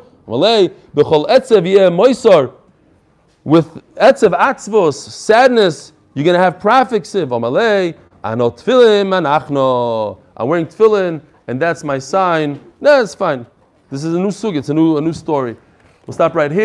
With 3.43 3.75
etzev 3.95 4.39
atzvos, 4.39 4.93
sadness, 4.93 5.91
you're 6.13 6.23
going 6.23 6.35
to 6.35 6.39
have 6.39 6.59
manachno. 9.09 10.17
I'm 10.37 10.47
wearing 10.47 10.65
tefillin, 10.65 11.21
and 11.47 11.61
that's 11.61 11.83
my 11.83 11.99
sign. 11.99 12.61
No, 12.79 13.01
it's 13.01 13.13
fine. 13.13 13.45
This 13.89 14.05
is 14.05 14.13
a 14.13 14.19
new 14.19 14.31
sug. 14.31 14.55
It's 14.55 14.69
a 14.69 14.73
new, 14.73 14.95
a 14.97 15.01
new 15.01 15.11
story. 15.11 15.57
We'll 16.07 16.13
stop 16.13 16.35
right 16.35 16.51
here. 16.51 16.61